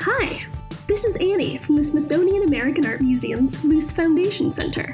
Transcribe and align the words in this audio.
Hi, 0.00 0.46
this 0.86 1.04
is 1.04 1.16
Annie 1.16 1.58
from 1.58 1.76
the 1.76 1.84
Smithsonian 1.84 2.44
American 2.44 2.86
Art 2.86 3.02
Museum's 3.02 3.62
Luce 3.62 3.92
Foundation 3.92 4.50
Center. 4.50 4.90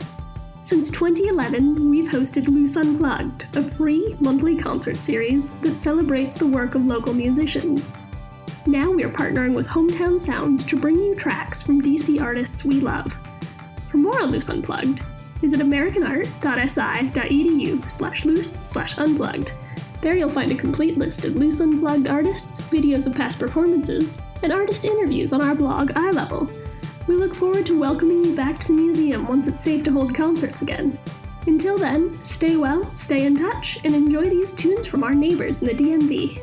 Since 0.62 0.90
2011, 0.90 1.88
we've 1.88 2.10
hosted 2.10 2.48
Luce 2.48 2.76
Unplugged, 2.76 3.46
a 3.56 3.62
free 3.62 4.16
monthly 4.20 4.54
concert 4.56 4.96
series 4.96 5.50
that 5.62 5.76
celebrates 5.76 6.34
the 6.34 6.46
work 6.46 6.74
of 6.74 6.84
local 6.84 7.14
musicians. 7.14 7.94
Now 8.66 8.90
we're 8.90 9.08
partnering 9.08 9.54
with 9.54 9.66
Hometown 9.66 10.20
Sounds 10.20 10.62
to 10.66 10.78
bring 10.78 10.96
you 10.96 11.14
tracks 11.14 11.62
from 11.62 11.80
DC 11.80 12.20
artists 12.20 12.64
we 12.64 12.80
love. 12.80 13.16
For 13.90 13.96
more 13.96 14.20
on 14.20 14.30
Luce 14.30 14.50
Unplugged, 14.50 15.00
visit 15.40 15.60
americanart.si.edu 15.60 17.90
slash 17.90 18.26
luce 18.26 18.58
slash 18.60 18.98
unplugged. 18.98 19.52
There 20.02 20.16
you'll 20.16 20.30
find 20.30 20.52
a 20.52 20.56
complete 20.56 20.98
list 20.98 21.24
of 21.24 21.36
Luce 21.36 21.60
Unplugged 21.60 22.08
artists, 22.08 22.60
videos 22.62 23.06
of 23.06 23.14
past 23.14 23.38
performances, 23.38 24.18
and 24.42 24.52
artist 24.52 24.84
interviews 24.84 25.32
on 25.32 25.42
our 25.42 25.54
blog 25.54 25.92
Eye 25.96 26.10
Level. 26.10 26.48
We 27.06 27.16
look 27.16 27.34
forward 27.34 27.66
to 27.66 27.78
welcoming 27.78 28.24
you 28.24 28.36
back 28.36 28.60
to 28.60 28.68
the 28.68 28.74
museum 28.74 29.26
once 29.26 29.46
it's 29.48 29.64
safe 29.64 29.84
to 29.84 29.92
hold 29.92 30.14
concerts 30.14 30.62
again. 30.62 30.98
Until 31.46 31.78
then, 31.78 32.22
stay 32.24 32.56
well, 32.56 32.84
stay 32.94 33.24
in 33.24 33.36
touch, 33.36 33.78
and 33.84 33.94
enjoy 33.94 34.28
these 34.28 34.52
tunes 34.52 34.86
from 34.86 35.02
our 35.02 35.14
neighbors 35.14 35.62
in 35.62 35.68
the 35.68 35.74
DMV. 35.74 36.40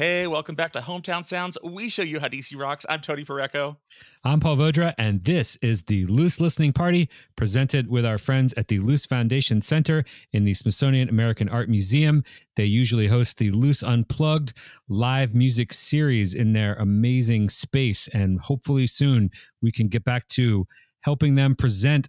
Hey, 0.00 0.26
welcome 0.26 0.54
back 0.54 0.72
to 0.72 0.80
Hometown 0.80 1.26
Sounds. 1.26 1.58
We 1.62 1.90
show 1.90 2.00
you 2.00 2.20
how 2.20 2.28
DC 2.28 2.58
rocks. 2.58 2.86
I'm 2.88 3.02
Tony 3.02 3.22
Porreco. 3.22 3.76
I'm 4.24 4.40
Paul 4.40 4.56
Vodra, 4.56 4.94
and 4.96 5.22
this 5.22 5.56
is 5.56 5.82
the 5.82 6.06
Luce 6.06 6.40
Listening 6.40 6.72
Party 6.72 7.10
presented 7.36 7.86
with 7.86 8.06
our 8.06 8.16
friends 8.16 8.54
at 8.56 8.68
the 8.68 8.78
Luce 8.78 9.04
Foundation 9.04 9.60
Center 9.60 10.06
in 10.32 10.44
the 10.44 10.54
Smithsonian 10.54 11.10
American 11.10 11.50
Art 11.50 11.68
Museum. 11.68 12.24
They 12.56 12.64
usually 12.64 13.08
host 13.08 13.36
the 13.36 13.50
Luce 13.50 13.82
Unplugged 13.82 14.54
live 14.88 15.34
music 15.34 15.70
series 15.70 16.32
in 16.32 16.54
their 16.54 16.76
amazing 16.76 17.50
space, 17.50 18.08
and 18.08 18.40
hopefully 18.40 18.86
soon 18.86 19.30
we 19.60 19.70
can 19.70 19.88
get 19.88 20.04
back 20.04 20.26
to 20.28 20.66
helping 21.02 21.34
them 21.34 21.54
present 21.54 22.08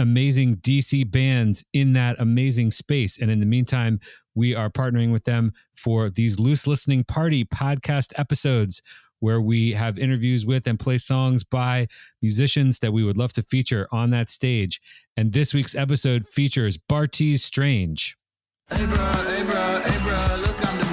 amazing 0.00 0.56
DC 0.56 1.08
bands 1.10 1.64
in 1.72 1.92
that 1.92 2.16
amazing 2.18 2.70
space. 2.70 3.18
And 3.18 3.30
in 3.30 3.40
the 3.40 3.46
meantime, 3.46 4.00
we 4.34 4.54
are 4.54 4.70
partnering 4.70 5.12
with 5.12 5.24
them 5.24 5.52
for 5.74 6.10
these 6.10 6.38
Luce 6.40 6.66
Listening 6.66 7.04
Party 7.04 7.44
podcast 7.44 8.12
episodes 8.16 8.82
where 9.20 9.40
we 9.40 9.72
have 9.72 9.98
interviews 9.98 10.46
with 10.46 10.66
and 10.66 10.80
play 10.80 10.98
songs 10.98 11.44
by 11.44 11.86
musicians 12.22 12.78
that 12.78 12.92
we 12.92 13.04
would 13.04 13.18
love 13.18 13.32
to 13.34 13.42
feature 13.42 13.86
on 13.92 14.10
that 14.10 14.30
stage. 14.30 14.80
And 15.16 15.32
this 15.32 15.54
week's 15.54 15.74
episode 15.74 16.26
features 16.26 16.78
Bartees 16.78 17.42
Strange. 17.42 18.16
Hey 18.70 18.86
bro, 18.86 18.96
hey 18.96 19.42
bro, 19.42 19.80
hey 19.84 20.02
bro, 20.02 20.36
look 20.40 20.89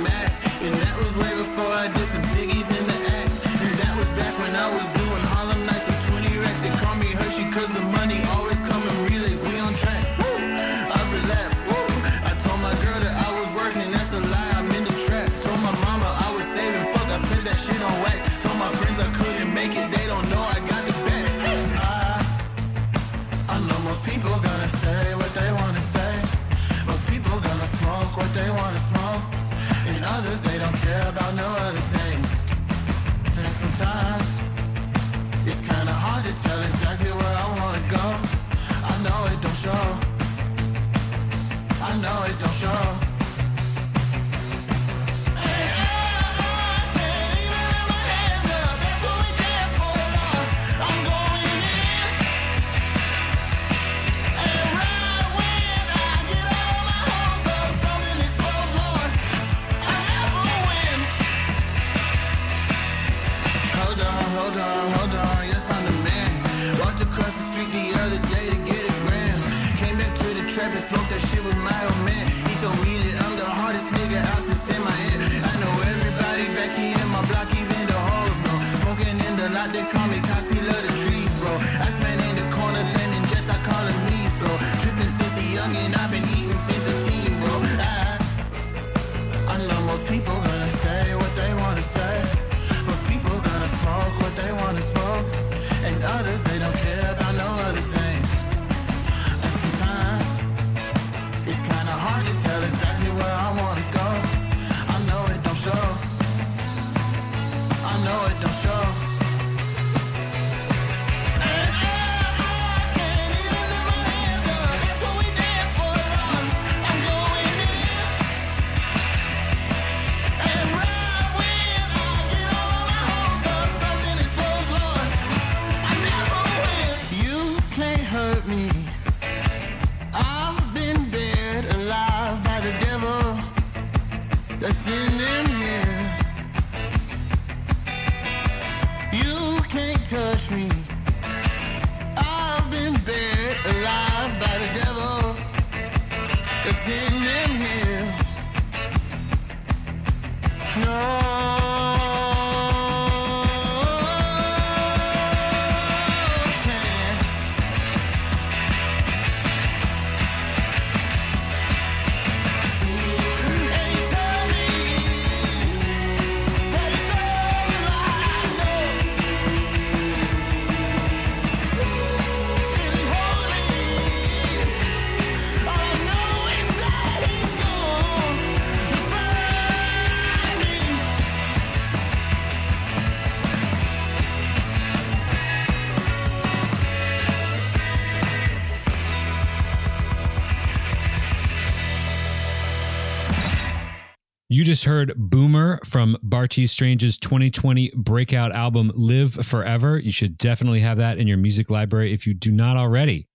just 194.68 194.84
heard 194.84 195.14
Boomer 195.16 195.80
from 195.86 196.18
Bartees 196.22 196.72
Strange's 196.72 197.18
2020 197.18 197.94
breakout 197.96 198.52
album 198.52 198.92
Live 198.96 199.34
Forever. 199.34 199.98
You 199.98 200.12
should 200.12 200.38
definitely 200.38 200.82
have 200.82 200.98
that 200.98 201.18
in 201.18 201.26
your 201.26 201.38
music 201.38 201.70
library 201.70 202.12
if 202.12 202.28
you 202.28 202.34
do 202.34 202.52
not 202.52 202.76
already. 202.76 203.30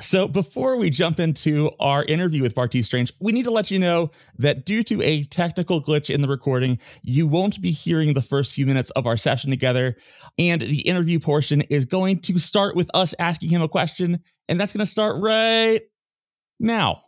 So, 0.00 0.26
before 0.26 0.78
we 0.78 0.88
jump 0.88 1.20
into 1.20 1.70
our 1.78 2.04
interview 2.04 2.42
with 2.42 2.54
Bartees 2.54 2.86
Strange, 2.86 3.12
we 3.20 3.32
need 3.32 3.42
to 3.42 3.50
let 3.50 3.70
you 3.70 3.78
know 3.78 4.10
that 4.38 4.64
due 4.64 4.82
to 4.84 5.02
a 5.02 5.24
technical 5.24 5.82
glitch 5.82 6.08
in 6.08 6.22
the 6.22 6.28
recording, 6.28 6.78
you 7.02 7.26
won't 7.26 7.60
be 7.60 7.70
hearing 7.70 8.14
the 8.14 8.22
first 8.22 8.54
few 8.54 8.64
minutes 8.64 8.88
of 8.92 9.06
our 9.06 9.18
session 9.18 9.50
together. 9.50 9.94
And 10.38 10.62
the 10.62 10.80
interview 10.80 11.20
portion 11.20 11.60
is 11.68 11.84
going 11.84 12.20
to 12.20 12.38
start 12.38 12.76
with 12.76 12.90
us 12.94 13.14
asking 13.18 13.50
him 13.50 13.60
a 13.60 13.68
question, 13.68 14.20
and 14.48 14.58
that's 14.58 14.72
going 14.72 14.86
to 14.86 14.90
start 14.90 15.20
right 15.20 15.82
now. 16.58 17.02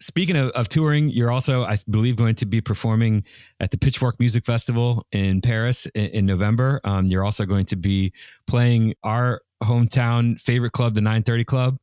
Speaking 0.00 0.36
of, 0.36 0.50
of 0.50 0.68
touring, 0.68 1.08
you're 1.08 1.30
also, 1.30 1.64
I 1.64 1.78
believe, 1.90 2.16
going 2.16 2.36
to 2.36 2.46
be 2.46 2.60
performing 2.60 3.24
at 3.58 3.72
the 3.72 3.78
Pitchfork 3.78 4.20
Music 4.20 4.44
Festival 4.44 5.04
in 5.10 5.40
Paris 5.40 5.86
in, 5.86 6.06
in 6.06 6.26
November. 6.26 6.80
Um, 6.84 7.06
you're 7.06 7.24
also 7.24 7.44
going 7.44 7.66
to 7.66 7.76
be 7.76 8.12
playing 8.46 8.94
our 9.02 9.40
hometown 9.62 10.40
favorite 10.40 10.72
club, 10.72 10.94
the 10.94 11.00
930 11.00 11.44
Club, 11.44 11.78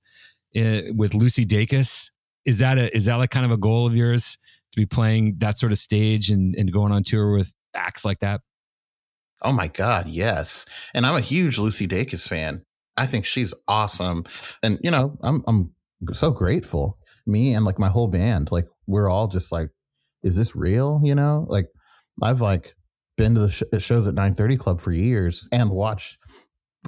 uh, 0.55 0.81
with 0.95 1.13
Lucy 1.13 1.45
Dacus. 1.45 2.09
Is 2.45 2.59
that 2.59 2.77
a 2.77 2.95
is 2.95 3.05
that 3.05 3.15
like 3.15 3.31
kind 3.31 3.45
of 3.45 3.51
a 3.51 3.57
goal 3.57 3.85
of 3.85 3.95
yours 3.95 4.37
to 4.71 4.79
be 4.79 4.85
playing 4.85 5.35
that 5.39 5.57
sort 5.57 5.71
of 5.71 5.77
stage 5.77 6.29
and, 6.29 6.55
and 6.55 6.71
going 6.71 6.91
on 6.91 7.03
tour 7.03 7.33
with 7.33 7.53
acts 7.75 8.05
like 8.05 8.19
that? 8.19 8.41
Oh 9.41 9.51
my 9.51 9.67
God, 9.67 10.07
yes. 10.07 10.65
And 10.93 11.05
I'm 11.05 11.15
a 11.15 11.21
huge 11.21 11.57
Lucy 11.57 11.87
Dacus 11.87 12.27
fan. 12.27 12.63
I 12.95 13.07
think 13.07 13.25
she's 13.25 13.53
awesome. 13.67 14.25
And 14.63 14.79
you 14.81 14.91
know, 14.91 15.17
I'm 15.21 15.43
I'm 15.47 15.73
so 16.13 16.31
grateful 16.31 16.97
me 17.25 17.53
and 17.53 17.65
like 17.65 17.79
my 17.79 17.89
whole 17.89 18.07
band, 18.07 18.51
like 18.51 18.67
we're 18.87 19.09
all 19.09 19.27
just 19.27 19.51
like, 19.51 19.69
is 20.23 20.35
this 20.35 20.55
real? 20.55 21.01
You 21.03 21.15
know, 21.15 21.45
like 21.49 21.67
I've 22.21 22.41
like 22.41 22.75
been 23.17 23.35
to 23.35 23.41
the 23.41 23.49
sh- 23.49 23.63
shows 23.79 24.07
at 24.07 24.13
930 24.13 24.57
Club 24.57 24.81
for 24.81 24.91
years 24.91 25.47
and 25.51 25.69
watched 25.69 26.17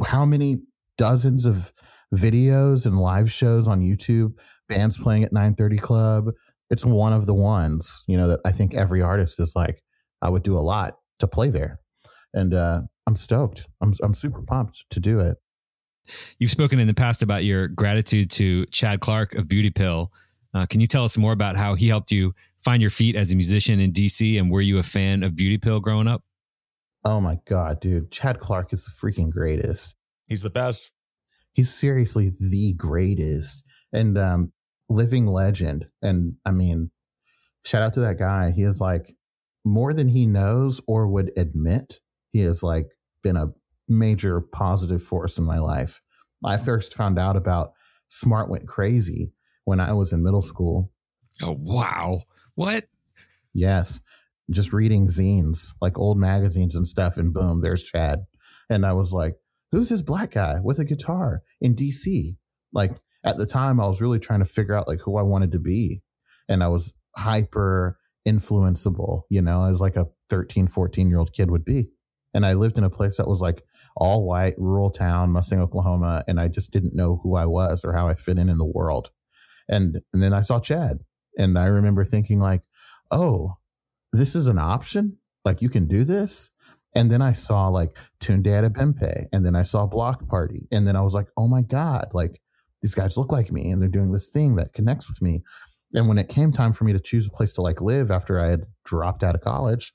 how 0.05 0.25
many 0.25 0.59
dozens 0.97 1.45
of 1.45 1.71
videos 2.13 2.85
and 2.85 2.99
live 2.99 3.31
shows 3.31 3.67
on 3.67 3.81
YouTube, 3.81 4.33
bands 4.67 4.97
playing 4.97 5.23
at 5.23 5.33
930 5.33 5.77
Club. 5.77 6.25
It's 6.69 6.85
one 6.85 7.13
of 7.13 7.25
the 7.25 7.33
ones, 7.33 8.03
you 8.07 8.17
know, 8.17 8.27
that 8.27 8.39
I 8.45 8.51
think 8.51 8.73
every 8.73 9.01
artist 9.01 9.39
is 9.39 9.53
like, 9.55 9.81
I 10.21 10.29
would 10.29 10.43
do 10.43 10.57
a 10.57 10.59
lot 10.59 10.95
to 11.19 11.27
play 11.27 11.49
there. 11.49 11.79
And 12.33 12.53
uh, 12.53 12.81
I'm 13.07 13.15
stoked. 13.15 13.67
I'm, 13.81 13.93
I'm 14.03 14.13
super 14.13 14.41
pumped 14.41 14.85
to 14.91 14.99
do 14.99 15.19
it. 15.19 15.37
You've 16.39 16.51
spoken 16.51 16.79
in 16.79 16.87
the 16.87 16.93
past 16.93 17.21
about 17.21 17.43
your 17.43 17.67
gratitude 17.67 18.29
to 18.31 18.65
Chad 18.67 18.99
Clark 18.99 19.35
of 19.35 19.47
Beauty 19.47 19.69
Pill 19.69 20.11
uh, 20.57 20.65
can 20.65 20.81
you 20.81 20.87
tell 20.87 21.03
us 21.03 21.17
more 21.17 21.33
about 21.33 21.55
how 21.55 21.75
he 21.75 21.87
helped 21.87 22.11
you 22.11 22.33
find 22.57 22.81
your 22.81 22.91
feet 22.91 23.15
as 23.15 23.31
a 23.31 23.35
musician 23.35 23.79
in 23.79 23.91
DC 23.91 24.39
and 24.39 24.49
were 24.49 24.61
you 24.61 24.77
a 24.77 24.83
fan 24.83 25.23
of 25.23 25.35
Beauty 25.35 25.57
Pill 25.57 25.79
growing 25.79 26.07
up? 26.07 26.23
Oh 27.03 27.21
my 27.21 27.39
God, 27.45 27.79
dude. 27.79 28.11
Chad 28.11 28.39
Clark 28.39 28.73
is 28.73 28.85
the 28.85 28.91
freaking 28.91 29.29
greatest. 29.29 29.95
He's 30.27 30.41
the 30.41 30.49
best. 30.49 30.91
He's 31.53 31.73
seriously 31.73 32.31
the 32.39 32.73
greatest 32.73 33.65
and 33.93 34.17
um, 34.17 34.51
living 34.89 35.27
legend. 35.27 35.87
And 36.01 36.35
I 36.45 36.51
mean, 36.51 36.91
shout 37.65 37.81
out 37.81 37.93
to 37.93 38.01
that 38.01 38.17
guy. 38.17 38.51
He 38.51 38.63
is 38.63 38.81
like 38.81 39.15
more 39.63 39.93
than 39.93 40.09
he 40.09 40.25
knows 40.25 40.81
or 40.87 41.07
would 41.07 41.31
admit. 41.37 41.99
He 42.33 42.41
has 42.41 42.63
like 42.63 42.87
been 43.23 43.37
a 43.37 43.53
major 43.87 44.41
positive 44.41 45.01
force 45.01 45.37
in 45.37 45.45
my 45.45 45.59
life. 45.59 46.01
I 46.43 46.57
first 46.57 46.93
found 46.93 47.17
out 47.17 47.35
about 47.35 47.71
Smart 48.09 48.49
Went 48.49 48.67
Crazy 48.67 49.31
when 49.67 49.81
I 49.81 49.91
was 49.91 50.13
in 50.13 50.23
middle 50.23 50.41
school. 50.41 50.93
Oh, 51.41 51.57
wow. 51.59 52.21
What? 52.55 52.85
Yes. 53.53 53.99
Just 54.49 54.71
reading 54.71 55.07
zines, 55.07 55.73
like 55.81 55.99
old 55.99 56.17
magazines 56.17 56.73
and 56.73 56.87
stuff. 56.87 57.17
And 57.17 57.33
boom, 57.33 57.59
there's 57.59 57.83
Chad. 57.83 58.27
And 58.69 58.85
I 58.85 58.93
was 58.93 59.11
like, 59.11 59.35
who's 59.73 59.89
this 59.89 60.01
black 60.01 60.31
guy 60.31 60.61
with 60.63 60.79
a 60.79 60.85
guitar 60.85 61.43
in 61.59 61.75
DC? 61.75 62.37
Like 62.71 62.93
at 63.25 63.35
the 63.35 63.45
time, 63.45 63.81
I 63.81 63.87
was 63.87 63.99
really 63.99 64.19
trying 64.19 64.39
to 64.39 64.45
figure 64.45 64.73
out 64.73 64.87
like 64.87 65.01
who 65.01 65.17
I 65.17 65.23
wanted 65.23 65.51
to 65.51 65.59
be. 65.59 66.01
And 66.47 66.63
I 66.63 66.69
was 66.69 66.93
hyper 67.17 67.99
influenceable, 68.25 69.23
you 69.29 69.41
know, 69.41 69.65
as 69.65 69.81
like 69.81 69.97
a 69.97 70.07
13, 70.29 70.67
14 70.67 71.09
year 71.09 71.19
old 71.19 71.33
kid 71.33 71.51
would 71.51 71.65
be. 71.65 71.89
And 72.33 72.45
I 72.45 72.53
lived 72.53 72.77
in 72.77 72.85
a 72.85 72.89
place 72.89 73.17
that 73.17 73.27
was 73.27 73.41
like 73.41 73.63
all 73.97 74.25
white, 74.25 74.55
rural 74.57 74.91
town, 74.91 75.31
Mustang, 75.31 75.59
Oklahoma. 75.59 76.23
And 76.25 76.39
I 76.39 76.47
just 76.47 76.71
didn't 76.71 76.95
know 76.95 77.19
who 77.21 77.35
I 77.35 77.45
was 77.45 77.83
or 77.83 77.91
how 77.91 78.07
I 78.07 78.13
fit 78.13 78.37
in 78.39 78.47
in 78.47 78.59
the 78.59 78.65
world. 78.65 79.11
And, 79.69 80.01
and 80.13 80.21
then 80.21 80.33
I 80.33 80.41
saw 80.41 80.59
Chad 80.59 80.99
and 81.37 81.57
I 81.57 81.65
remember 81.65 82.03
thinking 82.03 82.39
like, 82.39 82.61
oh, 83.11 83.57
this 84.13 84.35
is 84.35 84.47
an 84.47 84.59
option. 84.59 85.17
Like 85.45 85.61
you 85.61 85.69
can 85.69 85.87
do 85.87 86.03
this. 86.03 86.49
And 86.95 87.11
then 87.11 87.21
I 87.21 87.33
saw 87.33 87.67
like 87.67 87.95
Tunde 88.19 88.45
Adebimpe 88.45 89.27
and 89.31 89.45
then 89.45 89.55
I 89.55 89.63
saw 89.63 89.85
Bloc 89.85 90.27
Party. 90.27 90.67
And 90.71 90.87
then 90.87 90.95
I 90.95 91.01
was 91.01 91.13
like, 91.13 91.27
oh 91.37 91.47
my 91.47 91.61
God, 91.61 92.07
like 92.13 92.41
these 92.81 92.95
guys 92.95 93.17
look 93.17 93.31
like 93.31 93.51
me 93.51 93.69
and 93.69 93.81
they're 93.81 93.89
doing 93.89 94.11
this 94.11 94.29
thing 94.29 94.55
that 94.55 94.73
connects 94.73 95.09
with 95.09 95.21
me. 95.21 95.43
And 95.93 96.07
when 96.07 96.17
it 96.17 96.29
came 96.29 96.51
time 96.51 96.73
for 96.73 96.83
me 96.83 96.93
to 96.93 96.99
choose 96.99 97.27
a 97.27 97.31
place 97.31 97.53
to 97.53 97.61
like 97.61 97.81
live 97.81 98.11
after 98.11 98.39
I 98.39 98.49
had 98.49 98.65
dropped 98.83 99.23
out 99.23 99.35
of 99.35 99.41
college, 99.41 99.93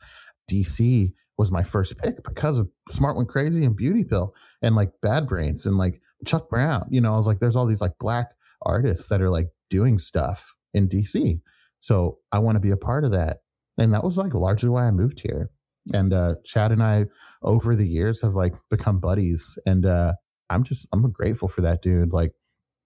DC 0.50 1.12
was 1.38 1.50
my 1.50 1.62
first 1.62 1.98
pick 1.98 2.22
because 2.24 2.58
of 2.58 2.70
Smart 2.90 3.16
Went 3.16 3.28
Crazy 3.28 3.64
and 3.64 3.76
Beauty 3.76 4.04
Pill 4.04 4.34
and 4.60 4.76
like 4.76 4.92
Bad 5.00 5.26
Brains 5.26 5.66
and 5.66 5.76
like 5.76 6.00
Chuck 6.26 6.48
Brown. 6.48 6.86
You 6.90 7.00
know, 7.00 7.14
I 7.14 7.16
was 7.16 7.26
like, 7.26 7.38
there's 7.38 7.56
all 7.56 7.66
these 7.66 7.80
like 7.80 7.98
black 7.98 8.32
artists 8.62 9.08
that 9.08 9.20
are 9.20 9.30
like 9.30 9.48
doing 9.72 9.96
stuff 9.96 10.54
in 10.74 10.86
DC. 10.86 11.40
So 11.80 12.18
I 12.30 12.38
want 12.40 12.56
to 12.56 12.60
be 12.60 12.70
a 12.70 12.76
part 12.76 13.04
of 13.04 13.12
that. 13.12 13.38
And 13.78 13.94
that 13.94 14.04
was 14.04 14.18
like 14.18 14.34
largely 14.34 14.68
why 14.68 14.86
I 14.86 14.90
moved 14.90 15.20
here. 15.20 15.50
And 15.94 16.12
uh, 16.12 16.34
Chad 16.44 16.72
and 16.72 16.82
I, 16.82 17.06
over 17.42 17.74
the 17.74 17.88
years, 17.88 18.20
have 18.20 18.34
like 18.34 18.54
become 18.70 19.00
buddies. 19.00 19.58
And 19.64 19.86
uh, 19.86 20.12
I'm 20.50 20.62
just, 20.62 20.86
I'm 20.92 21.10
grateful 21.10 21.48
for 21.48 21.62
that 21.62 21.80
dude. 21.80 22.12
Like 22.12 22.32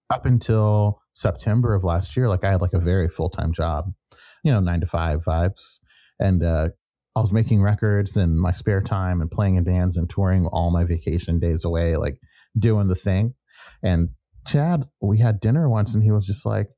up 0.09 0.25
until 0.25 1.01
September 1.13 1.75
of 1.75 1.83
last 1.83 2.15
year, 2.15 2.29
like 2.29 2.45
I 2.45 2.51
had 2.51 2.61
like 2.61 2.73
a 2.73 2.79
very 2.79 3.09
full 3.09 3.29
time 3.29 3.51
job, 3.51 3.91
you 4.45 4.51
know, 4.51 4.61
nine 4.61 4.79
to 4.79 4.87
five 4.87 5.25
vibes. 5.25 5.79
And 6.19 6.41
uh, 6.41 6.69
I 7.17 7.19
was 7.19 7.33
making 7.33 7.61
records 7.61 8.15
in 8.15 8.39
my 8.39 8.53
spare 8.53 8.81
time 8.81 9.19
and 9.19 9.29
playing 9.29 9.55
in 9.55 9.65
bands 9.65 9.97
and 9.97 10.09
touring 10.09 10.47
all 10.47 10.71
my 10.71 10.85
vacation 10.85 11.37
days 11.37 11.65
away, 11.65 11.97
like 11.97 12.17
doing 12.57 12.87
the 12.87 12.95
thing. 12.95 13.33
And 13.83 14.09
Chad, 14.47 14.87
we 15.01 15.19
had 15.19 15.41
dinner 15.41 15.67
once 15.69 15.93
and 15.93 16.03
he 16.03 16.11
was 16.11 16.25
just 16.25 16.45
like, 16.45 16.69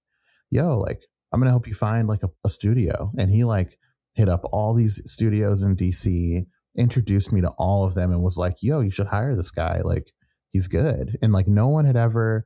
yo, 0.52 0.78
like, 0.78 1.02
I'm 1.32 1.40
going 1.40 1.48
to 1.48 1.52
help 1.52 1.68
you 1.68 1.74
find 1.74 2.08
like 2.08 2.24
a, 2.24 2.30
a 2.44 2.50
studio. 2.50 3.12
And 3.18 3.32
he 3.32 3.44
like 3.44 3.78
hit 4.16 4.30
up 4.30 4.42
all 4.52 4.74
these 4.74 5.02
studios 5.06 5.62
in 5.62 5.76
DC, 5.76 6.46
introduced 6.78 7.32
me 7.32 7.42
to 7.42 7.50
all 7.58 7.86
of 7.86 7.94
them 7.94 8.12
and 8.12 8.24
was 8.24 8.38
like, 8.38 8.56
yo, 8.62 8.82
you 8.82 8.92
should 8.92 9.08
hire 9.08 9.36
this 9.36 9.52
guy. 9.52 9.82
Like, 9.84 10.12
he's 10.52 10.68
good. 10.68 11.18
And 11.22 11.32
like, 11.32 11.48
no 11.48 11.68
one 11.68 11.86
had 11.86 11.98
ever 11.98 12.46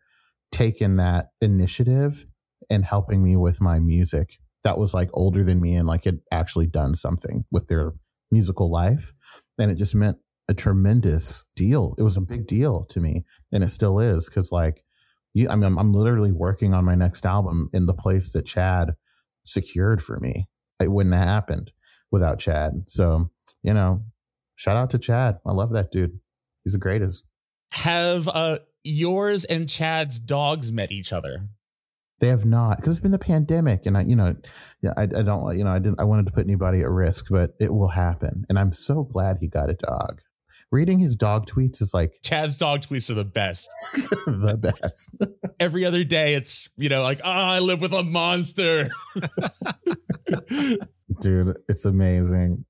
taken 0.52 0.98
that 0.98 1.28
initiative 1.42 2.26
and 2.70 2.86
helping 2.86 3.24
me 3.24 3.36
with 3.36 3.62
my 3.62 3.80
music 3.80 4.38
that 4.64 4.78
was 4.78 4.94
like 4.94 5.10
older 5.14 5.44
than 5.44 5.62
me 5.62 5.76
and 5.76 5.88
like 5.88 6.06
had 6.06 6.20
actually 6.32 6.68
done 6.68 6.96
something 6.96 7.46
with 7.52 7.68
their 7.68 7.94
musical 8.32 8.72
life. 8.72 9.14
And 9.60 9.70
it 9.70 9.76
just 9.76 9.94
meant 9.94 10.18
a 10.50 10.54
tremendous 10.54 11.46
deal. 11.56 11.96
It 11.98 12.04
was 12.04 12.18
a 12.18 12.22
big 12.22 12.48
deal 12.48 12.86
to 12.86 13.00
me. 13.00 13.25
And 13.51 13.63
it 13.63 13.70
still 13.70 14.00
is 14.00 14.27
because 14.27 14.51
like 14.51 14.84
you, 15.34 15.50
I 15.50 15.56
mean, 15.56 15.66
I'm, 15.66 15.78
I'm 15.78 15.94
literally 15.94 16.32
working 16.32 16.74
on 16.74 16.86
my 16.86 16.96
next 16.96 17.25
album 17.25 17.70
in 17.74 17.86
the 17.86 17.94
place 17.94 18.34
that 18.34 18.46
Chad 18.46 18.96
secured 19.46 20.02
for 20.02 20.20
me. 20.20 20.48
It 20.80 20.92
wouldn't 20.92 21.16
have 21.16 21.28
happened 21.28 21.72
without 22.12 22.40
Chad. 22.40 22.86
So, 22.88 23.32
you 23.63 23.74
know, 23.74 24.04
shout 24.56 24.78
out 24.78 24.90
to 24.92 25.00
Chad. 25.00 25.40
I 25.46 25.52
love 25.52 25.74
that 25.74 25.92
dude. 25.92 26.20
He's 26.63 26.74
the 26.74 26.80
greatest. 26.80 27.25
Have 27.72 28.28
uh, 28.28 28.60
yours 28.84 29.46
and 29.46 29.68
Chad's 29.68 30.20
dogs 30.20 30.72
met 30.72 30.92
each 30.92 31.12
other? 31.12 31.48
They 32.20 32.28
have 32.28 32.46
not 32.46 32.78
because 32.78 32.94
it's 32.94 33.02
been 33.02 33.12
the 33.12 33.20
pandemic, 33.20 33.86
and 33.86 33.98
I, 33.98 34.04
you 34.04 34.16
know, 34.16 34.36
yeah, 34.82 34.94
I, 34.96 35.04
I 35.04 35.24
don't, 35.24 35.58
you 35.58 35.63
know, 35.63 35.72
I 35.72 35.80
didn't, 35.80 36.00
I 36.00 36.06
wanted 36.06 36.28
to 36.28 36.32
put 36.32 36.46
anybody 36.46 36.82
at 36.82 36.90
risk, 36.90 37.25
but 37.30 37.54
it 37.60 37.74
will 37.74 37.90
happen, 37.90 38.46
and 38.48 38.58
I'm 38.58 38.72
so 38.72 39.04
glad 39.04 39.40
he 39.40 39.48
got 39.48 39.70
a 39.70 39.74
dog 39.74 40.22
reading 40.74 40.98
his 40.98 41.15
dog 41.15 41.46
tweets 41.46 41.82
is 41.82 41.94
like 41.94 42.18
Chad's 42.24 42.58
dog 42.58 42.82
tweets 42.82 43.10
are 43.10 43.13
the 43.13 43.24
best. 43.24 43.70
the 44.25 44.58
best. 44.58 45.15
Every 45.60 45.86
other 45.86 46.03
day 46.03 46.34
it's, 46.34 46.68
you 46.75 46.89
know, 46.89 47.03
like, 47.03 47.22
oh, 47.24 47.30
I 47.30 47.60
live 47.60 47.80
with 47.80 47.94
a 47.94 48.03
monster. 48.03 48.89
Dude, 51.22 51.58
it's 51.70 51.86
amazing. 51.86 52.65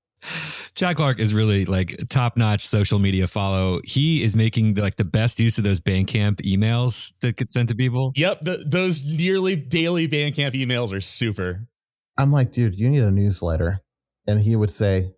Chad 0.75 0.97
Clark 0.97 1.19
is 1.19 1.33
really 1.33 1.65
like 1.65 1.95
top 2.09 2.35
notch 2.35 2.67
social 2.67 2.99
media 2.99 3.25
follow. 3.25 3.79
He 3.85 4.21
is 4.21 4.35
making 4.35 4.73
the, 4.73 4.81
like 4.81 4.97
the 4.97 5.05
best 5.05 5.39
use 5.39 5.57
of 5.57 5.63
those 5.63 5.79
Bandcamp 5.79 6.41
emails 6.41 7.13
that 7.21 7.37
get 7.37 7.51
sent 7.51 7.69
to 7.69 7.75
people. 7.75 8.11
Yep, 8.15 8.41
the, 8.41 8.63
those 8.65 9.03
nearly 9.03 9.55
daily 9.55 10.07
Bandcamp 10.09 10.53
emails 10.53 10.91
are 10.91 11.01
super. 11.01 11.67
I'm 12.17 12.31
like, 12.31 12.51
dude, 12.51 12.75
you 12.75 12.89
need 12.89 13.03
a 13.03 13.11
newsletter, 13.11 13.81
and 14.27 14.41
he 14.41 14.55
would 14.55 14.71
say, 14.71 15.13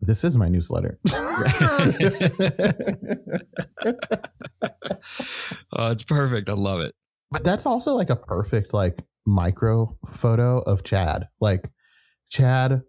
this 0.00 0.24
is 0.24 0.36
my 0.36 0.48
newsletter. 0.48 0.98
oh, 5.72 5.90
it's 5.90 6.02
perfect. 6.02 6.48
I 6.48 6.54
love 6.54 6.80
it. 6.80 6.94
But 7.30 7.44
that's 7.44 7.66
also 7.66 7.94
like 7.94 8.10
a 8.10 8.16
perfect 8.16 8.74
like 8.74 8.98
micro 9.26 9.96
photo 10.10 10.58
of 10.58 10.82
Chad. 10.82 11.28
Like 11.40 11.70
Chad 12.30 12.82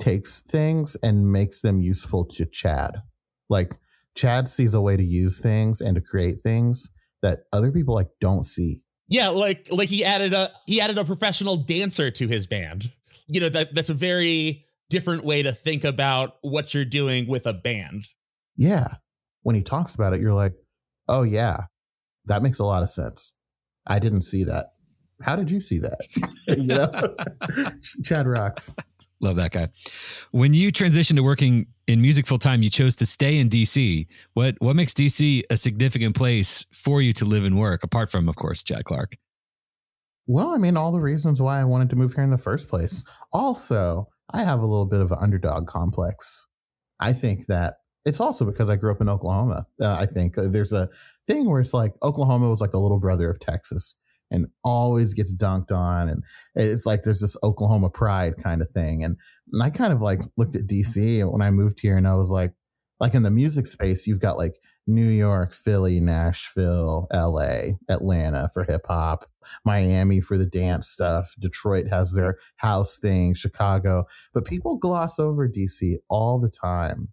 takes 0.00 0.40
things 0.40 0.96
and 1.02 1.30
makes 1.30 1.60
them 1.60 1.80
useful 1.80 2.24
to 2.26 2.46
Chad. 2.46 3.02
Like 3.50 3.76
Chad 4.14 4.48
sees 4.48 4.74
a 4.74 4.80
way 4.80 4.96
to 4.96 5.04
use 5.04 5.40
things 5.40 5.80
and 5.80 5.94
to 5.94 6.00
create 6.00 6.40
things 6.40 6.90
that 7.22 7.44
other 7.52 7.70
people 7.72 7.94
like 7.94 8.08
don't 8.20 8.44
see. 8.44 8.82
Yeah, 9.08 9.28
like 9.28 9.68
like 9.70 9.88
he 9.88 10.04
added 10.04 10.32
a 10.32 10.50
he 10.66 10.80
added 10.80 10.96
a 10.96 11.04
professional 11.04 11.56
dancer 11.56 12.10
to 12.10 12.28
his 12.28 12.46
band. 12.46 12.90
You 13.26 13.40
know, 13.40 13.48
that 13.50 13.74
that's 13.74 13.90
a 13.90 13.94
very 13.94 14.64
different 14.92 15.24
way 15.24 15.42
to 15.42 15.52
think 15.52 15.84
about 15.84 16.36
what 16.42 16.74
you're 16.74 16.84
doing 16.84 17.26
with 17.26 17.46
a 17.46 17.54
band. 17.54 18.06
Yeah. 18.56 18.88
When 19.40 19.56
he 19.56 19.62
talks 19.62 19.94
about 19.94 20.12
it, 20.12 20.20
you're 20.20 20.34
like, 20.34 20.52
oh, 21.08 21.22
yeah, 21.22 21.62
that 22.26 22.42
makes 22.42 22.58
a 22.58 22.64
lot 22.64 22.82
of 22.82 22.90
sense. 22.90 23.32
I 23.86 23.98
didn't 23.98 24.20
see 24.20 24.44
that. 24.44 24.66
How 25.22 25.34
did 25.34 25.50
you 25.50 25.62
see 25.62 25.78
that? 25.78 25.98
you 26.46 26.64
know, 26.64 27.16
Chad 28.04 28.26
rocks. 28.26 28.76
Love 29.22 29.36
that 29.36 29.52
guy. 29.52 29.68
When 30.32 30.52
you 30.52 30.70
transitioned 30.70 31.16
to 31.16 31.22
working 31.22 31.68
in 31.86 32.02
music 32.02 32.26
full 32.26 32.38
time, 32.38 32.62
you 32.62 32.68
chose 32.68 32.94
to 32.96 33.06
stay 33.06 33.38
in 33.38 33.48
DC. 33.48 34.06
What 34.34 34.56
what 34.58 34.76
makes 34.76 34.92
DC 34.92 35.42
a 35.48 35.56
significant 35.56 36.16
place 36.16 36.66
for 36.72 37.00
you 37.00 37.12
to 37.14 37.24
live 37.24 37.44
and 37.44 37.58
work, 37.58 37.82
apart 37.82 38.10
from, 38.10 38.28
of 38.28 38.36
course, 38.36 38.62
Chad 38.62 38.84
Clark? 38.84 39.16
Well, 40.26 40.50
I 40.50 40.58
mean, 40.58 40.76
all 40.76 40.92
the 40.92 41.00
reasons 41.00 41.40
why 41.40 41.60
I 41.60 41.64
wanted 41.64 41.90
to 41.90 41.96
move 41.96 42.14
here 42.14 42.24
in 42.24 42.30
the 42.30 42.38
first 42.38 42.68
place. 42.68 43.04
Also, 43.32 44.08
I 44.32 44.44
have 44.44 44.60
a 44.60 44.66
little 44.66 44.86
bit 44.86 45.00
of 45.00 45.12
an 45.12 45.18
underdog 45.20 45.66
complex. 45.66 46.46
I 47.00 47.12
think 47.12 47.46
that 47.46 47.74
it's 48.04 48.20
also 48.20 48.44
because 48.44 48.68
I 48.68 48.76
grew 48.76 48.92
up 48.92 49.00
in 49.00 49.08
Oklahoma. 49.08 49.66
Uh, 49.80 49.96
I 49.98 50.06
think 50.06 50.36
uh, 50.36 50.48
there's 50.48 50.72
a 50.72 50.88
thing 51.26 51.48
where 51.48 51.60
it's 51.60 51.74
like 51.74 51.94
Oklahoma 52.02 52.48
was 52.48 52.60
like 52.60 52.72
the 52.72 52.80
little 52.80 52.98
brother 52.98 53.30
of 53.30 53.38
Texas 53.38 53.96
and 54.30 54.46
always 54.64 55.14
gets 55.14 55.34
dunked 55.34 55.70
on. 55.70 56.08
And 56.08 56.24
it's 56.54 56.86
like 56.86 57.02
there's 57.02 57.20
this 57.20 57.36
Oklahoma 57.42 57.90
pride 57.90 58.38
kind 58.42 58.62
of 58.62 58.70
thing. 58.70 59.04
And, 59.04 59.16
and 59.52 59.62
I 59.62 59.70
kind 59.70 59.92
of 59.92 60.00
like 60.00 60.20
looked 60.36 60.56
at 60.56 60.66
DC 60.66 61.30
when 61.30 61.42
I 61.42 61.50
moved 61.50 61.80
here 61.80 61.96
and 61.96 62.08
I 62.08 62.14
was 62.14 62.30
like, 62.30 62.52
like 62.98 63.14
in 63.14 63.24
the 63.24 63.30
music 63.30 63.66
space, 63.66 64.06
you've 64.06 64.20
got 64.20 64.38
like 64.38 64.54
New 64.86 65.08
York, 65.08 65.52
Philly, 65.52 66.00
Nashville, 66.00 67.06
LA, 67.12 67.74
Atlanta 67.88 68.48
for 68.52 68.64
hip 68.64 68.86
hop, 68.86 69.26
Miami 69.64 70.20
for 70.20 70.38
the 70.38 70.46
dance 70.46 70.88
stuff. 70.88 71.34
Detroit 71.38 71.88
has 71.88 72.14
their 72.14 72.38
house 72.56 72.98
thing, 72.98 73.34
Chicago. 73.34 74.04
But 74.32 74.44
people 74.44 74.76
gloss 74.76 75.18
over 75.18 75.48
DC 75.48 75.96
all 76.08 76.38
the 76.38 76.50
time 76.50 77.08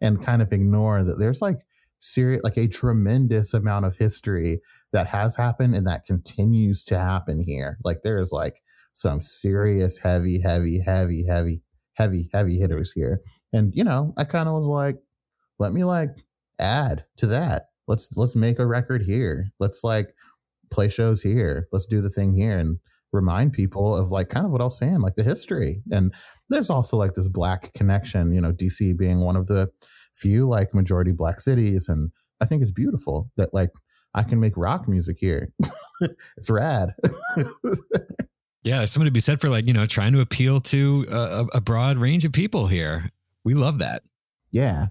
and 0.00 0.24
kind 0.24 0.42
of 0.42 0.52
ignore 0.52 1.02
that 1.02 1.18
there's 1.18 1.40
like 1.40 1.58
serious, 2.00 2.42
like 2.44 2.56
a 2.56 2.68
tremendous 2.68 3.54
amount 3.54 3.86
of 3.86 3.96
history 3.96 4.60
that 4.92 5.06
has 5.08 5.36
happened 5.36 5.74
and 5.74 5.86
that 5.86 6.04
continues 6.04 6.84
to 6.84 6.98
happen 6.98 7.44
here. 7.46 7.78
Like 7.84 8.02
there's 8.02 8.32
like 8.32 8.60
some 8.92 9.20
serious 9.20 9.98
heavy, 9.98 10.40
heavy, 10.42 10.80
heavy, 10.80 11.26
heavy, 11.26 11.62
heavy, 11.94 12.28
heavy 12.32 12.58
hitters 12.58 12.92
here. 12.92 13.20
And 13.52 13.72
you 13.74 13.84
know, 13.84 14.12
I 14.16 14.24
kind 14.24 14.48
of 14.48 14.54
was 14.54 14.66
like, 14.66 14.98
let 15.58 15.72
me 15.72 15.84
like 15.84 16.10
add 16.58 17.04
to 17.18 17.26
that. 17.28 17.68
Let's 17.88 18.16
let's 18.16 18.36
make 18.36 18.58
a 18.58 18.66
record 18.66 19.02
here. 19.02 19.52
Let's 19.58 19.82
like 19.82 20.14
play 20.72 20.88
shows 20.88 21.22
here. 21.22 21.68
Let's 21.72 21.86
do 21.86 22.00
the 22.00 22.10
thing 22.10 22.32
here 22.32 22.58
and 22.58 22.78
remind 23.12 23.52
people 23.52 23.94
of 23.94 24.10
like 24.10 24.28
kind 24.28 24.46
of 24.46 24.52
what 24.52 24.60
I 24.60 24.64
was 24.64 24.78
saying, 24.78 25.00
like 25.00 25.16
the 25.16 25.22
history. 25.22 25.82
And 25.90 26.12
there's 26.48 26.70
also 26.70 26.96
like 26.96 27.12
this 27.14 27.28
black 27.28 27.72
connection, 27.74 28.32
you 28.32 28.40
know, 28.40 28.52
DC 28.52 28.96
being 28.96 29.20
one 29.20 29.36
of 29.36 29.46
the 29.46 29.70
few 30.14 30.48
like 30.48 30.74
majority 30.74 31.12
black 31.12 31.40
cities. 31.40 31.88
And 31.88 32.10
I 32.40 32.46
think 32.46 32.62
it's 32.62 32.72
beautiful 32.72 33.30
that 33.36 33.52
like 33.52 33.70
I 34.14 34.22
can 34.22 34.40
make 34.40 34.56
rock 34.56 34.88
music 34.88 35.18
here. 35.18 35.52
it's 36.36 36.50
rad. 36.50 36.90
yeah, 38.64 38.78
there's 38.78 38.90
something 38.90 39.06
to 39.06 39.10
be 39.10 39.20
said 39.20 39.40
for 39.40 39.48
like, 39.48 39.66
you 39.66 39.72
know, 39.72 39.86
trying 39.86 40.12
to 40.12 40.20
appeal 40.20 40.60
to 40.60 41.06
a, 41.10 41.46
a 41.54 41.60
broad 41.60 41.98
range 41.98 42.24
of 42.24 42.32
people 42.32 42.66
here. 42.66 43.10
We 43.44 43.54
love 43.54 43.78
that. 43.78 44.02
Yeah. 44.50 44.86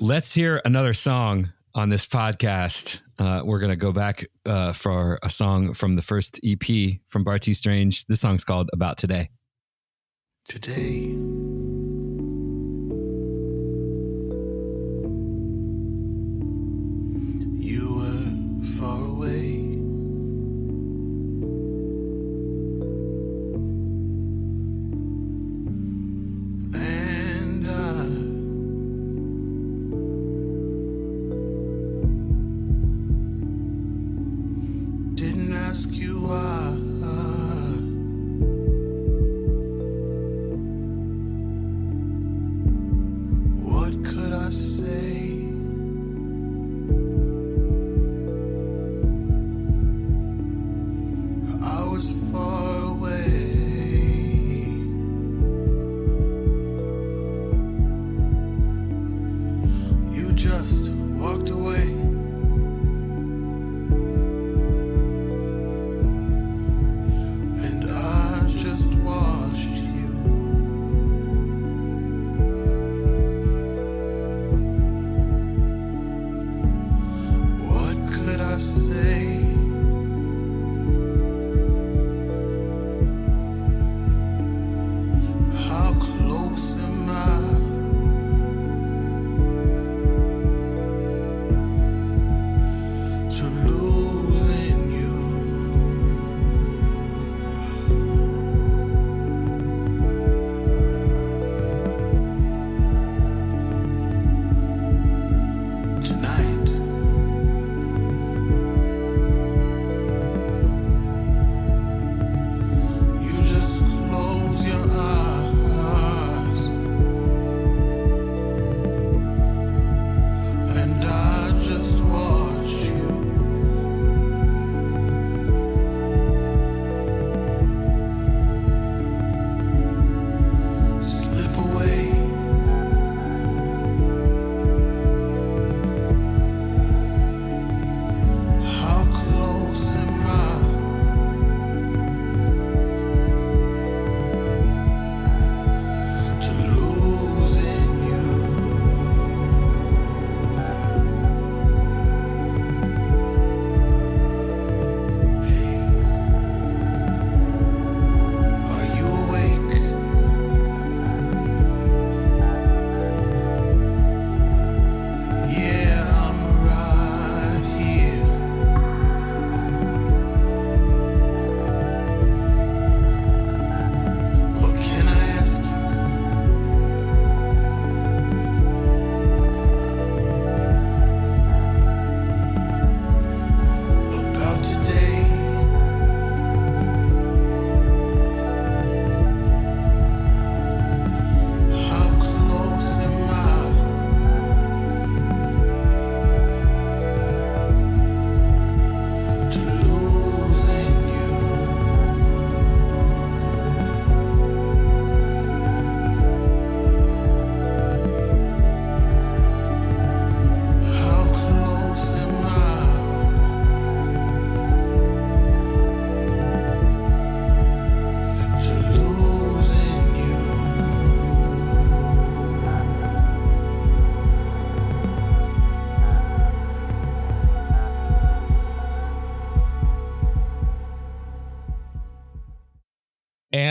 Let's 0.00 0.34
hear 0.34 0.60
another 0.64 0.94
song 0.94 1.52
on 1.74 1.88
this 1.88 2.06
podcast. 2.06 3.00
Uh, 3.18 3.42
we're 3.44 3.58
going 3.58 3.70
to 3.70 3.76
go 3.76 3.92
back 3.92 4.26
uh, 4.46 4.72
for 4.72 5.18
a 5.22 5.30
song 5.30 5.74
from 5.74 5.96
the 5.96 6.02
first 6.02 6.40
EP 6.44 6.98
from 7.06 7.24
Bartees 7.24 7.56
Strange. 7.56 8.06
This 8.06 8.20
song's 8.20 8.44
called 8.44 8.70
About 8.72 8.98
Today. 8.98 9.30
Today. 10.46 11.71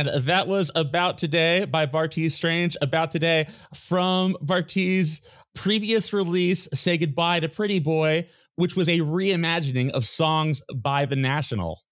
And 0.01 0.25
that 0.25 0.47
was 0.47 0.71
About 0.73 1.19
Today 1.19 1.65
by 1.65 1.85
Bartees 1.85 2.31
Strange. 2.31 2.75
About 2.81 3.11
Today 3.11 3.47
from 3.75 4.35
Bartees' 4.41 5.21
previous 5.53 6.11
release, 6.11 6.67
Say 6.73 6.97
Goodbye 6.97 7.41
to 7.41 7.47
Pretty 7.47 7.77
Boy, 7.77 8.27
which 8.55 8.75
was 8.75 8.89
a 8.89 8.97
reimagining 8.97 9.91
of 9.91 10.07
songs 10.07 10.63
by 10.73 11.05
The 11.05 11.15
National. 11.15 11.83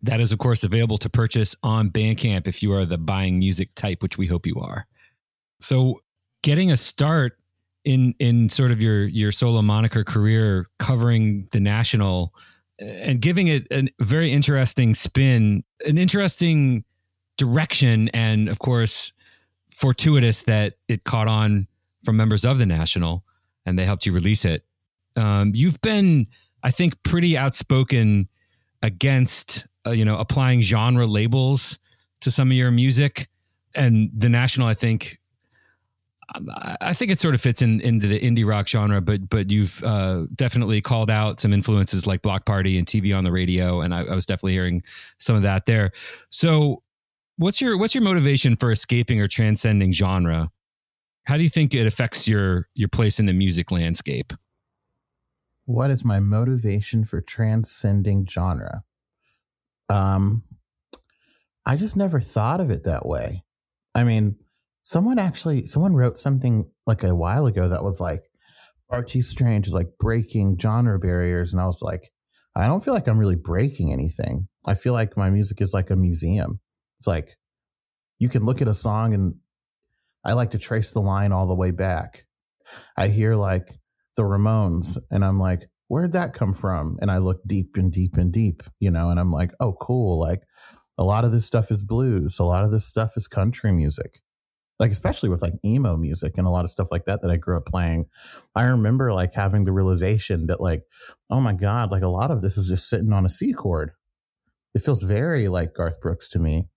That 0.00 0.18
is, 0.18 0.32
of 0.32 0.38
course, 0.38 0.64
available 0.64 0.96
to 0.96 1.10
purchase 1.10 1.54
on 1.62 1.90
Bandcamp 1.90 2.48
if 2.48 2.62
you 2.62 2.72
are 2.72 2.86
the 2.86 2.96
buying 2.96 3.38
music 3.38 3.74
type, 3.74 4.02
which 4.02 4.16
we 4.16 4.26
hope 4.26 4.46
you 4.46 4.56
are. 4.56 4.86
So, 5.60 6.00
getting 6.42 6.72
a 6.72 6.76
start 6.78 7.38
in 7.84 8.14
in 8.18 8.48
sort 8.48 8.70
of 8.70 8.80
your 8.80 9.06
your 9.06 9.30
solo 9.30 9.60
moniker 9.60 10.04
career, 10.04 10.70
covering 10.78 11.48
the 11.52 11.60
national 11.60 12.34
and 12.78 13.20
giving 13.20 13.48
it 13.48 13.66
a 13.70 13.88
very 14.00 14.32
interesting 14.32 14.94
spin, 14.94 15.64
an 15.86 15.98
interesting 15.98 16.84
direction, 17.36 18.08
and 18.10 18.48
of 18.48 18.58
course, 18.58 19.12
fortuitous 19.70 20.42
that 20.44 20.74
it 20.88 21.04
caught 21.04 21.28
on 21.28 21.66
from 22.04 22.16
members 22.16 22.44
of 22.44 22.58
the 22.58 22.66
national 22.66 23.24
and 23.64 23.78
they 23.78 23.84
helped 23.84 24.06
you 24.06 24.12
release 24.12 24.44
it. 24.44 24.64
Um, 25.16 25.52
you've 25.54 25.80
been, 25.82 26.26
I 26.62 26.70
think, 26.70 27.02
pretty 27.02 27.36
outspoken 27.36 28.28
against 28.82 29.66
uh, 29.86 29.90
you 29.90 30.04
know 30.04 30.18
applying 30.18 30.62
genre 30.62 31.06
labels 31.06 31.78
to 32.20 32.30
some 32.30 32.50
of 32.50 32.56
your 32.56 32.70
music 32.70 33.28
and 33.74 34.10
the 34.14 34.28
national 34.28 34.66
i 34.66 34.74
think 34.74 35.18
um, 36.34 36.48
I 36.80 36.94
think 36.94 37.10
it 37.10 37.18
sort 37.18 37.34
of 37.34 37.40
fits 37.40 37.62
in 37.62 37.80
into 37.80 38.06
the 38.06 38.18
indie 38.18 38.46
rock 38.46 38.66
genre, 38.66 39.02
but 39.02 39.28
but 39.28 39.50
you've 39.50 39.82
uh, 39.84 40.24
definitely 40.34 40.80
called 40.80 41.10
out 41.10 41.40
some 41.40 41.52
influences 41.52 42.06
like 42.06 42.22
Bloc 42.22 42.46
Party 42.46 42.78
and 42.78 42.86
TV 42.86 43.14
on 43.14 43.24
the 43.24 43.32
radio, 43.32 43.82
and 43.82 43.94
I, 43.94 44.04
I, 44.04 44.14
was 44.14 44.24
definitely 44.24 44.52
hearing 44.52 44.82
some 45.18 45.36
of 45.36 45.42
that 45.42 45.66
there. 45.66 45.90
So, 46.30 46.82
what's 47.36 47.60
your 47.60 47.76
what's 47.78 47.94
your 47.94 48.02
motivation 48.02 48.56
for 48.56 48.70
escaping 48.70 49.20
or 49.20 49.28
transcending 49.28 49.92
genre? 49.92 50.50
How 51.26 51.36
do 51.36 51.42
you 51.42 51.48
think 51.48 51.74
it 51.74 51.86
affects 51.86 52.26
your 52.26 52.68
your 52.74 52.88
place 52.88 53.18
in 53.20 53.26
the 53.26 53.32
music 53.32 53.70
landscape? 53.70 54.32
What 55.64 55.90
is 55.90 56.04
my 56.04 56.18
motivation 56.18 57.04
for 57.04 57.20
transcending 57.20 58.26
genre? 58.26 58.82
Um, 59.88 60.42
I 61.64 61.76
just 61.76 61.96
never 61.96 62.20
thought 62.20 62.60
of 62.60 62.70
it 62.70 62.84
that 62.84 63.06
way. 63.06 63.44
I 63.94 64.04
mean, 64.04 64.36
someone 64.82 65.18
actually, 65.18 65.66
someone 65.66 65.94
wrote 65.94 66.18
something 66.18 66.68
like 66.86 67.04
a 67.04 67.14
while 67.14 67.46
ago 67.46 67.68
that 67.68 67.84
was 67.84 68.00
like, 68.00 68.24
Archie 68.90 69.22
Strange 69.22 69.68
is 69.68 69.74
like 69.74 69.98
breaking 69.98 70.58
genre 70.58 70.98
barriers. 70.98 71.52
And 71.52 71.62
I 71.62 71.66
was 71.66 71.80
like, 71.80 72.10
I 72.56 72.66
don't 72.66 72.84
feel 72.84 72.94
like 72.94 73.06
I'm 73.06 73.18
really 73.18 73.36
breaking 73.36 73.92
anything. 73.92 74.48
I 74.66 74.74
feel 74.74 74.92
like 74.92 75.16
my 75.16 75.30
music 75.30 75.60
is 75.60 75.72
like 75.72 75.90
a 75.90 75.96
museum. 75.96 76.60
It's 77.02 77.08
like 77.08 77.36
you 78.20 78.28
can 78.28 78.46
look 78.46 78.62
at 78.62 78.68
a 78.68 78.74
song 78.74 79.12
and 79.12 79.34
I 80.24 80.34
like 80.34 80.52
to 80.52 80.58
trace 80.58 80.92
the 80.92 81.00
line 81.00 81.32
all 81.32 81.48
the 81.48 81.54
way 81.56 81.72
back. 81.72 82.26
I 82.96 83.08
hear 83.08 83.34
like 83.34 83.80
the 84.14 84.22
Ramones 84.22 84.96
and 85.10 85.24
I'm 85.24 85.36
like, 85.36 85.68
where'd 85.88 86.12
that 86.12 86.32
come 86.32 86.54
from? 86.54 86.98
And 87.00 87.10
I 87.10 87.18
look 87.18 87.40
deep 87.44 87.76
and 87.76 87.90
deep 87.90 88.16
and 88.16 88.32
deep, 88.32 88.62
you 88.78 88.88
know, 88.88 89.10
and 89.10 89.18
I'm 89.18 89.32
like, 89.32 89.50
oh, 89.58 89.72
cool. 89.72 90.20
Like 90.20 90.42
a 90.96 91.02
lot 91.02 91.24
of 91.24 91.32
this 91.32 91.44
stuff 91.44 91.72
is 91.72 91.82
blues. 91.82 92.38
A 92.38 92.44
lot 92.44 92.62
of 92.62 92.70
this 92.70 92.86
stuff 92.86 93.16
is 93.16 93.26
country 93.26 93.72
music. 93.72 94.20
Like, 94.78 94.92
especially 94.92 95.28
with 95.28 95.42
like 95.42 95.54
emo 95.64 95.96
music 95.96 96.34
and 96.38 96.46
a 96.46 96.50
lot 96.50 96.62
of 96.62 96.70
stuff 96.70 96.92
like 96.92 97.06
that 97.06 97.20
that 97.22 97.32
I 97.32 97.36
grew 97.36 97.56
up 97.56 97.66
playing. 97.66 98.06
I 98.54 98.62
remember 98.62 99.12
like 99.12 99.34
having 99.34 99.64
the 99.64 99.72
realization 99.72 100.46
that, 100.46 100.60
like, 100.60 100.84
oh 101.30 101.40
my 101.40 101.52
God, 101.52 101.90
like 101.90 102.04
a 102.04 102.08
lot 102.08 102.30
of 102.30 102.42
this 102.42 102.56
is 102.56 102.68
just 102.68 102.88
sitting 102.88 103.12
on 103.12 103.26
a 103.26 103.28
C 103.28 103.52
chord. 103.52 103.90
It 104.74 104.82
feels 104.82 105.02
very 105.02 105.48
like 105.48 105.74
Garth 105.74 106.00
Brooks 106.00 106.28
to 106.30 106.38
me, 106.38 106.68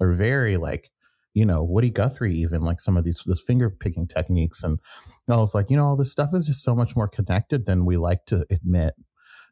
or 0.00 0.12
very 0.12 0.56
like 0.56 0.90
you 1.34 1.46
know, 1.46 1.62
Woody 1.62 1.90
Guthrie, 1.90 2.34
even 2.34 2.62
like 2.62 2.80
some 2.80 2.96
of 2.96 3.04
these 3.04 3.22
this 3.24 3.40
finger 3.40 3.70
picking 3.70 4.08
techniques. 4.08 4.64
And 4.64 4.80
I 5.28 5.36
was 5.36 5.54
like, 5.54 5.70
you 5.70 5.76
know, 5.76 5.84
all 5.84 5.96
this 5.96 6.10
stuff 6.10 6.30
is 6.34 6.48
just 6.48 6.64
so 6.64 6.74
much 6.74 6.96
more 6.96 7.06
connected 7.06 7.64
than 7.64 7.84
we 7.84 7.96
like 7.96 8.24
to 8.26 8.44
admit. 8.50 8.94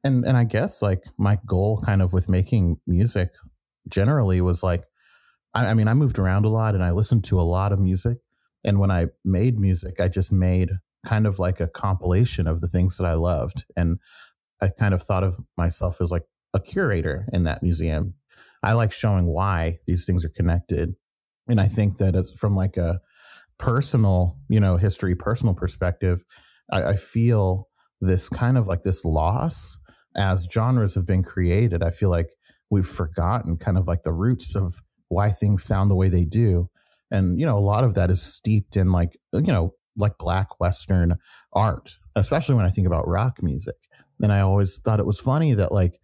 And 0.02 0.24
and 0.24 0.36
I 0.36 0.42
guess 0.42 0.82
like 0.82 1.04
my 1.16 1.38
goal 1.46 1.80
kind 1.84 2.02
of 2.02 2.12
with 2.12 2.28
making 2.28 2.78
music 2.88 3.30
generally 3.88 4.40
was 4.40 4.64
like, 4.64 4.82
I, 5.54 5.66
I 5.66 5.74
mean, 5.74 5.86
I 5.86 5.94
moved 5.94 6.18
around 6.18 6.44
a 6.44 6.48
lot 6.48 6.74
and 6.74 6.82
I 6.82 6.90
listened 6.90 7.22
to 7.24 7.40
a 7.40 7.42
lot 7.42 7.72
of 7.72 7.78
music. 7.78 8.18
And 8.64 8.80
when 8.80 8.90
I 8.90 9.06
made 9.24 9.60
music, 9.60 10.00
I 10.00 10.08
just 10.08 10.32
made 10.32 10.70
kind 11.06 11.24
of 11.24 11.38
like 11.38 11.60
a 11.60 11.68
compilation 11.68 12.48
of 12.48 12.60
the 12.60 12.68
things 12.68 12.96
that 12.96 13.06
I 13.06 13.14
loved. 13.14 13.64
And 13.76 13.98
I 14.60 14.70
kind 14.76 14.92
of 14.92 15.02
thought 15.02 15.22
of 15.22 15.36
myself 15.56 16.00
as 16.00 16.10
like 16.10 16.24
a 16.52 16.58
curator 16.58 17.28
in 17.32 17.44
that 17.44 17.62
museum. 17.62 18.14
I 18.62 18.72
like 18.72 18.92
showing 18.92 19.26
why 19.26 19.78
these 19.86 20.04
things 20.04 20.24
are 20.24 20.30
connected 20.30 20.94
and 21.48 21.60
I 21.60 21.68
think 21.68 21.98
that 21.98 22.16
as 22.16 22.32
from 22.32 22.56
like 22.56 22.76
a 22.76 23.00
personal, 23.58 24.38
you 24.48 24.60
know, 24.60 24.76
history, 24.76 25.14
personal 25.14 25.54
perspective, 25.54 26.24
I, 26.72 26.82
I 26.82 26.96
feel 26.96 27.68
this 28.00 28.28
kind 28.28 28.58
of 28.58 28.66
like 28.66 28.82
this 28.82 29.04
loss 29.04 29.78
as 30.16 30.48
genres 30.52 30.94
have 30.94 31.06
been 31.06 31.22
created. 31.22 31.82
I 31.82 31.90
feel 31.90 32.10
like 32.10 32.30
we've 32.70 32.86
forgotten 32.86 33.56
kind 33.56 33.78
of 33.78 33.86
like 33.86 34.02
the 34.02 34.12
roots 34.12 34.56
of 34.56 34.82
why 35.08 35.30
things 35.30 35.62
sound 35.62 35.90
the 35.90 35.94
way 35.94 36.08
they 36.08 36.24
do. 36.24 36.68
And, 37.10 37.38
you 37.38 37.46
know, 37.46 37.56
a 37.56 37.60
lot 37.60 37.84
of 37.84 37.94
that 37.94 38.10
is 38.10 38.20
steeped 38.20 38.76
in 38.76 38.90
like, 38.90 39.16
you 39.32 39.52
know, 39.52 39.74
like 39.96 40.18
black 40.18 40.58
Western 40.58 41.16
art, 41.52 41.96
especially 42.16 42.56
when 42.56 42.66
I 42.66 42.70
think 42.70 42.86
about 42.86 43.06
rock 43.06 43.40
music. 43.40 43.76
And 44.20 44.32
I 44.32 44.40
always 44.40 44.78
thought 44.78 44.98
it 44.98 45.06
was 45.06 45.20
funny 45.20 45.54
that 45.54 45.70
like 45.70 46.00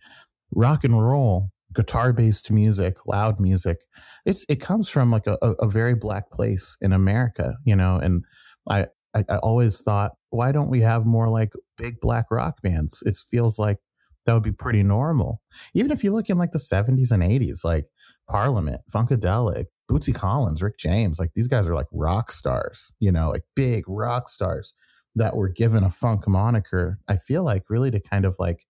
rock 0.54 0.84
and 0.84 1.02
roll 1.02 1.50
guitar 1.72 2.12
based 2.12 2.50
music, 2.50 2.96
loud 3.06 3.40
music. 3.40 3.84
It's 4.26 4.44
it 4.48 4.60
comes 4.60 4.88
from 4.88 5.10
like 5.10 5.26
a, 5.26 5.38
a, 5.42 5.68
very 5.68 5.94
black 5.94 6.30
place 6.30 6.76
in 6.80 6.92
America, 6.92 7.56
you 7.64 7.76
know. 7.76 7.96
And 7.96 8.24
I, 8.68 8.86
I, 9.14 9.24
I 9.28 9.36
always 9.38 9.80
thought, 9.80 10.12
why 10.30 10.52
don't 10.52 10.70
we 10.70 10.80
have 10.80 11.06
more 11.06 11.28
like 11.28 11.52
big 11.76 12.00
black 12.00 12.26
rock 12.30 12.62
bands? 12.62 13.02
It 13.04 13.16
feels 13.16 13.58
like 13.58 13.78
that 14.26 14.34
would 14.34 14.42
be 14.42 14.52
pretty 14.52 14.82
normal. 14.82 15.40
Even 15.74 15.90
if 15.90 16.04
you 16.04 16.12
look 16.12 16.30
in 16.30 16.38
like 16.38 16.52
the 16.52 16.58
seventies 16.58 17.10
and 17.10 17.22
eighties, 17.22 17.62
like 17.64 17.86
Parliament, 18.28 18.82
Funkadelic, 18.92 19.66
Bootsy 19.90 20.14
Collins, 20.14 20.62
Rick 20.62 20.78
James, 20.78 21.18
like 21.18 21.32
these 21.34 21.48
guys 21.48 21.68
are 21.68 21.74
like 21.74 21.88
rock 21.92 22.32
stars, 22.32 22.92
you 23.00 23.12
know, 23.12 23.30
like 23.30 23.42
big 23.54 23.84
rock 23.88 24.28
stars 24.28 24.74
that 25.14 25.36
were 25.36 25.48
given 25.48 25.84
a 25.84 25.90
funk 25.90 26.26
moniker. 26.26 26.98
I 27.08 27.16
feel 27.16 27.44
like 27.44 27.64
really 27.68 27.90
to 27.90 28.00
kind 28.00 28.24
of 28.24 28.36
like 28.38 28.64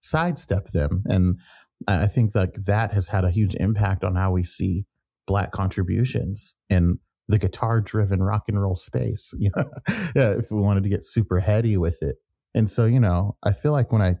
sidestep 0.00 0.68
them 0.68 1.02
and 1.08 1.40
I 1.86 2.06
think 2.06 2.34
like 2.34 2.54
that 2.66 2.92
has 2.92 3.08
had 3.08 3.24
a 3.24 3.30
huge 3.30 3.54
impact 3.56 4.04
on 4.04 4.16
how 4.16 4.32
we 4.32 4.42
see 4.42 4.86
black 5.26 5.52
contributions 5.52 6.54
in 6.68 6.98
the 7.28 7.38
guitar 7.38 7.80
driven 7.80 8.22
rock 8.22 8.44
and 8.48 8.60
roll 8.60 8.74
space. 8.74 9.32
Yeah, 10.14 10.32
if 10.32 10.50
we 10.50 10.60
wanted 10.60 10.82
to 10.84 10.88
get 10.88 11.04
super 11.04 11.40
heady 11.40 11.76
with 11.76 12.02
it. 12.02 12.16
And 12.54 12.68
so, 12.68 12.86
you 12.86 12.98
know, 12.98 13.36
I 13.42 13.52
feel 13.52 13.72
like 13.72 13.92
when 13.92 14.02
I 14.02 14.16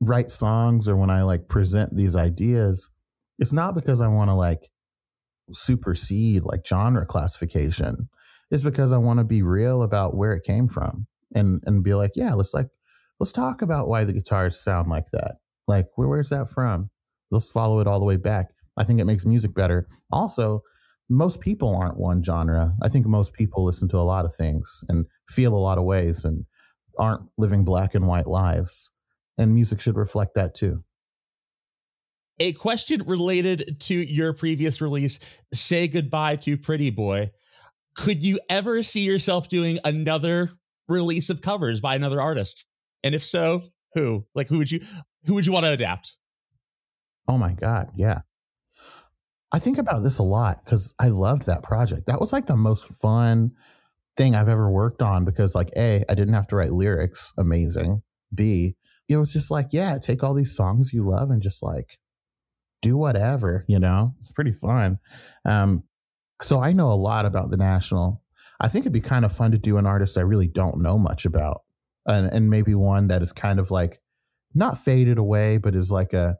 write 0.00 0.30
songs 0.30 0.88
or 0.88 0.96
when 0.96 1.10
I 1.10 1.22
like 1.22 1.48
present 1.48 1.96
these 1.96 2.16
ideas, 2.16 2.90
it's 3.38 3.52
not 3.52 3.74
because 3.74 4.00
I 4.00 4.08
want 4.08 4.30
to 4.30 4.34
like 4.34 4.70
supersede 5.52 6.44
like 6.44 6.66
genre 6.66 7.06
classification. 7.06 8.08
It's 8.50 8.62
because 8.62 8.92
I 8.92 8.98
want 8.98 9.18
to 9.18 9.24
be 9.24 9.42
real 9.42 9.82
about 9.82 10.16
where 10.16 10.32
it 10.32 10.44
came 10.44 10.68
from 10.68 11.06
and 11.34 11.62
and 11.66 11.84
be 11.84 11.94
like, 11.94 12.12
yeah, 12.14 12.34
let's 12.34 12.54
like 12.54 12.68
let's 13.20 13.32
talk 13.32 13.62
about 13.62 13.88
why 13.88 14.04
the 14.04 14.12
guitars 14.12 14.58
sound 14.58 14.88
like 14.88 15.10
that. 15.12 15.36
Like, 15.66 15.86
where, 15.96 16.08
where's 16.08 16.30
that 16.30 16.48
from? 16.48 16.90
Let's 17.30 17.50
follow 17.50 17.80
it 17.80 17.86
all 17.86 17.98
the 17.98 18.04
way 18.04 18.16
back. 18.16 18.50
I 18.76 18.84
think 18.84 19.00
it 19.00 19.04
makes 19.04 19.24
music 19.24 19.54
better. 19.54 19.88
Also, 20.10 20.62
most 21.08 21.40
people 21.40 21.74
aren't 21.76 21.98
one 21.98 22.22
genre. 22.22 22.74
I 22.82 22.88
think 22.88 23.06
most 23.06 23.32
people 23.34 23.64
listen 23.64 23.88
to 23.88 23.98
a 23.98 24.02
lot 24.02 24.24
of 24.24 24.34
things 24.34 24.84
and 24.88 25.06
feel 25.28 25.54
a 25.54 25.56
lot 25.56 25.78
of 25.78 25.84
ways 25.84 26.24
and 26.24 26.44
aren't 26.98 27.22
living 27.36 27.64
black 27.64 27.94
and 27.94 28.06
white 28.06 28.26
lives. 28.26 28.90
And 29.36 29.54
music 29.54 29.80
should 29.80 29.96
reflect 29.96 30.34
that 30.34 30.54
too. 30.54 30.84
A 32.40 32.52
question 32.52 33.02
related 33.06 33.76
to 33.80 33.94
your 33.94 34.32
previous 34.32 34.80
release, 34.80 35.18
Say 35.52 35.86
Goodbye 35.86 36.36
to 36.36 36.56
Pretty 36.56 36.90
Boy. 36.90 37.30
Could 37.96 38.22
you 38.22 38.40
ever 38.48 38.82
see 38.82 39.02
yourself 39.02 39.48
doing 39.48 39.78
another 39.84 40.50
release 40.88 41.30
of 41.30 41.42
covers 41.42 41.80
by 41.80 41.94
another 41.94 42.20
artist? 42.20 42.64
And 43.04 43.14
if 43.14 43.24
so, 43.24 43.62
who? 43.94 44.24
Like, 44.34 44.48
who 44.48 44.58
would 44.58 44.70
you? 44.70 44.80
Who 45.26 45.34
would 45.34 45.46
you 45.46 45.52
want 45.52 45.64
to 45.66 45.72
adapt? 45.72 46.14
Oh 47.26 47.38
my 47.38 47.54
God. 47.54 47.90
Yeah. 47.96 48.20
I 49.52 49.58
think 49.58 49.78
about 49.78 50.02
this 50.02 50.18
a 50.18 50.22
lot 50.22 50.64
because 50.64 50.92
I 50.98 51.08
loved 51.08 51.46
that 51.46 51.62
project. 51.62 52.06
That 52.06 52.20
was 52.20 52.32
like 52.32 52.46
the 52.46 52.56
most 52.56 52.88
fun 52.88 53.52
thing 54.16 54.34
I've 54.34 54.48
ever 54.48 54.70
worked 54.70 55.00
on 55.00 55.24
because, 55.24 55.54
like, 55.54 55.70
A, 55.76 56.04
I 56.08 56.14
didn't 56.14 56.34
have 56.34 56.46
to 56.48 56.56
write 56.56 56.72
lyrics. 56.72 57.32
Amazing. 57.38 58.02
B, 58.34 58.76
it 59.08 59.16
was 59.16 59.32
just 59.32 59.50
like, 59.50 59.68
yeah, 59.70 59.98
take 60.00 60.22
all 60.22 60.34
these 60.34 60.56
songs 60.56 60.92
you 60.92 61.08
love 61.08 61.30
and 61.30 61.42
just 61.42 61.62
like 61.62 61.98
do 62.82 62.96
whatever, 62.96 63.64
you 63.68 63.78
know? 63.78 64.14
It's 64.18 64.32
pretty 64.32 64.52
fun. 64.52 64.98
Um, 65.44 65.84
so 66.42 66.60
I 66.60 66.72
know 66.72 66.90
a 66.90 66.94
lot 66.94 67.24
about 67.24 67.50
the 67.50 67.56
National. 67.56 68.22
I 68.60 68.68
think 68.68 68.82
it'd 68.82 68.92
be 68.92 69.00
kind 69.00 69.24
of 69.24 69.32
fun 69.32 69.52
to 69.52 69.58
do 69.58 69.78
an 69.78 69.86
artist 69.86 70.18
I 70.18 70.22
really 70.22 70.48
don't 70.48 70.82
know 70.82 70.98
much 70.98 71.24
about. 71.24 71.62
And, 72.06 72.26
and 72.26 72.50
maybe 72.50 72.74
one 72.74 73.08
that 73.08 73.22
is 73.22 73.32
kind 73.32 73.58
of 73.58 73.70
like 73.70 74.00
not 74.54 74.78
faded 74.78 75.18
away, 75.18 75.58
but 75.58 75.74
is 75.74 75.90
like 75.90 76.12
a 76.12 76.36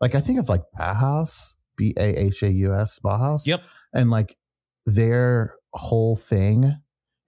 like 0.00 0.14
I 0.14 0.20
think 0.20 0.38
of 0.38 0.48
like 0.48 0.62
Bauhaus 0.78 1.54
B 1.76 1.94
A 1.96 2.14
H 2.24 2.42
A 2.42 2.52
U 2.52 2.74
S 2.74 2.98
Bauhaus. 3.04 3.46
Yep. 3.46 3.62
And 3.92 4.10
like 4.10 4.36
their 4.86 5.54
whole 5.72 6.16
thing, 6.16 6.64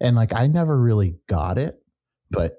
and 0.01 0.17
like 0.17 0.33
I 0.35 0.47
never 0.47 0.79
really 0.79 1.17
got 1.29 1.59
it, 1.59 1.77
but 2.31 2.55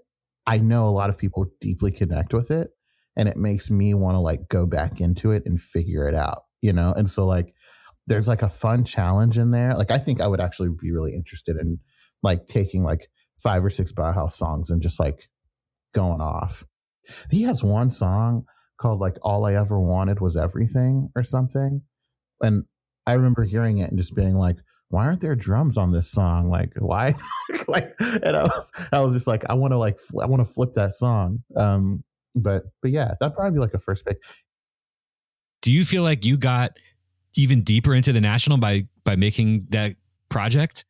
I 0.47 0.57
know 0.57 0.87
a 0.87 0.91
lot 0.91 1.09
of 1.09 1.17
people 1.17 1.47
deeply 1.59 1.91
connect 1.91 2.33
with 2.33 2.51
it. 2.51 2.71
And 3.17 3.29
it 3.29 3.37
makes 3.37 3.71
me 3.71 3.93
want 3.93 4.15
to 4.15 4.19
like 4.19 4.49
go 4.49 4.65
back 4.65 4.99
into 4.99 5.31
it 5.31 5.43
and 5.45 5.59
figure 5.59 6.07
it 6.07 6.15
out, 6.15 6.43
you 6.61 6.73
know? 6.73 6.93
And 6.95 7.09
so 7.09 7.25
like 7.25 7.53
there's 8.07 8.27
like 8.27 8.41
a 8.41 8.49
fun 8.49 8.83
challenge 8.83 9.37
in 9.37 9.51
there. 9.51 9.73
Like 9.73 9.89
I 9.91 9.97
think 9.97 10.21
I 10.21 10.27
would 10.27 10.41
actually 10.41 10.69
be 10.69 10.91
really 10.91 11.13
interested 11.13 11.55
in 11.55 11.79
like 12.21 12.47
taking 12.47 12.83
like 12.83 13.07
five 13.37 13.63
or 13.63 13.69
six 13.69 13.91
Bauhaus 13.91 14.33
songs 14.33 14.69
and 14.69 14.81
just 14.81 14.99
like 14.99 15.29
going 15.93 16.21
off. 16.21 16.65
He 17.29 17.43
has 17.43 17.63
one 17.63 17.89
song 17.89 18.45
called 18.77 18.99
like 18.99 19.17
All 19.21 19.45
I 19.45 19.53
Ever 19.53 19.79
Wanted 19.79 20.19
Was 20.19 20.37
Everything 20.37 21.09
or 21.15 21.23
something. 21.23 21.81
And 22.41 22.65
I 23.07 23.13
remember 23.13 23.43
hearing 23.43 23.77
it 23.77 23.89
and 23.89 23.97
just 23.97 24.15
being 24.15 24.35
like, 24.35 24.57
why 24.89 25.05
aren't 25.05 25.21
there 25.21 25.35
drums 25.35 25.77
on 25.77 25.91
this 25.91 26.11
song? 26.11 26.49
Like, 26.49 26.73
why? 26.77 27.13
like, 27.67 27.93
and 27.99 28.35
I 28.35 28.43
was, 28.43 28.71
I 28.91 28.99
was 29.01 29.13
just 29.13 29.27
like, 29.27 29.43
I 29.49 29.53
want 29.55 29.71
to 29.71 29.77
like, 29.77 29.97
fl- 29.97 30.21
I 30.21 30.25
want 30.25 30.45
to 30.45 30.51
flip 30.51 30.73
that 30.73 30.93
song. 30.93 31.43
Um, 31.55 32.03
but, 32.35 32.63
but 32.81 32.91
yeah, 32.91 33.13
that'd 33.19 33.35
probably 33.35 33.53
be 33.53 33.59
like 33.59 33.73
a 33.73 33.79
first 33.79 34.05
pick. 34.05 34.17
Do 35.61 35.71
you 35.71 35.83
feel 35.83 36.03
like 36.03 36.23
you 36.23 36.37
got 36.37 36.77
even 37.35 37.61
deeper 37.63 37.93
into 37.93 38.13
the 38.13 38.21
national 38.21 38.57
by 38.57 38.87
by 39.03 39.15
making 39.15 39.67
that 39.69 39.95
project? 40.29 40.85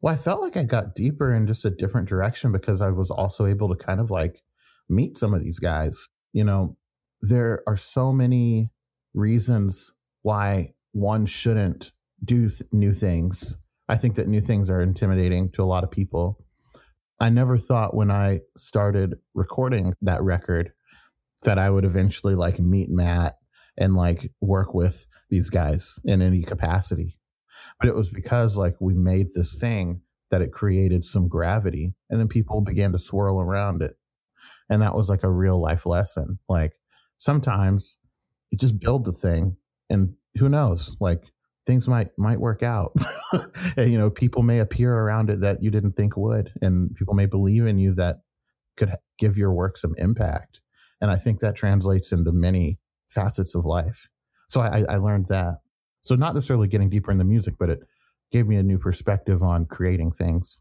Well, 0.00 0.12
I 0.12 0.16
felt 0.16 0.42
like 0.42 0.56
I 0.56 0.64
got 0.64 0.94
deeper 0.94 1.34
in 1.34 1.46
just 1.46 1.64
a 1.64 1.70
different 1.70 2.08
direction 2.08 2.52
because 2.52 2.82
I 2.82 2.90
was 2.90 3.10
also 3.10 3.46
able 3.46 3.74
to 3.74 3.76
kind 3.76 3.98
of 3.98 4.10
like 4.10 4.42
meet 4.88 5.18
some 5.18 5.34
of 5.34 5.42
these 5.42 5.58
guys. 5.58 6.08
You 6.32 6.44
know, 6.44 6.76
there 7.20 7.62
are 7.66 7.76
so 7.76 8.12
many 8.12 8.70
reasons 9.14 9.92
why 10.22 10.74
one 10.92 11.26
shouldn't 11.26 11.92
do 12.24 12.48
th- 12.48 12.62
new 12.72 12.92
things. 12.92 13.56
I 13.88 13.96
think 13.96 14.14
that 14.16 14.28
new 14.28 14.40
things 14.40 14.70
are 14.70 14.80
intimidating 14.80 15.50
to 15.52 15.62
a 15.62 15.64
lot 15.64 15.84
of 15.84 15.90
people. 15.90 16.44
I 17.20 17.30
never 17.30 17.56
thought 17.56 17.94
when 17.94 18.10
I 18.10 18.40
started 18.56 19.14
recording 19.34 19.94
that 20.02 20.22
record 20.22 20.72
that 21.42 21.58
I 21.58 21.70
would 21.70 21.84
eventually 21.84 22.34
like 22.34 22.58
meet 22.58 22.88
Matt 22.90 23.36
and 23.78 23.94
like 23.94 24.32
work 24.40 24.74
with 24.74 25.06
these 25.30 25.50
guys 25.50 25.98
in 26.04 26.22
any 26.22 26.42
capacity. 26.42 27.18
But 27.80 27.88
it 27.88 27.94
was 27.94 28.10
because 28.10 28.56
like 28.56 28.74
we 28.80 28.94
made 28.94 29.28
this 29.34 29.54
thing 29.54 30.02
that 30.30 30.42
it 30.42 30.52
created 30.52 31.04
some 31.04 31.28
gravity 31.28 31.94
and 32.10 32.18
then 32.18 32.28
people 32.28 32.60
began 32.60 32.92
to 32.92 32.98
swirl 32.98 33.40
around 33.40 33.82
it. 33.82 33.94
And 34.68 34.82
that 34.82 34.94
was 34.94 35.08
like 35.08 35.22
a 35.22 35.30
real 35.30 35.60
life 35.60 35.86
lesson. 35.86 36.38
Like 36.48 36.72
sometimes 37.18 37.98
you 38.50 38.58
just 38.58 38.80
build 38.80 39.04
the 39.04 39.12
thing 39.12 39.56
and 39.88 40.14
who 40.38 40.48
knows, 40.48 40.96
like 41.00 41.32
things 41.66 41.88
might 41.88 42.08
might 42.18 42.40
work 42.40 42.62
out. 42.62 42.92
and, 43.76 43.90
you 43.90 43.98
know, 43.98 44.10
people 44.10 44.42
may 44.42 44.58
appear 44.58 44.92
around 44.94 45.30
it 45.30 45.40
that 45.40 45.62
you 45.62 45.70
didn't 45.70 45.92
think 45.92 46.16
would 46.16 46.52
and 46.60 46.94
people 46.94 47.14
may 47.14 47.26
believe 47.26 47.66
in 47.66 47.78
you 47.78 47.94
that 47.94 48.18
could 48.76 48.92
give 49.18 49.38
your 49.38 49.52
work 49.52 49.76
some 49.76 49.94
impact. 49.98 50.60
And 51.00 51.10
I 51.10 51.16
think 51.16 51.40
that 51.40 51.56
translates 51.56 52.12
into 52.12 52.32
many 52.32 52.78
facets 53.08 53.54
of 53.54 53.64
life. 53.64 54.08
So 54.48 54.60
I, 54.60 54.84
I 54.88 54.96
learned 54.96 55.28
that. 55.28 55.56
So 56.02 56.14
not 56.14 56.34
necessarily 56.34 56.68
getting 56.68 56.88
deeper 56.88 57.10
in 57.10 57.18
the 57.18 57.24
music, 57.24 57.54
but 57.58 57.70
it 57.70 57.80
gave 58.30 58.46
me 58.46 58.56
a 58.56 58.62
new 58.62 58.78
perspective 58.78 59.42
on 59.42 59.66
creating 59.66 60.12
things. 60.12 60.60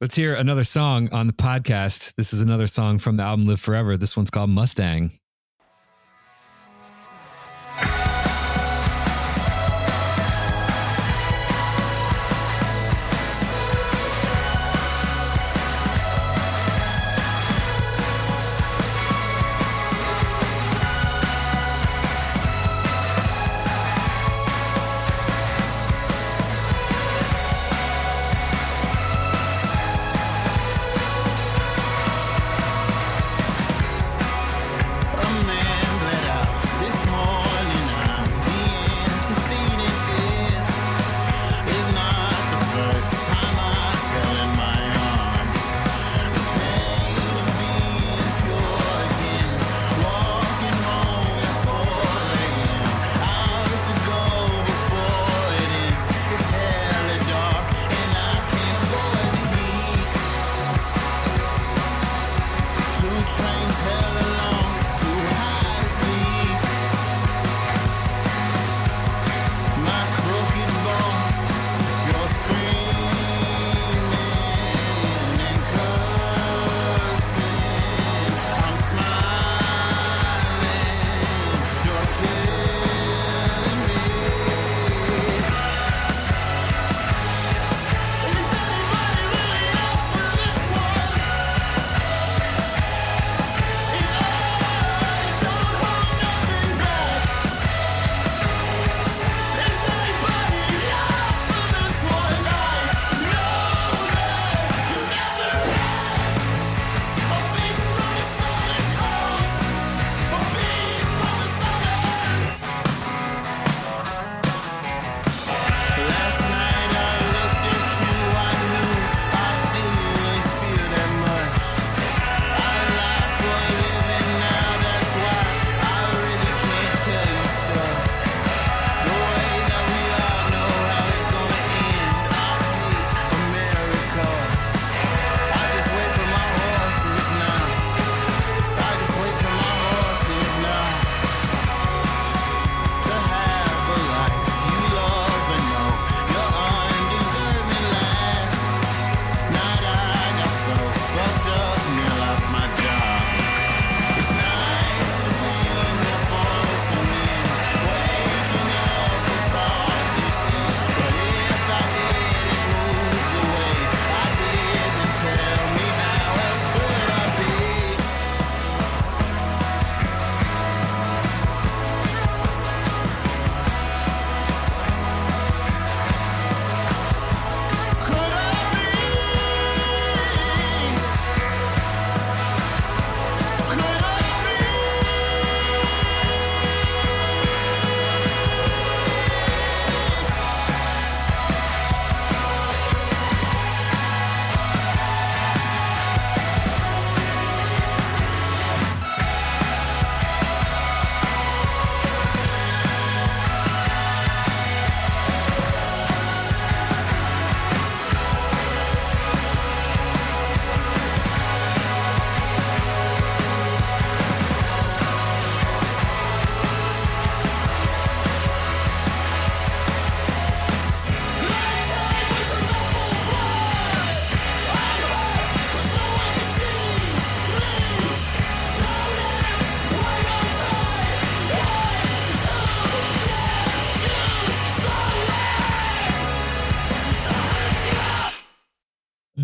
Let's 0.00 0.16
hear 0.16 0.34
another 0.34 0.64
song 0.64 1.08
on 1.12 1.28
the 1.28 1.32
podcast. 1.32 2.14
This 2.16 2.32
is 2.32 2.40
another 2.40 2.66
song 2.66 2.98
from 2.98 3.16
the 3.16 3.22
album 3.22 3.46
Live 3.46 3.60
Forever. 3.60 3.96
This 3.96 4.16
one's 4.16 4.28
called 4.28 4.50
Mustang. 4.50 5.12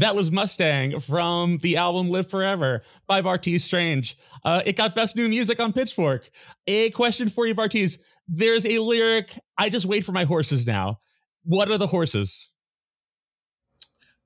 That 0.01 0.17
was 0.17 0.31
Mustang 0.31 0.99
from 0.99 1.59
the 1.59 1.77
album 1.77 2.09
Live 2.09 2.31
Forever 2.31 2.81
by 3.07 3.21
Bartees 3.21 3.61
Strange. 3.61 4.17
Uh, 4.47 4.63
it 4.65 4.75
got 4.75 4.95
best 4.95 5.15
new 5.15 5.29
music 5.29 5.61
on 5.61 5.75
Pitchfork. 5.75 6.31
A 6.67 6.89
question 6.93 7.29
for 7.29 7.47
you, 7.47 7.55
Bartees. 7.55 7.99
There's 8.27 8.65
a 8.65 8.79
lyric, 8.79 9.39
I 9.59 9.69
just 9.69 9.85
wait 9.85 10.07
for 10.07 10.13
my 10.13 10.25
horses 10.25 10.67
now. 10.67 11.01
What 11.45 11.71
are 11.71 11.77
the 11.77 11.87
horses? 11.87 12.49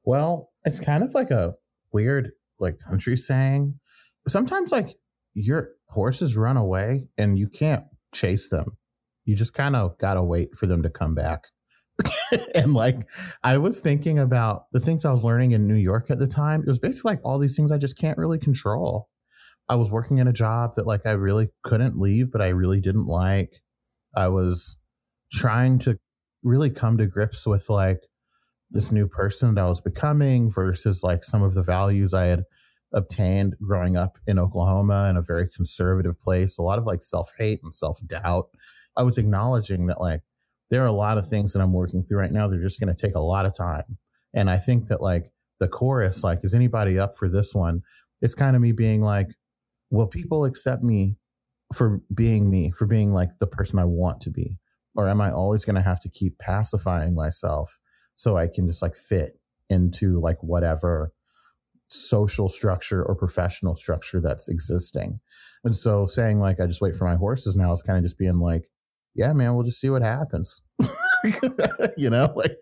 Well, 0.04 0.52
it's 0.64 0.78
kind 0.78 1.02
of 1.02 1.12
like 1.12 1.32
a 1.32 1.54
weird, 1.92 2.30
like 2.60 2.78
country 2.78 3.16
saying. 3.16 3.80
Sometimes, 4.28 4.70
like, 4.70 4.94
your 5.34 5.70
horses 5.88 6.36
run 6.36 6.56
away 6.56 7.08
and 7.18 7.36
you 7.36 7.48
can't 7.48 7.82
chase 8.14 8.48
them. 8.48 8.76
You 9.24 9.34
just 9.34 9.54
kind 9.54 9.74
of 9.74 9.98
got 9.98 10.14
to 10.14 10.22
wait 10.22 10.54
for 10.54 10.68
them 10.68 10.84
to 10.84 10.90
come 10.90 11.16
back. 11.16 11.46
and 12.54 12.74
like 12.74 13.06
I 13.42 13.58
was 13.58 13.80
thinking 13.80 14.18
about 14.18 14.66
the 14.72 14.80
things 14.80 15.04
I 15.04 15.12
was 15.12 15.24
learning 15.24 15.52
in 15.52 15.68
New 15.68 15.76
York 15.76 16.10
at 16.10 16.18
the 16.18 16.26
time. 16.26 16.62
It 16.62 16.68
was 16.68 16.78
basically 16.78 17.12
like 17.12 17.20
all 17.24 17.38
these 17.38 17.56
things 17.56 17.70
I 17.70 17.78
just 17.78 17.98
can't 17.98 18.18
really 18.18 18.38
control. 18.38 19.08
I 19.68 19.76
was 19.76 19.90
working 19.90 20.18
in 20.18 20.28
a 20.28 20.32
job 20.32 20.74
that 20.76 20.86
like 20.86 21.06
I 21.06 21.12
really 21.12 21.48
couldn't 21.62 21.98
leave, 21.98 22.30
but 22.30 22.42
I 22.42 22.48
really 22.48 22.80
didn't 22.80 23.06
like. 23.06 23.62
I 24.14 24.28
was 24.28 24.76
trying 25.32 25.78
to 25.80 25.98
really 26.42 26.70
come 26.70 26.98
to 26.98 27.06
grips 27.06 27.46
with 27.46 27.70
like 27.70 28.00
this 28.70 28.92
new 28.92 29.08
person 29.08 29.54
that 29.54 29.64
I 29.64 29.68
was 29.68 29.80
becoming 29.80 30.50
versus 30.50 31.02
like 31.02 31.24
some 31.24 31.42
of 31.42 31.54
the 31.54 31.62
values 31.62 32.12
I 32.12 32.26
had 32.26 32.44
obtained 32.92 33.56
growing 33.60 33.96
up 33.96 34.18
in 34.26 34.38
Oklahoma 34.38 35.08
in 35.10 35.16
a 35.16 35.22
very 35.22 35.48
conservative 35.48 36.18
place, 36.20 36.58
a 36.58 36.62
lot 36.62 36.78
of 36.78 36.84
like 36.84 37.02
self 37.02 37.32
hate 37.38 37.60
and 37.62 37.74
self 37.74 37.98
doubt. 38.06 38.48
I 38.96 39.02
was 39.02 39.18
acknowledging 39.18 39.86
that 39.86 40.00
like 40.00 40.22
there 40.70 40.82
are 40.82 40.88
a 40.88 40.92
lot 40.92 41.18
of 41.18 41.28
things 41.28 41.52
that 41.52 41.60
I'm 41.60 41.72
working 41.72 42.02
through 42.02 42.18
right 42.18 42.32
now. 42.32 42.48
They're 42.48 42.62
just 42.62 42.80
going 42.80 42.94
to 42.94 43.00
take 43.00 43.14
a 43.14 43.20
lot 43.20 43.46
of 43.46 43.56
time. 43.56 43.98
And 44.32 44.50
I 44.50 44.56
think 44.56 44.88
that 44.88 45.00
like 45.00 45.30
the 45.60 45.68
chorus, 45.68 46.24
like, 46.24 46.40
is 46.42 46.54
anybody 46.54 46.98
up 46.98 47.14
for 47.16 47.28
this 47.28 47.54
one? 47.54 47.82
It's 48.20 48.34
kind 48.34 48.56
of 48.56 48.62
me 48.62 48.72
being 48.72 49.02
like, 49.02 49.28
will 49.90 50.06
people 50.06 50.44
accept 50.44 50.82
me 50.82 51.16
for 51.72 52.00
being 52.12 52.50
me, 52.50 52.70
for 52.70 52.86
being 52.86 53.12
like 53.12 53.38
the 53.38 53.46
person 53.46 53.78
I 53.78 53.84
want 53.84 54.20
to 54.22 54.30
be? 54.30 54.58
Or 54.96 55.08
am 55.08 55.20
I 55.20 55.30
always 55.30 55.64
going 55.64 55.76
to 55.76 55.82
have 55.82 56.00
to 56.00 56.08
keep 56.08 56.38
pacifying 56.38 57.14
myself 57.14 57.78
so 58.16 58.36
I 58.36 58.48
can 58.48 58.66
just 58.66 58.82
like 58.82 58.96
fit 58.96 59.38
into 59.68 60.20
like 60.20 60.42
whatever 60.42 61.12
social 61.88 62.48
structure 62.48 63.04
or 63.04 63.14
professional 63.14 63.76
structure 63.76 64.20
that's 64.20 64.48
existing? 64.48 65.20
And 65.64 65.76
so 65.76 66.06
saying 66.06 66.40
like, 66.40 66.60
I 66.60 66.66
just 66.66 66.80
wait 66.80 66.94
for 66.94 67.06
my 67.06 67.16
horses 67.16 67.56
now 67.56 67.72
is 67.72 67.82
kind 67.82 67.98
of 67.98 68.04
just 68.04 68.18
being 68.18 68.38
like, 68.38 68.68
yeah, 69.14 69.32
man, 69.32 69.54
we'll 69.54 69.64
just 69.64 69.80
see 69.80 69.90
what 69.90 70.02
happens. 70.02 70.60
you 71.96 72.10
know, 72.10 72.32
like, 72.34 72.56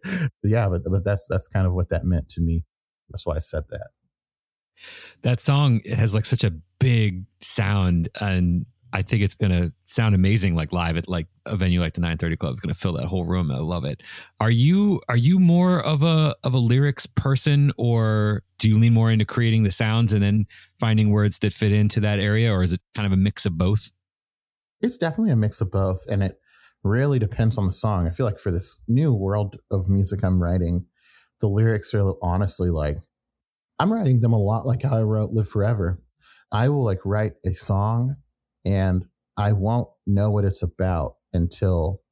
yeah, 0.44 0.68
but 0.68 0.82
but 0.84 1.04
that's 1.04 1.26
that's 1.28 1.48
kind 1.48 1.66
of 1.66 1.72
what 1.72 1.88
that 1.88 2.04
meant 2.04 2.28
to 2.30 2.40
me. 2.40 2.64
That's 3.10 3.26
why 3.26 3.36
I 3.36 3.40
said 3.40 3.64
that. 3.70 3.88
That 5.22 5.40
song 5.40 5.80
has 5.94 6.14
like 6.14 6.24
such 6.24 6.44
a 6.44 6.52
big 6.78 7.24
sound, 7.40 8.08
and 8.20 8.66
I 8.92 9.02
think 9.02 9.22
it's 9.22 9.34
gonna 9.34 9.72
sound 9.84 10.14
amazing, 10.14 10.54
like 10.54 10.72
live 10.72 10.96
at 10.96 11.08
like 11.08 11.26
a 11.46 11.56
venue 11.56 11.80
like 11.80 11.94
the 11.94 12.00
930 12.00 12.36
Club. 12.36 12.52
It's 12.52 12.60
gonna 12.60 12.74
fill 12.74 12.94
that 12.94 13.06
whole 13.06 13.24
room. 13.24 13.50
I 13.50 13.58
love 13.58 13.84
it. 13.84 14.02
Are 14.38 14.50
you 14.50 15.00
are 15.08 15.16
you 15.16 15.38
more 15.38 15.80
of 15.80 16.02
a 16.02 16.34
of 16.44 16.54
a 16.54 16.58
lyrics 16.58 17.06
person, 17.06 17.72
or 17.78 18.42
do 18.58 18.68
you 18.68 18.78
lean 18.78 18.92
more 18.92 19.10
into 19.10 19.24
creating 19.24 19.62
the 19.62 19.70
sounds 19.70 20.12
and 20.12 20.22
then 20.22 20.46
finding 20.78 21.10
words 21.10 21.38
that 21.40 21.52
fit 21.52 21.72
into 21.72 22.00
that 22.00 22.18
area, 22.18 22.52
or 22.52 22.62
is 22.62 22.72
it 22.74 22.80
kind 22.94 23.06
of 23.06 23.12
a 23.12 23.16
mix 23.16 23.46
of 23.46 23.56
both? 23.56 23.90
It's 24.82 24.96
definitely 24.96 25.30
a 25.30 25.36
mix 25.36 25.60
of 25.60 25.70
both, 25.70 26.04
and 26.10 26.22
it 26.22 26.41
really 26.84 27.18
depends 27.18 27.58
on 27.58 27.66
the 27.66 27.72
song. 27.72 28.06
I 28.06 28.10
feel 28.10 28.26
like 28.26 28.38
for 28.38 28.50
this 28.50 28.80
new 28.88 29.14
world 29.14 29.56
of 29.70 29.88
music 29.88 30.22
I'm 30.22 30.42
writing, 30.42 30.86
the 31.40 31.48
lyrics 31.48 31.94
are 31.94 32.14
honestly 32.22 32.70
like 32.70 32.98
I'm 33.78 33.92
writing 33.92 34.20
them 34.20 34.32
a 34.32 34.38
lot 34.38 34.66
like 34.66 34.82
how 34.82 34.96
I 34.96 35.02
wrote 35.02 35.32
Live 35.32 35.48
Forever. 35.48 36.00
I 36.52 36.68
will 36.68 36.84
like 36.84 37.00
write 37.04 37.32
a 37.44 37.54
song 37.54 38.16
and 38.64 39.06
I 39.36 39.52
won't 39.52 39.88
know 40.06 40.30
what 40.30 40.44
it's 40.44 40.62
about 40.62 41.16
until 41.32 42.02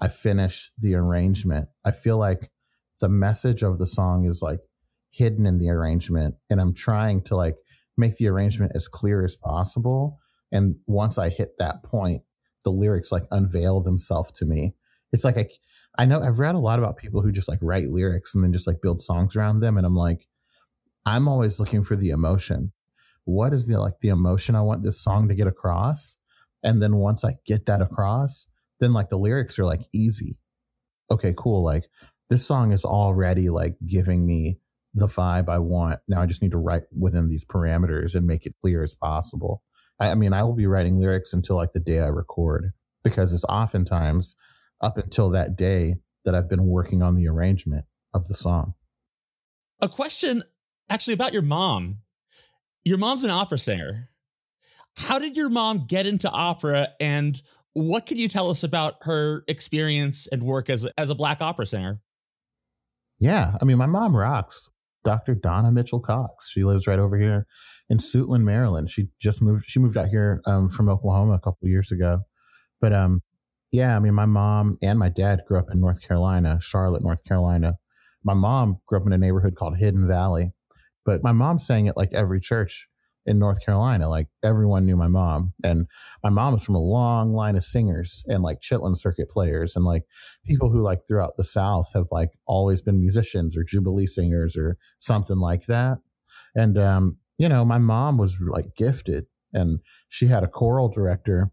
I 0.00 0.08
finish 0.08 0.72
the 0.78 0.94
arrangement. 0.94 1.68
I 1.84 1.90
feel 1.90 2.18
like 2.18 2.50
the 3.00 3.08
message 3.08 3.62
of 3.62 3.78
the 3.78 3.86
song 3.86 4.24
is 4.24 4.42
like 4.42 4.60
hidden 5.10 5.46
in 5.46 5.58
the 5.58 5.70
arrangement 5.70 6.36
and 6.48 6.60
I'm 6.60 6.74
trying 6.74 7.22
to 7.24 7.36
like 7.36 7.56
make 7.96 8.16
the 8.16 8.28
arrangement 8.28 8.72
as 8.74 8.88
clear 8.88 9.24
as 9.24 9.36
possible. 9.36 10.18
And 10.50 10.76
once 10.86 11.18
I 11.18 11.28
hit 11.28 11.58
that 11.58 11.82
point, 11.82 12.22
the 12.64 12.70
lyrics 12.70 13.12
like 13.12 13.24
unveil 13.30 13.80
themselves 13.80 14.32
to 14.32 14.46
me. 14.46 14.74
It's 15.12 15.24
like 15.24 15.36
I, 15.36 15.48
I 15.98 16.04
know 16.04 16.20
I've 16.20 16.38
read 16.38 16.54
a 16.54 16.58
lot 16.58 16.78
about 16.78 16.96
people 16.96 17.22
who 17.22 17.32
just 17.32 17.48
like 17.48 17.58
write 17.62 17.90
lyrics 17.90 18.34
and 18.34 18.44
then 18.44 18.52
just 18.52 18.66
like 18.66 18.80
build 18.82 19.02
songs 19.02 19.36
around 19.36 19.60
them, 19.60 19.76
and 19.76 19.86
I'm 19.86 19.96
like, 19.96 20.26
I'm 21.06 21.28
always 21.28 21.58
looking 21.58 21.82
for 21.82 21.96
the 21.96 22.10
emotion. 22.10 22.72
What 23.24 23.52
is 23.52 23.66
the 23.66 23.78
like 23.78 24.00
the 24.00 24.08
emotion 24.08 24.54
I 24.54 24.62
want 24.62 24.82
this 24.82 25.00
song 25.02 25.28
to 25.28 25.34
get 25.34 25.46
across? 25.46 26.16
And 26.62 26.82
then 26.82 26.96
once 26.96 27.24
I 27.24 27.34
get 27.46 27.66
that 27.66 27.80
across, 27.80 28.46
then 28.80 28.92
like 28.92 29.08
the 29.08 29.18
lyrics 29.18 29.58
are 29.58 29.64
like 29.64 29.82
easy. 29.92 30.38
Okay, 31.10 31.34
cool. 31.36 31.64
Like 31.64 31.84
this 32.28 32.46
song 32.46 32.72
is 32.72 32.84
already 32.84 33.50
like 33.50 33.76
giving 33.86 34.26
me 34.26 34.58
the 34.94 35.06
vibe 35.06 35.48
I 35.48 35.58
want. 35.58 36.00
Now 36.08 36.20
I 36.20 36.26
just 36.26 36.42
need 36.42 36.52
to 36.52 36.58
write 36.58 36.82
within 36.96 37.28
these 37.28 37.44
parameters 37.44 38.14
and 38.14 38.26
make 38.26 38.46
it 38.46 38.54
clear 38.60 38.82
as 38.82 38.94
possible. 38.94 39.62
I, 40.00 40.10
I 40.10 40.14
mean, 40.14 40.32
I 40.32 40.42
will 40.42 40.54
be 40.54 40.66
writing 40.66 40.98
lyrics 40.98 41.32
until 41.32 41.56
like 41.56 41.72
the 41.72 41.80
day 41.80 42.00
I 42.00 42.06
record 42.06 42.72
because 43.04 43.32
it's 43.32 43.44
oftentimes 43.44 44.34
up 44.80 44.96
until 44.96 45.30
that 45.30 45.56
day 45.56 45.96
that 46.24 46.34
I've 46.34 46.48
been 46.48 46.66
working 46.66 47.02
on 47.02 47.16
the 47.16 47.28
arrangement 47.28 47.84
of 48.12 48.26
the 48.28 48.34
song. 48.34 48.74
A 49.80 49.88
question 49.88 50.42
actually 50.88 51.14
about 51.14 51.32
your 51.32 51.42
mom. 51.42 51.98
Your 52.84 52.98
mom's 52.98 53.24
an 53.24 53.30
opera 53.30 53.58
singer. 53.58 54.08
How 54.96 55.18
did 55.18 55.36
your 55.36 55.48
mom 55.48 55.86
get 55.86 56.06
into 56.06 56.28
opera 56.28 56.88
and 56.98 57.40
what 57.74 58.06
can 58.06 58.16
you 58.16 58.28
tell 58.28 58.50
us 58.50 58.64
about 58.64 58.96
her 59.02 59.44
experience 59.46 60.26
and 60.32 60.42
work 60.42 60.68
as 60.68 60.84
a, 60.84 60.92
as 60.98 61.08
a 61.08 61.14
black 61.14 61.40
opera 61.40 61.66
singer? 61.66 62.00
Yeah, 63.20 63.56
I 63.60 63.64
mean, 63.64 63.78
my 63.78 63.86
mom 63.86 64.16
rocks. 64.16 64.68
Dr. 65.04 65.34
Donna 65.34 65.72
Mitchell 65.72 66.00
Cox. 66.00 66.50
She 66.50 66.64
lives 66.64 66.86
right 66.86 66.98
over 66.98 67.16
here 67.16 67.46
in 67.90 67.98
Suitland, 67.98 68.44
Maryland. 68.44 68.88
She 68.88 69.08
just 69.18 69.42
moved. 69.42 69.66
She 69.66 69.80
moved 69.80 69.98
out 69.98 70.08
here 70.08 70.40
um, 70.46 70.70
from 70.70 70.88
Oklahoma 70.88 71.34
a 71.34 71.40
couple 71.40 71.68
years 71.68 71.92
ago. 71.92 72.20
But 72.80 72.94
um, 72.94 73.22
yeah, 73.72 73.96
I 73.96 74.00
mean, 74.00 74.14
my 74.14 74.26
mom 74.26 74.78
and 74.80 74.98
my 74.98 75.10
dad 75.10 75.42
grew 75.46 75.58
up 75.58 75.70
in 75.70 75.80
North 75.80 76.00
Carolina, 76.06 76.58
Charlotte, 76.62 77.02
North 77.02 77.24
Carolina. 77.24 77.74
My 78.24 78.34
mom 78.34 78.78
grew 78.86 79.00
up 79.00 79.06
in 79.06 79.12
a 79.12 79.18
neighborhood 79.18 79.56
called 79.56 79.78
Hidden 79.78 80.06
Valley, 80.08 80.52
but 81.04 81.22
my 81.22 81.32
mom 81.32 81.58
sang 81.58 81.88
at 81.88 81.96
like 81.96 82.12
every 82.14 82.40
church 82.40 82.88
in 83.26 83.38
North 83.38 83.64
Carolina. 83.64 84.08
Like 84.08 84.28
everyone 84.42 84.84
knew 84.84 84.96
my 84.96 85.08
mom. 85.08 85.52
And 85.62 85.86
my 86.22 86.30
mom 86.30 86.54
was 86.54 86.62
from 86.62 86.74
a 86.74 86.80
long 86.80 87.34
line 87.34 87.56
of 87.56 87.64
singers 87.64 88.24
and 88.28 88.42
like 88.42 88.60
Chitlin 88.60 88.96
circuit 88.96 89.28
players 89.30 89.76
and 89.76 89.84
like 89.84 90.04
people 90.44 90.70
who 90.70 90.82
like 90.82 91.00
throughout 91.06 91.32
the 91.36 91.44
South 91.44 91.90
have 91.94 92.06
like 92.10 92.30
always 92.46 92.80
been 92.82 93.00
musicians 93.00 93.56
or 93.56 93.64
Jubilee 93.64 94.06
singers 94.06 94.56
or 94.56 94.78
something 94.98 95.38
like 95.38 95.66
that. 95.66 95.98
And, 96.54 96.78
um, 96.78 97.18
you 97.40 97.48
know, 97.48 97.64
my 97.64 97.78
mom 97.78 98.18
was 98.18 98.38
like 98.40 98.76
gifted 98.76 99.24
and 99.52 99.80
she 100.08 100.26
had 100.26 100.44
a 100.44 100.48
choral 100.48 100.88
director 100.88 101.50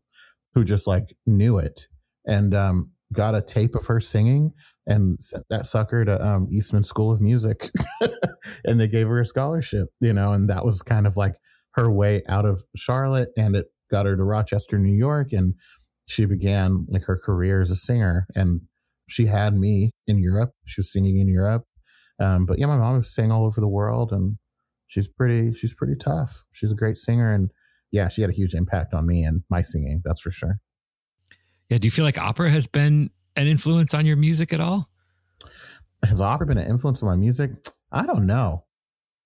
who 0.53 0.63
just 0.63 0.85
like 0.85 1.05
knew 1.25 1.57
it 1.57 1.87
and, 2.25 2.53
um, 2.53 2.91
got 3.13 3.33
a 3.33 3.41
tape 3.41 3.73
of 3.73 3.85
her 3.85 4.01
singing 4.01 4.51
and 4.85 5.17
sent 5.21 5.45
that 5.49 5.65
sucker 5.65 6.03
to 6.03 6.25
um, 6.25 6.47
Eastman 6.51 6.83
School 6.83 7.09
of 7.09 7.21
Music, 7.21 7.69
and 8.65 8.79
they 8.79 8.87
gave 8.89 9.07
her 9.07 9.21
a 9.21 9.25
scholarship, 9.25 9.87
you 10.01 10.11
know, 10.11 10.33
and 10.33 10.49
that 10.49 10.65
was 10.65 10.81
kind 10.81 11.07
of 11.07 11.15
like 11.15 11.35
her 11.75 11.89
way 11.89 12.21
out 12.27 12.45
of 12.45 12.63
Charlotte 12.75 13.29
and 13.37 13.55
it 13.55 13.67
got 13.89 14.05
her 14.05 14.17
to 14.17 14.23
Rochester, 14.23 14.77
New 14.77 14.95
York. 14.95 15.31
And 15.31 15.53
she 16.05 16.25
began 16.25 16.85
like 16.89 17.05
her 17.05 17.17
career 17.17 17.61
as 17.61 17.71
a 17.71 17.75
singer. 17.75 18.27
And 18.35 18.61
she 19.07 19.27
had 19.27 19.53
me 19.53 19.91
in 20.05 20.19
Europe. 20.19 20.51
She 20.65 20.81
was 20.81 20.91
singing 20.91 21.19
in 21.19 21.29
Europe. 21.29 21.63
Um, 22.19 22.45
but 22.45 22.59
yeah, 22.59 22.65
my 22.65 22.77
mom 22.77 23.03
singing 23.03 23.31
all 23.31 23.45
over 23.45 23.61
the 23.61 23.67
world 23.69 24.11
and 24.11 24.37
she's 24.87 25.07
pretty, 25.07 25.53
she's 25.53 25.73
pretty 25.73 25.95
tough. 25.95 26.43
She's 26.51 26.71
a 26.71 26.75
great 26.75 26.97
singer. 26.97 27.33
And 27.33 27.51
yeah, 27.91 28.07
she 28.09 28.21
had 28.21 28.29
a 28.29 28.33
huge 28.33 28.53
impact 28.53 28.93
on 28.93 29.05
me 29.05 29.23
and 29.23 29.43
my 29.49 29.61
singing. 29.61 30.01
That's 30.03 30.21
for 30.21 30.31
sure. 30.31 30.59
Yeah. 31.69 31.77
Do 31.77 31.87
you 31.87 31.91
feel 31.91 32.05
like 32.05 32.17
opera 32.17 32.49
has 32.49 32.67
been 32.67 33.09
an 33.35 33.47
influence 33.47 33.93
on 33.93 34.05
your 34.05 34.17
music 34.17 34.53
at 34.53 34.59
all? 34.59 34.89
Has 36.03 36.21
opera 36.21 36.47
been 36.47 36.57
an 36.57 36.69
influence 36.69 37.03
on 37.03 37.09
my 37.09 37.15
music? 37.15 37.51
I 37.91 38.05
don't 38.05 38.25
know. 38.25 38.65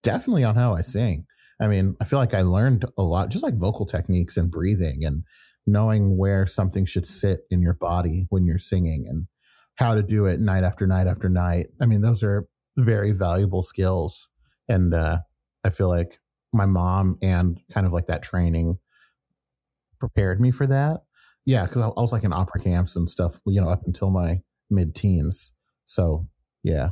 Definitely 0.04 0.44
on 0.44 0.56
how 0.56 0.74
I 0.74 0.82
sing. 0.82 1.26
I 1.60 1.68
mean, 1.68 1.96
I 2.02 2.06
feel 2.06 2.18
like 2.18 2.34
I 2.34 2.42
learned 2.42 2.86
a 2.98 3.04
lot, 3.04 3.30
just 3.30 3.44
like 3.44 3.54
vocal 3.54 3.86
techniques 3.86 4.36
and 4.36 4.50
breathing 4.50 5.06
and 5.06 5.24
knowing 5.68 6.18
where 6.18 6.48
something 6.48 6.86
should 6.86 7.06
sit 7.06 7.42
in 7.52 7.62
your 7.62 7.76
body 7.76 8.26
when 8.30 8.46
you're 8.46 8.58
singing 8.58 9.06
and 9.08 9.28
how 9.76 9.94
to 9.94 10.02
do 10.02 10.26
it 10.26 10.40
night 10.40 10.64
after 10.64 10.88
night 10.88 11.06
after 11.06 11.30
night. 11.30 11.68
I 11.80 11.86
mean, 11.86 12.02
those 12.02 12.24
are 12.24 12.48
very 12.78 13.12
valuable 13.12 13.62
skills. 13.62 14.30
And 14.68 14.94
uh, 14.94 15.20
I 15.64 15.70
feel 15.70 15.90
like 15.90 16.20
my 16.54 16.66
mom 16.66 17.18
and 17.22 17.60
kind 17.72 17.88
of 17.88 17.94
like 17.94 18.08
that 18.08 18.24
training 18.24 18.78
prepared 20.00 20.42
me 20.42 20.52
for 20.52 20.68
that. 20.68 21.02
Yeah, 21.46 21.66
because 21.66 21.82
I, 21.82 21.88
I 21.88 22.02
was 22.02 22.12
like 22.12 22.24
in 22.24 22.34
opera 22.34 22.62
camps 22.62 22.96
and 22.96 23.10
stuff, 23.10 23.40
you 23.46 23.62
know, 23.62 23.70
up 23.70 23.82
until 23.86 24.10
my 24.10 24.42
mid 24.70 24.96
teens. 24.96 25.54
So, 25.86 26.28
yeah. 26.64 26.90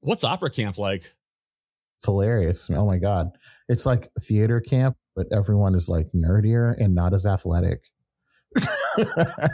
What's 0.00 0.24
opera 0.24 0.50
camp 0.50 0.78
like? 0.78 1.14
It's 1.98 2.06
hilarious. 2.06 2.68
Oh 2.70 2.86
my 2.86 2.98
God. 2.98 3.30
It's 3.68 3.86
like 3.86 4.08
theater 4.20 4.60
camp, 4.60 4.96
but 5.16 5.26
everyone 5.32 5.74
is 5.74 5.88
like 5.88 6.08
nerdier 6.14 6.74
and 6.78 6.94
not 6.94 7.14
as 7.14 7.24
athletic. 7.24 7.84
I 8.56 9.48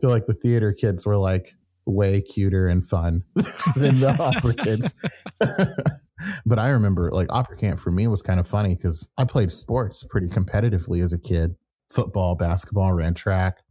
feel 0.00 0.10
like 0.10 0.26
the 0.26 0.34
theater 0.34 0.72
kids 0.72 1.06
were 1.06 1.16
like 1.16 1.54
way 1.86 2.20
cuter 2.20 2.66
and 2.66 2.84
fun 2.84 3.22
than 3.76 4.00
the 4.00 4.16
opera 4.18 4.54
kids. 4.54 4.94
but 6.46 6.58
I 6.58 6.70
remember 6.70 7.10
like 7.10 7.28
opera 7.30 7.56
camp 7.56 7.80
for 7.80 7.90
me 7.90 8.06
was 8.06 8.22
kind 8.22 8.40
of 8.40 8.46
funny 8.48 8.74
because 8.74 9.08
I 9.16 9.24
played 9.24 9.52
sports 9.52 10.04
pretty 10.08 10.28
competitively 10.28 11.02
as 11.02 11.12
a 11.12 11.18
kid 11.18 11.56
football, 11.90 12.34
basketball, 12.34 12.92
ran 12.92 13.14
track. 13.14 13.62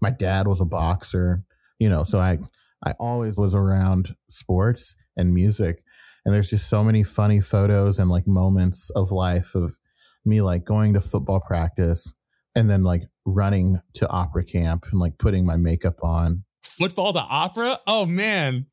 My 0.00 0.10
dad 0.10 0.46
was 0.46 0.60
a 0.60 0.64
boxer, 0.64 1.44
you 1.78 1.88
know, 1.88 2.04
so 2.04 2.18
I, 2.18 2.38
I 2.84 2.92
always 2.92 3.38
was 3.38 3.54
around 3.54 4.14
sports 4.28 4.96
and 5.16 5.32
music. 5.32 5.82
And 6.24 6.34
there's 6.34 6.50
just 6.50 6.68
so 6.68 6.82
many 6.82 7.02
funny 7.02 7.40
photos 7.40 7.98
and 7.98 8.10
like 8.10 8.26
moments 8.26 8.90
of 8.90 9.12
life 9.12 9.54
of 9.54 9.78
me 10.24 10.42
like 10.42 10.64
going 10.64 10.94
to 10.94 11.00
football 11.00 11.40
practice 11.40 12.12
and 12.54 12.68
then 12.68 12.82
like 12.82 13.02
running 13.24 13.78
to 13.94 14.08
opera 14.10 14.44
camp 14.44 14.86
and 14.90 15.00
like 15.00 15.18
putting 15.18 15.46
my 15.46 15.56
makeup 15.56 16.02
on. 16.02 16.44
Football 16.64 17.12
to 17.12 17.20
opera? 17.20 17.78
Oh 17.86 18.06
man. 18.06 18.66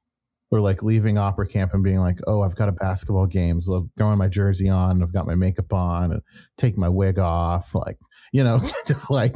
Or 0.53 0.61
like 0.61 0.83
leaving 0.83 1.17
opera 1.17 1.47
camp 1.47 1.73
and 1.73 1.83
being 1.83 1.99
like, 1.99 2.17
oh, 2.27 2.43
I've 2.43 2.55
got 2.55 2.69
a 2.69 2.73
basketball 2.73 3.25
game. 3.25 3.59
So 3.59 3.73
I'm 3.73 3.91
throwing 3.97 4.19
my 4.19 4.27
jersey 4.27 4.69
on, 4.69 5.01
I've 5.01 5.11
got 5.11 5.25
my 5.25 5.33
makeup 5.33 5.73
on 5.73 6.11
and 6.11 6.21
take 6.59 6.77
my 6.77 6.89
wig 6.89 7.17
off. 7.17 7.73
Like, 7.73 7.97
you 8.31 8.43
know, 8.43 8.59
just 8.87 9.09
like 9.09 9.35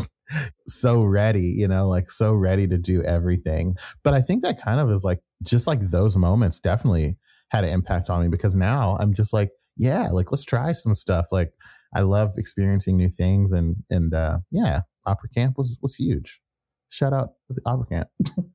so 0.68 1.02
ready, 1.02 1.56
you 1.58 1.68
know, 1.68 1.88
like 1.88 2.12
so 2.12 2.34
ready 2.34 2.68
to 2.68 2.78
do 2.78 3.02
everything. 3.02 3.76
But 4.04 4.14
I 4.14 4.22
think 4.22 4.44
that 4.44 4.62
kind 4.62 4.80
of 4.80 4.92
is 4.92 5.04
like 5.04 5.20
just 5.44 5.66
like 5.66 5.80
those 5.80 6.16
moments 6.16 6.60
definitely 6.60 7.18
had 7.50 7.64
an 7.64 7.72
impact 7.72 8.12
on 8.12 8.22
me 8.22 8.28
because 8.28 8.56
now 8.56 8.96
I'm 9.00 9.14
just 9.14 9.34
like, 9.34 9.50
yeah, 9.76 10.10
like 10.12 10.32
let's 10.32 10.46
try 10.46 10.74
some 10.74 10.94
stuff. 10.94 11.28
Like 11.32 11.52
I 11.96 12.02
love 12.02 12.34
experiencing 12.38 12.98
new 12.98 13.10
things 13.10 13.52
and 13.52 13.78
and 13.90 14.14
uh 14.14 14.40
yeah, 14.52 14.82
opera 15.06 15.30
camp 15.30 15.58
was 15.58 15.80
was 15.82 15.96
huge. 15.96 16.42
Shout 16.90 17.14
out 17.14 17.30
to 17.48 17.54
the 17.54 17.62
opera 17.66 17.86
camp. 17.88 18.10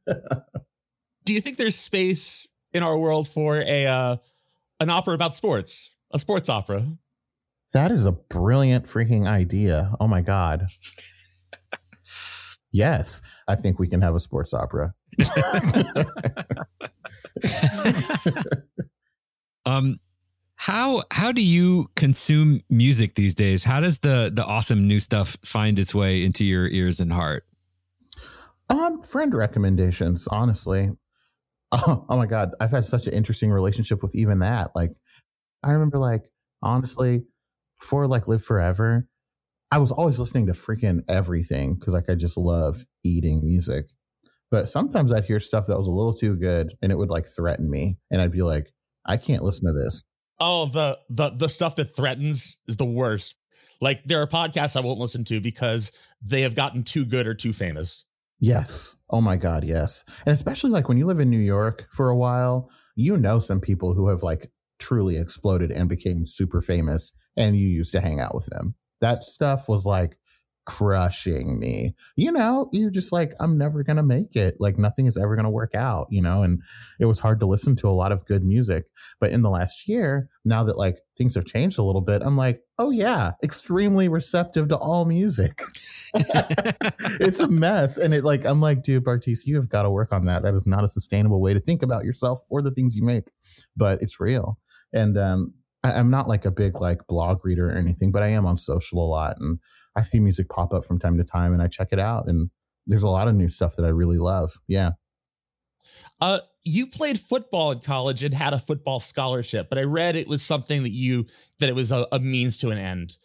Do 1.24 1.32
you 1.32 1.40
think 1.40 1.56
there's 1.56 1.76
space 1.76 2.46
in 2.72 2.82
our 2.82 2.98
world 2.98 3.28
for 3.28 3.58
a 3.58 3.86
uh 3.86 4.16
an 4.80 4.90
opera 4.90 5.14
about 5.14 5.34
sports? 5.34 5.92
A 6.12 6.18
sports 6.18 6.48
opera? 6.48 6.84
That 7.72 7.90
is 7.90 8.04
a 8.04 8.12
brilliant 8.12 8.84
freaking 8.84 9.26
idea. 9.26 9.94
Oh 10.00 10.08
my 10.08 10.20
god. 10.20 10.66
yes, 12.72 13.22
I 13.48 13.54
think 13.54 13.78
we 13.78 13.88
can 13.88 14.02
have 14.02 14.14
a 14.14 14.20
sports 14.20 14.52
opera. 14.52 14.94
um 19.64 19.98
how 20.56 21.02
how 21.10 21.32
do 21.32 21.42
you 21.42 21.90
consume 21.96 22.60
music 22.70 23.16
these 23.16 23.34
days? 23.34 23.64
How 23.64 23.80
does 23.80 23.98
the 23.98 24.30
the 24.32 24.44
awesome 24.44 24.86
new 24.86 25.00
stuff 25.00 25.36
find 25.44 25.78
its 25.78 25.92
way 25.92 26.22
into 26.22 26.44
your 26.44 26.68
ears 26.68 27.00
and 27.00 27.12
heart? 27.12 27.44
Um, 28.70 29.02
friend 29.02 29.34
recommendations, 29.34 30.28
honestly. 30.28 30.92
Oh, 31.72 32.06
oh 32.08 32.16
my 32.16 32.26
god, 32.26 32.54
I've 32.60 32.70
had 32.70 32.84
such 32.84 33.06
an 33.06 33.14
interesting 33.14 33.50
relationship 33.50 34.02
with 34.02 34.14
even 34.14 34.40
that. 34.40 34.70
Like, 34.74 34.92
I 35.64 35.72
remember, 35.72 35.98
like, 35.98 36.24
honestly, 36.62 37.24
before 37.80 38.06
like 38.06 38.28
Live 38.28 38.44
Forever, 38.44 39.08
I 39.70 39.78
was 39.78 39.90
always 39.90 40.18
listening 40.18 40.46
to 40.46 40.52
freaking 40.52 41.02
everything 41.08 41.74
because 41.74 41.94
like 41.94 42.08
I 42.08 42.14
just 42.14 42.36
love 42.36 42.84
eating 43.04 43.42
music. 43.42 43.86
But 44.50 44.68
sometimes 44.68 45.12
I'd 45.12 45.24
hear 45.24 45.40
stuff 45.40 45.66
that 45.66 45.78
was 45.78 45.86
a 45.86 45.92
little 45.92 46.14
too 46.14 46.36
good 46.36 46.74
and 46.82 46.92
it 46.92 46.98
would 46.98 47.08
like 47.08 47.26
threaten 47.26 47.70
me, 47.70 47.96
and 48.10 48.20
I'd 48.20 48.32
be 48.32 48.42
like, 48.42 48.72
I 49.04 49.16
can't 49.16 49.42
listen 49.42 49.66
to 49.66 49.72
this. 49.72 50.04
Oh, 50.40 50.66
the 50.66 50.98
the 51.10 51.30
the 51.30 51.48
stuff 51.48 51.76
that 51.76 51.96
threatens 51.96 52.58
is 52.68 52.76
the 52.76 52.84
worst. 52.84 53.34
Like 53.80 54.04
there 54.04 54.20
are 54.22 54.26
podcasts 54.26 54.76
I 54.76 54.80
won't 54.80 55.00
listen 55.00 55.24
to 55.24 55.40
because 55.40 55.90
they 56.24 56.42
have 56.42 56.54
gotten 56.54 56.84
too 56.84 57.04
good 57.04 57.26
or 57.26 57.34
too 57.34 57.52
famous. 57.52 58.04
Yes. 58.42 58.96
Oh 59.08 59.20
my 59.20 59.36
God, 59.36 59.62
yes. 59.62 60.02
And 60.26 60.32
especially 60.34 60.70
like 60.70 60.88
when 60.88 60.98
you 60.98 61.06
live 61.06 61.20
in 61.20 61.30
New 61.30 61.38
York 61.38 61.86
for 61.92 62.08
a 62.08 62.16
while, 62.16 62.68
you 62.96 63.16
know 63.16 63.38
some 63.38 63.60
people 63.60 63.94
who 63.94 64.08
have 64.08 64.24
like 64.24 64.50
truly 64.80 65.16
exploded 65.16 65.70
and 65.70 65.88
became 65.88 66.26
super 66.26 66.60
famous 66.60 67.12
and 67.36 67.54
you 67.56 67.68
used 67.68 67.92
to 67.92 68.00
hang 68.00 68.18
out 68.18 68.34
with 68.34 68.46
them. 68.46 68.74
That 69.00 69.22
stuff 69.22 69.68
was 69.68 69.86
like 69.86 70.18
crushing 70.64 71.58
me. 71.58 71.94
You 72.16 72.32
know, 72.32 72.68
you're 72.72 72.90
just 72.90 73.12
like, 73.12 73.32
I'm 73.40 73.58
never 73.58 73.82
going 73.82 73.96
to 73.96 74.02
make 74.02 74.36
it. 74.36 74.56
Like, 74.60 74.78
nothing 74.78 75.06
is 75.06 75.16
ever 75.16 75.34
going 75.34 75.44
to 75.44 75.50
work 75.50 75.74
out, 75.74 76.06
you 76.10 76.22
know? 76.22 76.42
And 76.42 76.62
it 77.00 77.06
was 77.06 77.20
hard 77.20 77.40
to 77.40 77.46
listen 77.46 77.76
to 77.76 77.88
a 77.88 77.90
lot 77.90 78.12
of 78.12 78.24
good 78.26 78.44
music. 78.44 78.86
But 79.20 79.32
in 79.32 79.42
the 79.42 79.50
last 79.50 79.88
year, 79.88 80.28
now 80.44 80.62
that 80.64 80.78
like 80.78 80.98
things 81.16 81.34
have 81.34 81.44
changed 81.44 81.78
a 81.78 81.82
little 81.82 82.00
bit, 82.00 82.22
I'm 82.22 82.36
like, 82.36 82.62
oh, 82.78 82.90
yeah, 82.90 83.32
extremely 83.42 84.08
receptive 84.08 84.68
to 84.68 84.76
all 84.76 85.04
music. 85.04 85.60
it's 86.14 87.40
a 87.40 87.48
mess. 87.48 87.98
And 87.98 88.14
it 88.14 88.24
like, 88.24 88.44
I'm 88.44 88.60
like, 88.60 88.82
dude, 88.82 89.04
Bartees, 89.04 89.46
you 89.46 89.56
have 89.56 89.68
got 89.68 89.82
to 89.82 89.90
work 89.90 90.12
on 90.12 90.26
that. 90.26 90.42
That 90.42 90.54
is 90.54 90.66
not 90.66 90.84
a 90.84 90.88
sustainable 90.88 91.40
way 91.40 91.54
to 91.54 91.60
think 91.60 91.82
about 91.82 92.04
yourself 92.04 92.40
or 92.48 92.62
the 92.62 92.70
things 92.70 92.96
you 92.96 93.04
make, 93.04 93.30
but 93.76 94.00
it's 94.02 94.20
real. 94.20 94.58
And, 94.92 95.18
um, 95.18 95.54
I, 95.84 95.92
I'm 95.92 96.10
not 96.10 96.28
like 96.28 96.44
a 96.44 96.50
big 96.50 96.80
like 96.80 97.06
blog 97.06 97.44
reader 97.44 97.68
or 97.68 97.76
anything, 97.76 98.12
but 98.12 98.22
I 98.22 98.28
am 98.28 98.46
on 98.46 98.56
social 98.56 99.04
a 99.04 99.08
lot. 99.08 99.36
And 99.40 99.58
I 99.96 100.02
see 100.02 100.20
music 100.20 100.48
pop 100.48 100.72
up 100.72 100.84
from 100.84 100.98
time 100.98 101.18
to 101.18 101.24
time 101.24 101.52
and 101.52 101.62
I 101.62 101.68
check 101.68 101.88
it 101.92 101.98
out. 101.98 102.28
And 102.28 102.50
there's 102.86 103.02
a 103.02 103.08
lot 103.08 103.28
of 103.28 103.34
new 103.34 103.48
stuff 103.48 103.76
that 103.76 103.84
I 103.84 103.90
really 103.90 104.18
love. 104.18 104.52
Yeah. 104.66 104.92
Uh, 106.20 106.40
you 106.64 106.86
played 106.86 107.18
football 107.18 107.72
in 107.72 107.80
college 107.80 108.22
and 108.22 108.32
had 108.32 108.54
a 108.54 108.58
football 108.58 109.00
scholarship, 109.00 109.68
but 109.68 109.78
I 109.78 109.82
read 109.82 110.16
it 110.16 110.28
was 110.28 110.42
something 110.42 110.82
that 110.84 110.92
you 110.92 111.26
that 111.58 111.68
it 111.68 111.74
was 111.74 111.90
a, 111.90 112.06
a 112.12 112.20
means 112.20 112.56
to 112.58 112.70
an 112.70 112.78
end. 112.78 113.16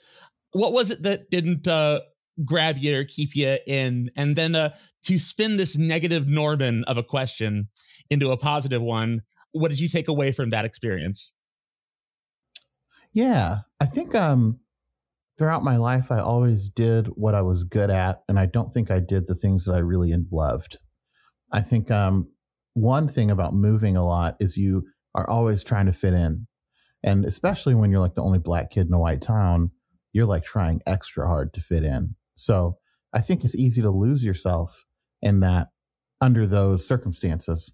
What 0.51 0.73
was 0.73 0.89
it 0.89 1.03
that 1.03 1.29
didn't 1.29 1.67
uh, 1.67 2.01
grab 2.43 2.77
you 2.77 2.97
or 2.97 3.03
keep 3.03 3.35
you 3.35 3.57
in? 3.67 4.09
And 4.15 4.35
then 4.35 4.55
uh, 4.55 4.73
to 5.03 5.19
spin 5.19 5.57
this 5.57 5.77
negative 5.77 6.27
Norman 6.27 6.83
of 6.85 6.97
a 6.97 7.03
question 7.03 7.67
into 8.09 8.31
a 8.31 8.37
positive 8.37 8.81
one, 8.81 9.21
what 9.51 9.69
did 9.69 9.79
you 9.79 9.89
take 9.89 10.07
away 10.07 10.31
from 10.31 10.49
that 10.49 10.65
experience? 10.65 11.33
Yeah, 13.13 13.59
I 13.79 13.85
think 13.85 14.15
um 14.15 14.59
throughout 15.37 15.63
my 15.63 15.77
life 15.77 16.11
I 16.11 16.19
always 16.19 16.69
did 16.69 17.07
what 17.07 17.35
I 17.35 17.41
was 17.41 17.63
good 17.63 17.89
at 17.89 18.21
and 18.27 18.39
I 18.39 18.45
don't 18.45 18.69
think 18.69 18.89
I 18.89 18.99
did 18.99 19.27
the 19.27 19.35
things 19.35 19.65
that 19.65 19.73
I 19.73 19.79
really 19.79 20.13
loved. 20.31 20.77
I 21.51 21.61
think 21.61 21.91
um 21.91 22.29
one 22.73 23.07
thing 23.07 23.31
about 23.31 23.53
moving 23.53 23.97
a 23.97 24.05
lot 24.05 24.35
is 24.39 24.57
you 24.57 24.83
are 25.15 25.27
always 25.27 25.63
trying 25.63 25.87
to 25.87 25.93
fit 25.93 26.13
in. 26.13 26.47
And 27.03 27.25
especially 27.25 27.73
when 27.73 27.91
you're 27.91 28.01
like 28.01 28.13
the 28.13 28.23
only 28.23 28.39
black 28.39 28.69
kid 28.69 28.87
in 28.87 28.93
a 28.93 28.99
white 28.99 29.21
town, 29.21 29.71
you're 30.13 30.25
like 30.25 30.43
trying 30.43 30.81
extra 30.85 31.25
hard 31.27 31.53
to 31.53 31.61
fit 31.61 31.83
in. 31.83 32.15
So 32.35 32.77
I 33.13 33.19
think 33.21 33.43
it's 33.43 33.55
easy 33.55 33.81
to 33.81 33.89
lose 33.89 34.23
yourself 34.23 34.85
in 35.21 35.39
that 35.39 35.69
under 36.21 36.45
those 36.45 36.87
circumstances. 36.87 37.73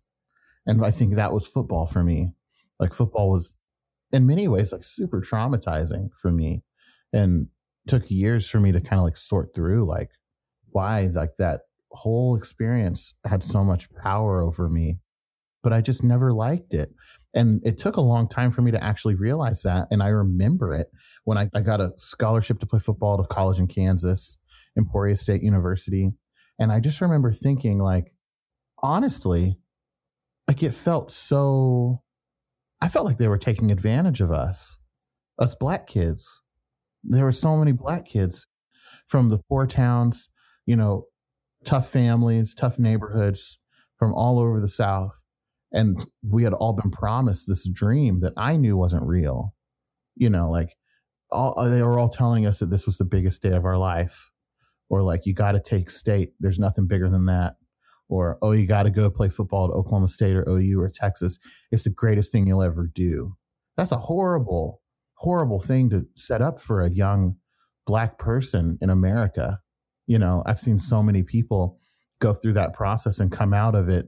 And 0.66 0.86
I 0.86 0.92
think 0.92 1.16
that 1.16 1.34
was 1.34 1.48
football 1.48 1.86
for 1.86 2.04
me. 2.04 2.34
Like 2.80 2.94
football 2.94 3.30
was 3.30 3.58
in 4.12 4.26
many 4.26 4.48
ways 4.48 4.72
like 4.72 4.84
super 4.84 5.22
traumatizing 5.22 6.10
for 6.22 6.32
me 6.32 6.64
and 7.12 7.48
took 7.88 8.10
years 8.10 8.50
for 8.50 8.60
me 8.60 8.72
to 8.72 8.82
kind 8.82 9.00
of 9.00 9.04
like 9.04 9.18
sort 9.18 9.54
through 9.54 9.86
like 9.86 10.12
why 10.72 11.08
like 11.14 11.36
that 11.38 11.62
whole 11.92 12.36
experience 12.36 13.14
had 13.26 13.44
so 13.44 13.64
much 13.64 13.94
power 14.02 14.42
over 14.42 14.70
me 14.70 14.98
but 15.62 15.72
i 15.74 15.82
just 15.82 16.04
never 16.04 16.32
liked 16.32 16.74
it 16.74 16.90
and 17.36 17.62
it 17.66 17.78
took 17.78 17.98
a 17.98 18.02
long 18.02 18.28
time 18.28 18.52
for 18.52 18.62
me 18.62 18.72
to 18.72 18.84
actually 18.84 19.16
realize 19.16 19.62
that 19.64 19.88
and 19.92 20.02
i 20.02 20.08
remember 20.08 20.74
it 20.74 20.88
when 21.26 21.38
i, 21.38 21.50
I 21.54 21.62
got 21.62 21.82
a 21.82 21.92
scholarship 21.98 22.60
to 22.60 22.66
play 22.66 22.80
football 22.80 23.18
to 23.18 23.28
college 23.28 23.60
in 23.60 23.68
kansas 23.68 24.38
emporia 24.78 25.16
state 25.16 25.44
university 25.44 26.12
and 26.60 26.72
i 26.72 26.80
just 26.80 27.02
remember 27.02 27.32
thinking 27.32 27.78
like 27.78 28.14
honestly 28.82 29.58
like 30.48 30.64
it 30.64 30.74
felt 30.74 31.12
so 31.12 32.04
I 32.84 32.90
felt 32.90 33.06
like 33.06 33.16
they 33.18 33.30
were 33.30 33.38
taking 33.38 33.72
advantage 33.72 34.20
of 34.20 34.30
us, 34.30 34.78
us 35.40 35.56
black 35.56 35.88
kids. 35.88 36.42
There 37.04 37.26
were 37.26 37.32
so 37.32 37.58
many 37.58 37.72
black 37.72 38.06
kids 38.06 38.48
from 39.08 39.30
the 39.30 39.40
poor 39.50 39.68
towns, 39.68 40.30
you 40.66 40.76
know, 40.76 41.06
tough 41.66 41.90
families, 41.90 42.54
tough 42.54 42.80
neighborhoods 42.80 43.60
from 43.98 44.14
all 44.14 44.40
over 44.40 44.60
the 44.60 44.70
South. 44.70 45.26
And 45.72 46.06
we 46.22 46.44
had 46.44 46.54
all 46.54 46.74
been 46.74 46.92
promised 46.92 47.48
this 47.48 47.68
dream 47.68 48.22
that 48.22 48.34
I 48.38 48.58
knew 48.58 48.78
wasn't 48.78 49.08
real. 49.08 49.54
You 50.16 50.30
know, 50.30 50.50
like 50.50 50.76
all, 51.32 51.56
uh, 51.58 51.68
they 51.68 51.82
were 51.82 51.98
all 51.98 52.10
telling 52.10 52.46
us 52.46 52.60
that 52.60 52.70
this 52.70 52.86
was 52.86 52.98
the 52.98 53.06
biggest 53.06 53.42
day 53.42 53.54
of 53.54 53.66
our 53.66 53.78
life, 53.78 54.30
or 54.90 55.02
like, 55.02 55.26
you 55.26 55.34
got 55.34 55.54
to 55.54 55.60
take 55.60 55.90
state. 55.90 56.34
There's 56.40 56.60
nothing 56.60 56.86
bigger 56.86 57.10
than 57.10 57.26
that 57.26 57.56
or 58.14 58.38
oh 58.42 58.52
you 58.52 58.68
got 58.68 58.84
to 58.84 58.92
go 58.92 59.10
play 59.10 59.28
football 59.28 59.66
at 59.66 59.74
Oklahoma 59.74 60.08
State 60.08 60.36
or 60.36 60.48
OU 60.48 60.80
or 60.80 60.90
Texas. 60.90 61.40
It's 61.72 61.84
the 61.84 61.90
greatest 61.90 62.32
thing 62.32 62.48
you'll 62.48 62.62
ever 62.62 62.88
do. 62.94 63.36
That's 63.76 63.92
a 63.92 63.98
horrible, 63.98 64.82
horrible 65.24 65.60
thing 65.60 65.90
to 65.90 66.06
set 66.16 66.42
up 66.42 66.60
for 66.60 66.82
a 66.82 66.92
young 66.92 67.38
black 67.86 68.18
person 68.18 68.78
in 68.82 68.90
America. 68.90 69.60
You 70.06 70.20
know, 70.20 70.44
I've 70.46 70.60
seen 70.60 70.80
so 70.80 71.02
many 71.02 71.24
people 71.24 71.80
go 72.20 72.34
through 72.34 72.54
that 72.54 72.74
process 72.74 73.20
and 73.20 73.32
come 73.32 73.54
out 73.54 73.76
of 73.76 73.90
it, 73.90 74.08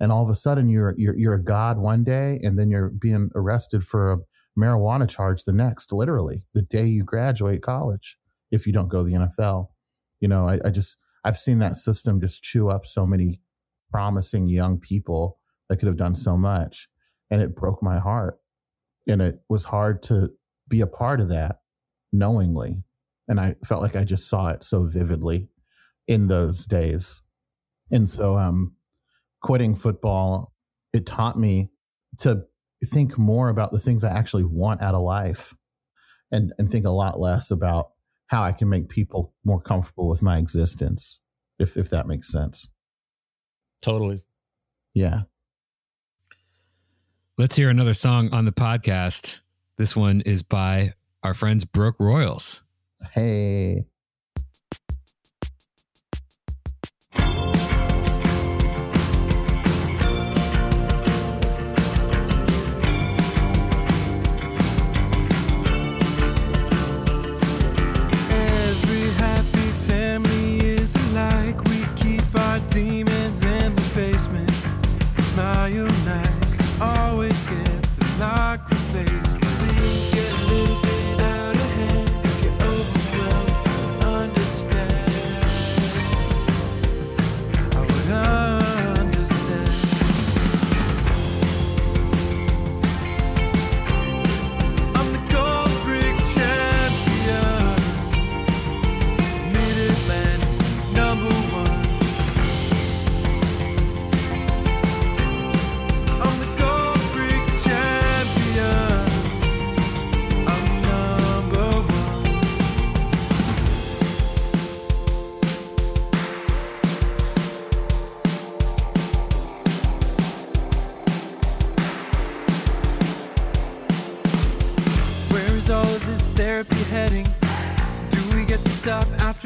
and 0.00 0.12
all 0.12 0.22
of 0.22 0.30
a 0.30 0.34
sudden 0.34 0.68
you're 0.68 0.94
you're 0.98 1.16
you're 1.16 1.34
a 1.34 1.42
god 1.42 1.78
one 1.78 2.04
day, 2.04 2.38
and 2.42 2.58
then 2.58 2.70
you're 2.70 2.88
being 2.88 3.30
arrested 3.34 3.84
for 3.84 4.12
a 4.12 4.18
marijuana 4.58 5.08
charge 5.08 5.44
the 5.44 5.52
next, 5.52 5.92
literally, 5.92 6.44
the 6.54 6.62
day 6.62 6.86
you 6.86 7.04
graduate 7.04 7.62
college, 7.62 8.16
if 8.50 8.66
you 8.66 8.72
don't 8.72 8.88
go 8.88 9.02
to 9.02 9.04
the 9.04 9.14
NFL. 9.14 9.68
You 10.20 10.28
know, 10.28 10.48
I, 10.48 10.58
I 10.64 10.70
just, 10.70 10.96
I've 11.24 11.36
seen 11.36 11.58
that 11.58 11.76
system 11.76 12.20
just 12.20 12.42
chew 12.42 12.68
up 12.68 12.86
so 12.86 13.06
many 13.06 13.40
promising 13.90 14.46
young 14.46 14.78
people 14.78 15.38
that 15.68 15.76
could 15.76 15.88
have 15.88 15.96
done 15.96 16.14
so 16.14 16.36
much. 16.36 16.88
And 17.30 17.42
it 17.42 17.54
broke 17.54 17.82
my 17.82 17.98
heart. 17.98 18.38
And 19.08 19.20
it 19.20 19.40
was 19.48 19.64
hard 19.64 20.02
to 20.04 20.30
be 20.68 20.80
a 20.80 20.86
part 20.86 21.20
of 21.20 21.28
that 21.28 21.60
knowingly. 22.12 22.82
And 23.28 23.40
I 23.40 23.56
felt 23.64 23.82
like 23.82 23.96
I 23.96 24.04
just 24.04 24.28
saw 24.28 24.48
it 24.48 24.62
so 24.62 24.86
vividly 24.86 25.48
in 26.06 26.28
those 26.28 26.64
days. 26.64 27.20
And 27.90 28.08
so, 28.08 28.36
um, 28.36 28.74
quitting 29.42 29.74
football, 29.74 30.52
it 30.92 31.06
taught 31.06 31.38
me 31.38 31.70
to 32.18 32.44
think 32.84 33.18
more 33.18 33.48
about 33.48 33.72
the 33.72 33.78
things 33.78 34.04
I 34.04 34.10
actually 34.10 34.44
want 34.44 34.82
out 34.82 34.94
of 34.94 35.02
life 35.02 35.54
and, 36.30 36.52
and 36.58 36.70
think 36.70 36.84
a 36.84 36.90
lot 36.90 37.20
less 37.20 37.50
about 37.50 37.90
how 38.28 38.42
I 38.42 38.52
can 38.52 38.68
make 38.68 38.88
people 38.88 39.34
more 39.44 39.60
comfortable 39.60 40.08
with 40.08 40.22
my 40.22 40.38
existence, 40.38 41.20
if, 41.58 41.76
if 41.76 41.90
that 41.90 42.08
makes 42.08 42.30
sense. 42.30 42.68
Totally. 43.82 44.24
Yeah. 44.94 45.22
Let's 47.38 47.54
hear 47.54 47.68
another 47.68 47.94
song 47.94 48.32
on 48.32 48.46
the 48.46 48.52
podcast. 48.52 49.40
This 49.76 49.94
one 49.94 50.22
is 50.22 50.42
by 50.42 50.92
our 51.22 51.34
friends 51.34 51.64
Broke 51.64 52.00
Royals. 52.00 52.62
Hey. 53.12 53.86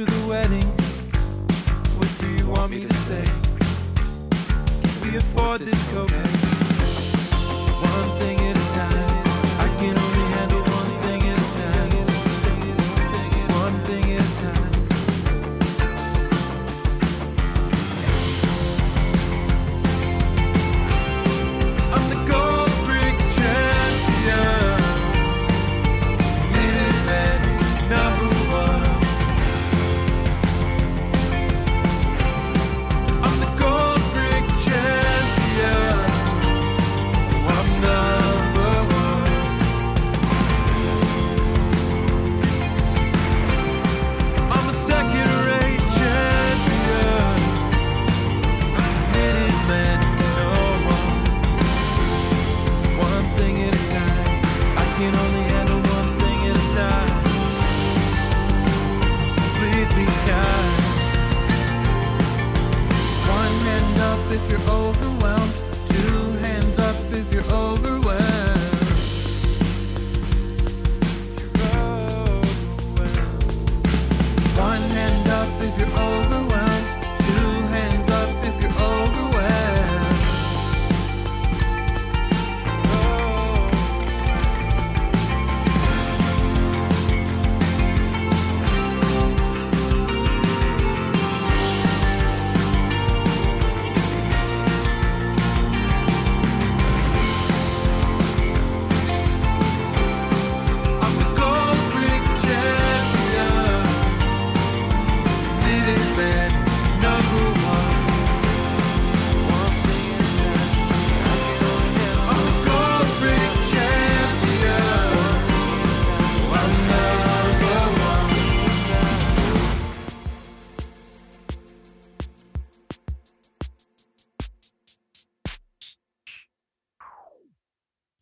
After 0.01 0.15
the 0.15 0.27
wedding? 0.27 0.67
What 1.99 2.11
do 2.21 2.29
you 2.37 2.49
want 2.49 2.71
me 2.71 2.81
to 2.87 2.95
say? 2.95 3.25
Can 4.83 5.01
we 5.03 5.17
afford 5.17 5.61
this 5.61 5.75
copay? 5.93 6.27
One 7.83 8.19
thing 8.19 8.40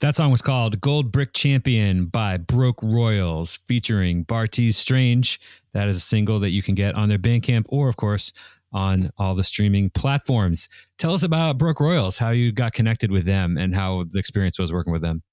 That 0.08 0.16
song 0.16 0.30
was 0.30 0.40
called 0.40 0.80
Gold 0.80 1.12
Brick 1.12 1.34
Champion 1.34 2.06
by 2.06 2.38
Broke 2.38 2.82
Royals, 2.82 3.58
featuring 3.58 4.24
Bartees 4.24 4.74
Strange. 4.74 5.38
That 5.74 5.86
is 5.86 5.98
a 5.98 6.00
single 6.00 6.40
that 6.40 6.48
you 6.48 6.62
can 6.62 6.74
get 6.74 6.94
on 6.94 7.10
their 7.10 7.18
Bandcamp 7.18 7.66
or, 7.68 7.90
of 7.90 7.98
course, 7.98 8.32
on 8.72 9.10
all 9.18 9.34
the 9.34 9.42
streaming 9.42 9.90
platforms. 9.90 10.70
Tell 10.96 11.12
us 11.12 11.22
about 11.22 11.58
Broke 11.58 11.78
Royals, 11.78 12.16
how 12.16 12.30
you 12.30 12.52
got 12.52 12.72
connected 12.72 13.10
with 13.10 13.26
them, 13.26 13.58
and 13.58 13.74
how 13.74 14.04
the 14.08 14.18
experience 14.18 14.58
was 14.58 14.72
working 14.72 14.94
with 14.94 15.02
them. 15.02 15.24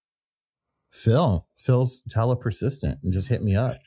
Phil, 0.92 1.48
Phil's 1.56 2.02
hella 2.14 2.36
persistent 2.36 3.00
and 3.02 3.14
just 3.14 3.30
hit 3.30 3.42
me 3.42 3.56
up. 3.56 3.78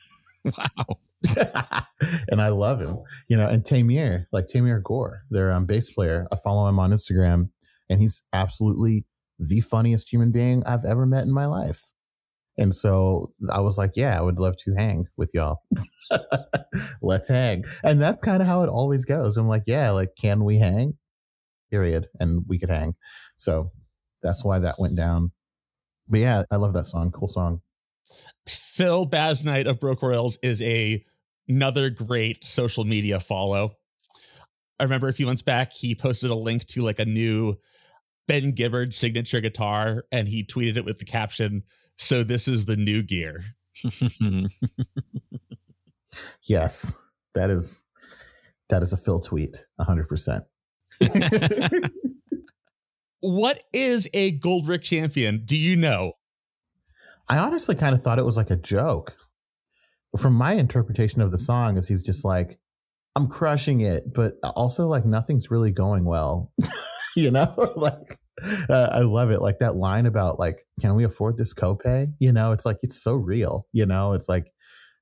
Wow. 0.57 0.97
and 2.31 2.41
I 2.41 2.47
love 2.47 2.81
him. 2.81 2.97
You 3.27 3.37
know, 3.37 3.47
and 3.47 3.63
Tamir, 3.63 4.25
like 4.31 4.47
Tamir 4.47 4.81
Gore, 4.81 5.21
their 5.29 5.51
um, 5.51 5.67
bass 5.67 5.91
player. 5.91 6.27
I 6.31 6.35
follow 6.35 6.67
him 6.67 6.79
on 6.79 6.89
Instagram, 6.89 7.51
and 7.91 8.01
he's 8.01 8.23
absolutely 8.33 9.05
the 9.39 9.61
funniest 9.61 10.11
human 10.13 10.31
being 10.31 10.63
I've 10.65 10.85
ever 10.85 11.05
met 11.07 11.23
in 11.23 11.33
my 11.33 11.45
life. 11.47 11.91
And 12.57 12.75
so 12.75 13.33
I 13.51 13.61
was 13.61 13.77
like, 13.77 13.93
yeah, 13.95 14.17
I 14.19 14.21
would 14.21 14.39
love 14.39 14.57
to 14.65 14.75
hang 14.77 15.07
with 15.17 15.31
y'all. 15.33 15.59
Let's 17.01 17.29
hang. 17.29 17.63
And 17.83 18.01
that's 18.01 18.21
kind 18.21 18.41
of 18.41 18.47
how 18.47 18.63
it 18.63 18.69
always 18.69 19.05
goes. 19.05 19.37
I'm 19.37 19.47
like, 19.47 19.63
yeah, 19.67 19.91
like, 19.91 20.11
can 20.19 20.43
we 20.43 20.59
hang? 20.59 20.97
Period. 21.71 22.07
And 22.19 22.43
we 22.47 22.59
could 22.59 22.69
hang. 22.69 22.95
So 23.37 23.71
that's 24.23 24.43
why 24.43 24.59
that 24.59 24.79
went 24.79 24.95
down 24.97 25.31
But 26.09 26.19
yeah, 26.21 26.43
I 26.51 26.57
love 26.57 26.73
that 26.73 26.85
song. 26.87 27.11
Cool 27.11 27.29
song. 27.29 27.61
Phil 28.47 29.05
Basnight 29.05 29.67
of 29.67 29.79
Broke 29.79 30.01
Royals 30.01 30.37
is 30.43 30.61
a 30.61 31.03
another 31.47 31.89
great 31.89 32.43
social 32.45 32.85
media 32.85 33.19
follow. 33.19 33.73
I 34.79 34.83
remember 34.83 35.07
a 35.09 35.13
few 35.13 35.25
months 35.25 35.41
back 35.41 35.73
he 35.73 35.95
posted 35.95 36.31
a 36.31 36.35
link 36.35 36.65
to 36.67 36.81
like 36.83 36.99
a 36.99 37.05
new 37.05 37.57
Ben 38.29 38.53
Gibbard 38.53 38.93
signature 38.93 39.41
guitar 39.41 40.05
and 40.13 40.27
he 40.27 40.45
tweeted 40.45 40.77
it 40.77 40.85
with 40.85 40.99
the 40.99 41.05
caption, 41.05 41.63
"So 41.97 42.23
this 42.23 42.47
is 42.47 42.65
the 42.65 42.77
new 42.77 43.03
gear." 43.03 43.43
Yes, 46.43 46.97
that 47.35 47.51
is 47.51 47.83
that 48.69 48.81
is 48.81 48.91
a 48.91 48.97
Phil 48.97 49.19
tweet, 49.19 49.63
hundred 49.79 50.07
percent. 50.07 50.43
What 53.21 53.63
is 53.73 54.07
a 54.13 54.31
Gold 54.31 54.65
Brick 54.65 54.81
champion? 54.81 55.41
Do 55.43 55.57
you 55.57 55.75
know? 55.75 56.13
I 57.27 57.37
honestly 57.37 57.75
kind 57.75 57.93
of 57.93 58.01
thought 58.01 58.17
it 58.17 58.25
was 58.25 58.37
like 58.37 58.49
a 58.49 58.55
joke. 58.55 59.15
From 60.17 60.33
my 60.33 60.53
interpretation 60.53 61.21
of 61.21 61.31
the 61.31 61.37
song, 61.37 61.77
is 61.77 61.87
he's 61.87 62.01
just 62.01 62.23
like, 62.23 62.59
I'm 63.15 63.27
crushing 63.27 63.81
it, 63.81 64.13
but 64.13 64.37
also 64.43 64.87
like 64.87 65.05
nothing's 65.05 65.51
really 65.51 65.71
going 65.71 66.05
well. 66.05 66.53
you 67.15 67.31
know, 67.31 67.53
like 67.75 68.17
uh, 68.69 68.89
I 68.91 68.99
love 68.99 69.31
it. 69.31 69.41
Like 69.41 69.59
that 69.59 69.75
line 69.75 70.05
about 70.05 70.39
like, 70.39 70.63
can 70.79 70.95
we 70.95 71.03
afford 71.03 71.37
this 71.37 71.53
copay? 71.53 72.07
You 72.19 72.31
know, 72.31 72.51
it's 72.51 72.65
like 72.65 72.77
it's 72.81 73.01
so 73.01 73.15
real. 73.15 73.67
You 73.73 73.85
know, 73.85 74.13
it's 74.13 74.29
like, 74.29 74.51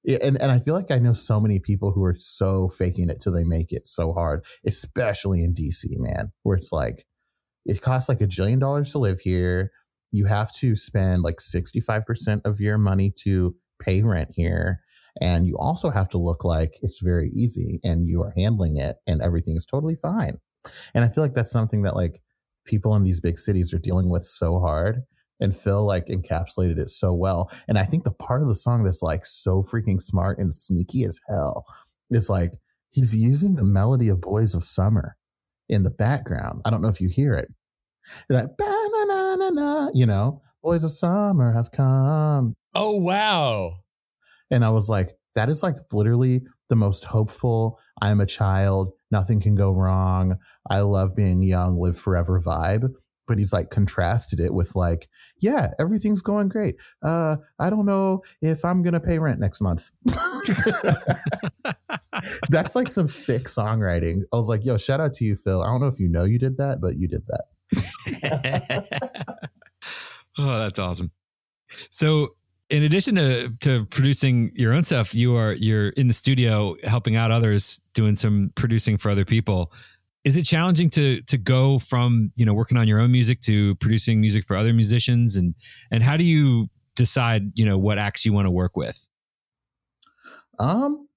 and 0.05 0.41
and 0.41 0.51
I 0.51 0.60
feel 0.60 0.74
like 0.74 0.91
I 0.91 0.99
know 0.99 1.14
so 1.14 1.39
many 1.39 1.60
people 1.60 1.91
who 1.91 2.03
are 2.03 2.16
so 2.18 2.70
faking 2.70 3.10
it 3.10 3.22
till 3.22 3.34
they 3.34 3.43
make 3.43 3.72
it 3.72 3.88
so 3.88 4.14
hard, 4.14 4.45
especially 4.66 5.43
in 5.43 5.53
DC, 5.53 5.86
man, 5.97 6.32
where 6.43 6.58
it's 6.58 6.72
like 6.72 7.05
it 7.66 7.82
costs 7.82 8.10
like 8.10 8.22
a 8.22 8.28
jillion 8.28 8.60
dollars 8.60 8.91
to 8.91 8.99
live 8.99 9.20
here. 9.20 9.72
You 10.12 10.26
have 10.26 10.53
to 10.58 10.76
spend 10.78 11.22
like 11.22 11.38
65% 11.38 12.41
of 12.45 12.62
your 12.62 12.78
money 12.78 13.14
to 13.24 13.55
pay 13.82 14.01
rent 14.01 14.30
here. 14.34 14.82
And 15.20 15.47
you 15.47 15.58
also 15.58 15.89
have 15.89 16.10
to 16.10 16.18
look 16.18 16.43
like 16.43 16.76
it's 16.82 17.01
very 17.01 17.30
easy 17.30 17.80
and 17.84 18.08
you 18.08 18.22
are 18.22 18.34
handling 18.38 18.78
it 18.78 18.97
and 19.08 19.22
everything 19.22 19.58
is 19.58 19.66
totally 19.66 19.95
fine. 19.95 20.38
And 20.93 21.03
I 21.03 21.09
feel 21.09 21.24
like 21.24 21.34
that's 21.34 21.51
something 21.51 21.84
that 21.84 21.95
like 21.95 22.22
people 22.65 22.95
in 22.95 23.03
these 23.03 23.20
big 23.20 23.38
cities 23.39 23.74
are 23.74 23.80
dealing 23.80 24.09
with 24.09 24.24
so 24.24 24.59
hard. 24.59 25.03
And 25.39 25.55
Phil 25.55 25.86
like 25.86 26.07
encapsulated 26.07 26.80
it 26.80 26.89
so 26.89 27.13
well. 27.13 27.51
And 27.68 27.78
I 27.78 27.84
think 27.84 28.03
the 28.03 28.11
part 28.11 28.41
of 28.41 28.47
the 28.47 28.55
song 28.55 28.84
that's 28.84 29.03
like 29.03 29.26
so 29.26 29.61
freaking 29.61 30.01
smart 30.01 30.39
and 30.39 30.53
sneaky 30.53 31.03
as 31.03 31.22
hell 31.28 31.65
is 32.09 32.30
like 32.30 32.53
he's 32.89 33.15
using 33.15 33.55
the 33.55 33.63
melody 33.63 34.09
of 34.09 34.22
Boys 34.22 34.53
of 34.55 34.63
Summer 34.63 35.15
in 35.70 35.84
the 35.84 35.91
background. 35.91 36.61
I 36.65 36.70
don't 36.70 36.82
know 36.82 36.88
if 36.88 37.01
you 37.01 37.09
hear 37.09 37.34
it. 37.36 37.49
Like, 38.30 38.57
"Ba-na-na-na-na," 38.57 39.91
you 39.93 40.05
know, 40.05 40.41
Boys 40.63 40.84
of 40.84 40.91
Summer 40.91 41.51
have 41.51 41.72
come. 41.72 42.55
Oh 42.74 42.95
wow. 42.95 43.80
And 44.49 44.63
I 44.63 44.70
was 44.70 44.89
like, 44.89 45.09
that 45.36 45.49
is 45.49 45.61
like 45.61 45.76
literally 45.91 46.41
the 46.70 46.76
most 46.76 47.05
hopeful, 47.05 47.80
I'm 48.01 48.20
a 48.20 48.26
child, 48.26 48.93
nothing 49.11 49.39
can 49.39 49.55
go 49.55 49.72
wrong. 49.72 50.38
I 50.70 50.82
love 50.82 51.15
being 51.15 51.43
young, 51.43 51.80
live 51.80 51.97
forever 51.97 52.39
vibe. 52.39 52.93
But 53.28 53.38
he's 53.38 53.51
like 53.51 53.70
contrasted 53.70 54.39
it 54.39 54.53
with 54.53 54.74
like, 54.74 55.09
yeah, 55.38 55.74
everything's 55.80 56.22
going 56.22 56.47
great. 56.47 56.76
Uh, 57.03 57.36
I 57.59 57.70
don't 57.70 57.86
know 57.86 58.22
if 58.41 58.63
I'm 58.63 58.84
gonna 58.84 59.01
pay 59.01 59.20
rent 59.20 59.41
next 59.41 59.59
month. 59.59 59.91
That's 62.49 62.74
like 62.74 62.89
some 62.89 63.09
sick 63.09 63.43
songwriting. 63.43 64.22
I 64.32 64.38
was 64.38 64.47
like, 64.47 64.63
yo, 64.63 64.78
shout 64.78 65.01
out 65.01 65.13
to 65.15 65.26
you, 65.26 65.36
Phil. 65.36 65.61
I 65.61 65.68
don't 65.68 65.82
know 65.82 65.88
if 65.88 65.99
you 65.99 66.07
know 66.07 66.24
you 66.24 66.39
did 66.39 66.55
that, 66.57 66.80
but 66.80 66.97
you 66.97 67.09
did 67.09 67.24
that. 67.28 67.43
oh, 70.38 70.59
that's 70.59 70.80
awesome. 70.80 71.11
So, 71.89 72.36
in 72.70 72.84
addition 72.84 73.15
to 73.15 73.49
to 73.61 73.86
producing 73.86 74.51
your 74.53 74.74
own 74.74 74.84
stuff, 74.84 75.13
you 75.13 75.36
are 75.36 75.53
you're 75.53 75.89
in 75.89 76.07
the 76.07 76.13
studio 76.13 76.76
helping 76.84 77.15
out 77.15 77.32
others, 77.32 77.82
doing 77.93 78.15
some 78.15 78.51
producing 78.55 78.97
for 78.97 79.09
other 79.09 79.26
people. 79.26 79.72
Is 80.24 80.36
it 80.36 80.43
challenging 80.43 80.89
to 80.91 81.22
to 81.22 81.38
go 81.38 81.80
from 81.80 82.32
you 82.36 82.45
know 82.45 82.53
working 82.53 82.78
on 82.78 82.88
your 82.88 82.99
own 82.99 83.11
music 83.11 83.39
to 83.41 83.76
producing 83.76 84.20
music 84.20 84.43
for 84.43 84.57
other 84.57 84.74
musicians, 84.74 85.36
and 85.36 85.55
and 85.91 86.03
how 86.03 86.18
do 86.18 86.24
you 86.24 86.70
decide 86.95 87.51
you 87.53 87.65
know 87.65 87.78
what 87.78 87.97
acts 87.97 88.26
you 88.26 88.34
want 88.34 88.45
to 88.45 88.51
work 88.51 88.76
with? 88.76 89.07
Um, 90.59 91.07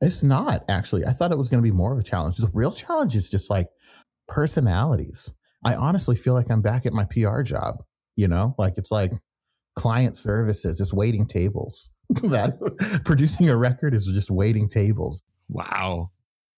it's 0.00 0.22
not 0.22 0.64
actually. 0.68 1.04
I 1.04 1.12
thought 1.12 1.30
it 1.30 1.38
was 1.38 1.48
going 1.48 1.62
to 1.62 1.68
be 1.68 1.76
more 1.76 1.92
of 1.92 1.98
a 1.98 2.02
challenge. 2.02 2.38
The 2.38 2.50
real 2.52 2.72
challenge 2.72 3.14
is 3.14 3.28
just 3.28 3.48
like 3.48 3.68
personalities. 4.26 5.34
I 5.64 5.74
honestly 5.74 6.16
feel 6.16 6.34
like 6.34 6.50
I'm 6.50 6.62
back 6.62 6.86
at 6.86 6.92
my 6.92 7.04
PR 7.04 7.42
job. 7.42 7.84
You 8.16 8.26
know, 8.26 8.56
like 8.58 8.76
it's 8.76 8.90
like 8.90 9.12
client 9.80 10.14
services, 10.14 10.78
it's 10.78 10.92
waiting 10.92 11.26
tables. 11.26 11.88
that 12.24 13.00
producing 13.06 13.48
a 13.48 13.56
record 13.56 13.94
is 13.94 14.04
just 14.12 14.30
waiting 14.30 14.68
tables. 14.68 15.22
Wow. 15.48 16.10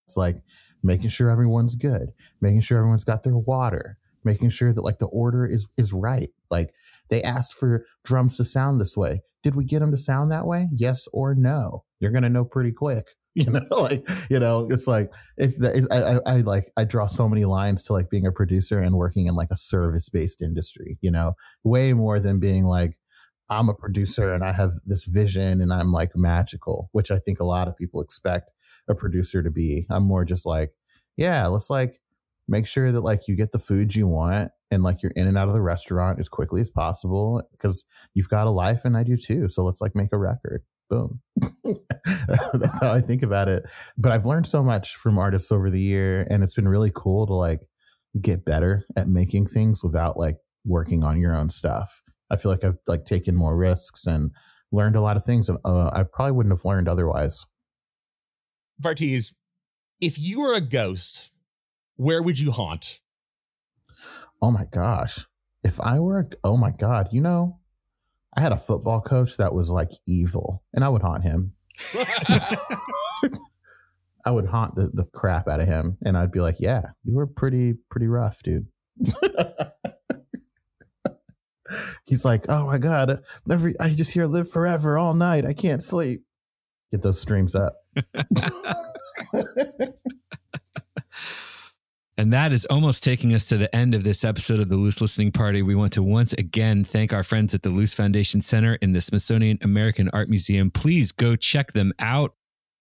It's 0.07 0.16
like 0.16 0.39
making 0.83 1.11
sure 1.11 1.31
everyone's 1.31 1.77
good, 1.77 2.09
making 2.41 2.62
sure 2.62 2.79
everyone's 2.79 3.05
got 3.05 3.23
their 3.23 3.37
water, 3.37 3.97
making 4.25 4.49
sure 4.49 4.73
that 4.73 4.83
like 4.83 4.99
the 4.99 5.07
order 5.07 5.47
is 5.47 5.68
is 5.77 5.93
right. 5.93 6.31
Like 6.51 6.75
they 7.11 7.23
asked 7.23 7.55
for 7.55 7.87
drums 8.05 8.37
to 8.39 8.45
sound 8.45 8.81
this 8.81 8.97
way. 8.97 9.23
Did 9.45 9.55
we 9.55 9.64
get 9.64 9.81
them 9.81 9.93
to 9.93 9.99
sound 9.99 10.33
that 10.33 10.47
way? 10.47 10.68
Yes 10.75 11.07
or 11.12 11.37
no? 11.37 11.85
You're 12.01 12.11
gonna 12.11 12.29
know 12.29 12.45
pretty 12.45 12.73
quick. 12.73 13.07
You 13.35 13.51
know, 13.51 13.64
like 13.70 14.07
you 14.29 14.39
know, 14.39 14.68
it's 14.70 14.87
like 14.87 15.11
it's, 15.39 15.59
it's 15.59 15.87
I, 15.91 16.16
I, 16.16 16.18
I 16.27 16.37
like 16.43 16.64
I 16.77 16.85
draw 16.85 17.07
so 17.07 17.31
many 17.31 17.47
lines 17.47 17.83
to 17.85 17.95
like 17.95 18.11
being 18.11 18.27
a 18.27 18.31
producer 18.31 18.79
and 18.79 18.95
working 18.95 19.27
in 19.27 19.35
like 19.35 19.49
a 19.51 19.57
service 19.57 20.11
based 20.11 20.43
industry. 20.43 20.99
You 21.01 21.12
know, 21.12 21.33
way 21.64 21.95
more 21.95 22.20
than 22.20 22.41
being 22.41 22.66
like 22.66 22.99
I'm 23.59 23.68
a 23.68 23.74
producer 23.74 24.32
and 24.32 24.44
I 24.44 24.53
have 24.53 24.72
this 24.84 25.05
vision 25.05 25.61
and 25.61 25.72
I'm 25.72 25.92
like 25.92 26.16
magical, 26.16 26.88
which 26.92 27.11
I 27.11 27.18
think 27.18 27.40
a 27.40 27.44
lot 27.44 27.68
of 27.68 27.76
people 27.76 28.00
expect 28.00 28.50
a 28.88 28.94
producer 28.94 29.42
to 29.42 29.50
be. 29.50 29.86
I'm 29.90 30.05
more 30.05 30.24
just 30.24 30.46
like, 30.46 30.72
yeah, 31.16 31.46
let's 31.46 31.70
like 31.70 32.00
make 32.48 32.66
sure 32.66 32.90
that 32.92 33.00
like 33.03 33.28
you 33.28 33.36
get 33.36 33.53
the 33.53 33.59
food 33.59 33.94
you 33.94 34.09
want 34.09 34.50
and 34.70 34.82
like 34.82 35.03
you're 35.03 35.12
in 35.14 35.26
and 35.28 35.38
out 35.38 35.48
of 35.48 35.55
the 35.55 35.61
restaurant 35.61 36.18
as 36.18 36.28
quickly 36.28 36.61
as 36.61 36.70
possible 36.70 37.42
because 37.53 37.84
you've 38.14 38.28
got 38.28 38.46
a 38.46 38.50
life 38.50 38.84
and 38.84 38.96
I 38.96 39.05
do 39.05 39.16
too. 39.16 39.48
So 39.48 39.64
let's 39.64 39.80
like 39.80 39.94
make 39.94 40.12
a 40.12 40.18
record. 40.18 40.62
Boom. 40.88 41.20
That's 42.53 42.80
how 42.80 42.92
I 42.92 43.00
think 43.00 43.22
about 43.22 43.48
it. 43.48 43.64
But 43.96 44.12
I've 44.12 44.26
learned 44.26 44.46
so 44.46 44.62
much 44.62 44.96
from 44.96 45.18
artists 45.18 45.53
over 45.53 45.70
the 45.70 45.80
year 45.80 46.26
and 46.30 46.42
it's 46.42 46.55
been 46.55 46.68
really 46.68 46.90
cool 46.94 47.26
to 47.26 47.34
like 47.34 47.61
get 48.20 48.44
better 48.44 48.84
at 48.96 49.09
making 49.09 49.46
things 49.46 49.82
without 49.82 50.18
like 50.18 50.36
working 50.64 51.03
on 51.03 51.20
your 51.20 51.34
own 51.34 51.48
stuff. 51.48 52.01
I 52.33 52.37
feel 52.37 52.51
like 52.51 52.64
I've 52.64 52.78
like 52.89 53.05
taken 53.05 53.37
more 53.37 53.57
risks 53.57 54.07
and 54.07 54.30
learned 54.72 54.97
a 54.97 55.01
lot 55.01 55.16
of 55.16 55.24
things 55.24 55.51
uh, 55.51 55.91
I 55.93 56.03
probably 56.03 56.33
wouldn't 56.33 56.57
have 56.57 56.64
learned 56.64 56.89
otherwise. 56.89 57.45
Bartees, 58.80 59.35
if 60.01 60.18
you 60.18 60.41
were 60.41 60.55
a 60.55 60.61
ghost, 60.61 61.30
where 61.97 62.22
would 62.22 62.39
you 62.39 62.51
haunt? 62.51 63.01
Oh 64.41 64.51
my 64.51 64.64
gosh. 64.64 65.26
If 65.62 65.80
I 65.80 66.01
were, 66.01 66.20
a, 66.20 66.26
oh 66.43 66.57
my 66.57 66.72
God, 66.72 67.09
you 67.12 67.20
know, 67.20 67.61
I 68.37 68.41
had 68.41 68.53
a 68.53 68.57
football 68.57 69.01
coach 69.01 69.37
that 69.37 69.53
was 69.53 69.70
like 69.70 69.91
evil 70.07 70.64
and 70.74 70.85
I 70.85 70.89
would 70.89 71.03
haunt 71.03 71.22
him. 71.22 71.53
I 74.24 74.30
would 74.30 74.47
haunt 74.47 74.74
the, 74.74 74.91
the 74.93 75.05
crap 75.05 75.49
out 75.49 75.61
of 75.61 75.66
him 75.66 75.99
and 76.05 76.16
I'd 76.16 76.33
be 76.33 76.41
like, 76.41 76.57
yeah, 76.59 76.83
you 77.05 77.14
were 77.14 77.26
pretty, 77.26 77.74
pretty 77.91 78.09
rough, 78.09 78.43
dude. 78.43 78.66
He's 82.05 82.25
like, 82.25 82.45
oh 82.49 82.66
my 82.66 82.79
God, 82.79 83.23
every, 83.51 83.75
I 83.81 83.91
just 83.91 84.12
hear 84.12 84.27
live 84.27 84.51
forever 84.51 84.99
all 84.99 85.14
night. 85.14 85.45
I 85.45 85.53
can't 85.53 85.83
sleep. 85.83 86.23
Get 86.91 87.03
those 87.03 87.20
streams 87.20 87.55
up. 87.55 87.75
And 92.18 92.33
that 92.33 92.53
is 92.53 92.66
almost 92.66 93.03
taking 93.03 93.35
us 93.35 93.49
to 93.49 93.57
the 93.57 93.75
end 93.75 93.95
of 93.95 94.05
this 94.05 94.23
episode 94.23 94.61
of 94.61 94.68
the 94.68 94.77
Luce 94.77 95.01
Listening 95.01 95.33
Party. 95.33 95.62
We 95.62 95.75
want 95.75 95.95
to 95.95 96.03
once 96.03 96.35
again 96.35 96.85
thank 96.85 97.12
our 97.12 97.23
friends 97.23 97.55
at 97.55 97.62
the 97.62 97.70
Luce 97.70 97.95
Foundation 97.95 98.43
Center 98.43 98.75
in 98.77 98.93
the 98.93 99.01
Smithsonian 99.01 99.59
American 99.62 100.11
Art 100.11 100.29
Museum. 100.29 100.70
Please 100.70 101.11
go 101.11 101.37
check 101.37 101.73
them 101.73 101.93
out. 101.99 102.35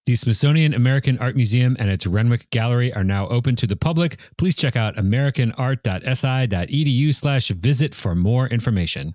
The 0.05 0.15
Smithsonian 0.15 0.73
American 0.73 1.19
Art 1.19 1.35
Museum 1.35 1.75
and 1.79 1.89
its 1.89 2.07
Renwick 2.07 2.49
Gallery 2.49 2.91
are 2.93 3.03
now 3.03 3.27
open 3.27 3.55
to 3.57 3.67
the 3.67 3.75
public. 3.75 4.19
Please 4.37 4.55
check 4.55 4.75
out 4.75 4.95
americanart.si.edu 4.95 7.13
slash 7.13 7.49
visit 7.49 7.93
for 7.93 8.15
more 8.15 8.47
information. 8.47 9.13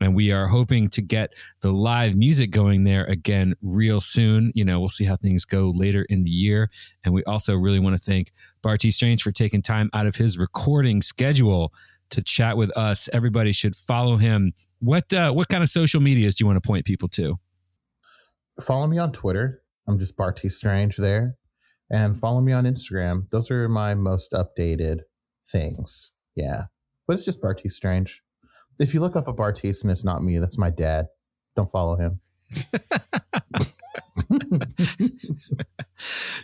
And 0.00 0.14
we 0.14 0.32
are 0.32 0.46
hoping 0.46 0.88
to 0.90 1.02
get 1.02 1.34
the 1.60 1.72
live 1.72 2.16
music 2.16 2.50
going 2.50 2.84
there 2.84 3.04
again 3.04 3.54
real 3.60 4.00
soon. 4.00 4.50
You 4.54 4.64
know, 4.64 4.80
we'll 4.80 4.88
see 4.88 5.04
how 5.04 5.16
things 5.16 5.44
go 5.44 5.72
later 5.74 6.06
in 6.08 6.24
the 6.24 6.30
year. 6.30 6.70
And 7.04 7.12
we 7.12 7.22
also 7.24 7.54
really 7.54 7.80
want 7.80 7.96
to 7.96 8.02
thank 8.02 8.32
Bartees 8.62 8.94
Strange 8.94 9.22
for 9.22 9.32
taking 9.32 9.60
time 9.60 9.90
out 9.92 10.06
of 10.06 10.16
his 10.16 10.38
recording 10.38 11.02
schedule 11.02 11.74
to 12.10 12.22
chat 12.22 12.56
with 12.56 12.74
us. 12.78 13.10
Everybody 13.12 13.52
should 13.52 13.76
follow 13.76 14.16
him. 14.16 14.52
What 14.78 15.12
uh, 15.12 15.32
what 15.32 15.48
kind 15.48 15.62
of 15.62 15.68
social 15.68 16.00
medias 16.00 16.36
do 16.36 16.44
you 16.44 16.46
want 16.46 16.62
to 16.62 16.66
point 16.66 16.86
people 16.86 17.08
to? 17.08 17.38
Follow 18.60 18.86
me 18.86 18.98
on 18.98 19.12
Twitter. 19.12 19.62
I'm 19.88 19.98
just 19.98 20.16
Bartees 20.16 20.56
Strange 20.56 20.96
there. 20.96 21.36
And 21.90 22.12
mm-hmm. 22.12 22.20
follow 22.20 22.40
me 22.40 22.52
on 22.52 22.64
Instagram. 22.64 23.30
Those 23.30 23.50
are 23.50 23.68
my 23.68 23.94
most 23.94 24.32
updated 24.32 25.00
things. 25.44 26.12
Yeah. 26.36 26.64
But 27.06 27.14
it's 27.14 27.24
just 27.24 27.40
Bartees 27.40 27.72
Strange. 27.72 28.22
If 28.78 28.92
you 28.94 29.00
look 29.00 29.16
up 29.16 29.26
a 29.26 29.32
Bartees 29.32 29.82
and 29.82 29.90
it's 29.90 30.04
not 30.04 30.22
me, 30.22 30.38
that's 30.38 30.58
my 30.58 30.70
dad. 30.70 31.06
Don't 31.56 31.70
follow 31.70 31.96
him. 31.96 32.20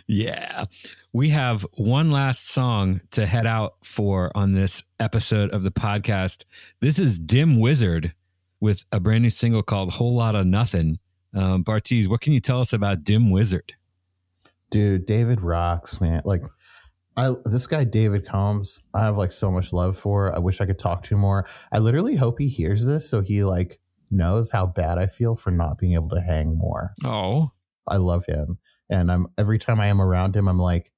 yeah. 0.07 0.65
We 1.13 1.29
have 1.29 1.65
one 1.73 2.11
last 2.11 2.47
song 2.47 3.01
to 3.11 3.25
head 3.25 3.45
out 3.45 3.75
for 3.83 4.31
on 4.35 4.53
this 4.53 4.83
episode 4.99 5.51
of 5.51 5.63
the 5.63 5.71
podcast. 5.71 6.43
This 6.81 6.99
is 6.99 7.19
Dim 7.19 7.59
Wizard 7.59 8.13
with 8.59 8.83
a 8.91 8.99
brand 8.99 9.23
new 9.23 9.29
single 9.29 9.63
called 9.63 9.93
Whole 9.93 10.15
Lot 10.15 10.35
of 10.35 10.45
Nothing. 10.45 10.99
Um, 11.35 11.63
Bartees, 11.63 12.07
what 12.07 12.21
can 12.21 12.33
you 12.33 12.39
tell 12.39 12.61
us 12.61 12.73
about 12.73 13.03
Dim 13.03 13.29
Wizard? 13.29 13.75
Dude, 14.71 15.05
David 15.05 15.41
rocks, 15.41 15.99
man. 16.01 16.21
Like, 16.25 16.43
I 17.17 17.33
this 17.45 17.67
guy 17.67 17.83
David 17.83 18.25
Combs, 18.25 18.81
I 18.93 19.01
have 19.01 19.17
like 19.17 19.31
so 19.31 19.51
much 19.51 19.71
love 19.71 19.97
for. 19.97 20.35
I 20.35 20.39
wish 20.39 20.59
I 20.59 20.65
could 20.65 20.79
talk 20.79 21.03
to 21.03 21.15
him 21.15 21.21
more. 21.21 21.45
I 21.71 21.79
literally 21.79 22.15
hope 22.15 22.39
he 22.39 22.47
hears 22.47 22.85
this 22.85 23.09
so 23.09 23.21
he 23.21 23.43
like 23.43 23.79
knows 24.11 24.51
how 24.51 24.65
bad 24.65 24.97
I 24.97 25.07
feel 25.07 25.35
for 25.35 25.51
not 25.51 25.77
being 25.77 25.93
able 25.93 26.09
to 26.09 26.21
hang 26.21 26.57
more. 26.57 26.93
Oh, 27.05 27.51
I 27.87 27.97
love 27.97 28.25
him. 28.25 28.57
And 28.89 29.11
I'm 29.11 29.27
every 29.37 29.59
time 29.59 29.79
I 29.79 29.87
am 29.87 30.01
around 30.01 30.35
him, 30.35 30.47
I'm 30.47 30.59
like, 30.59 30.91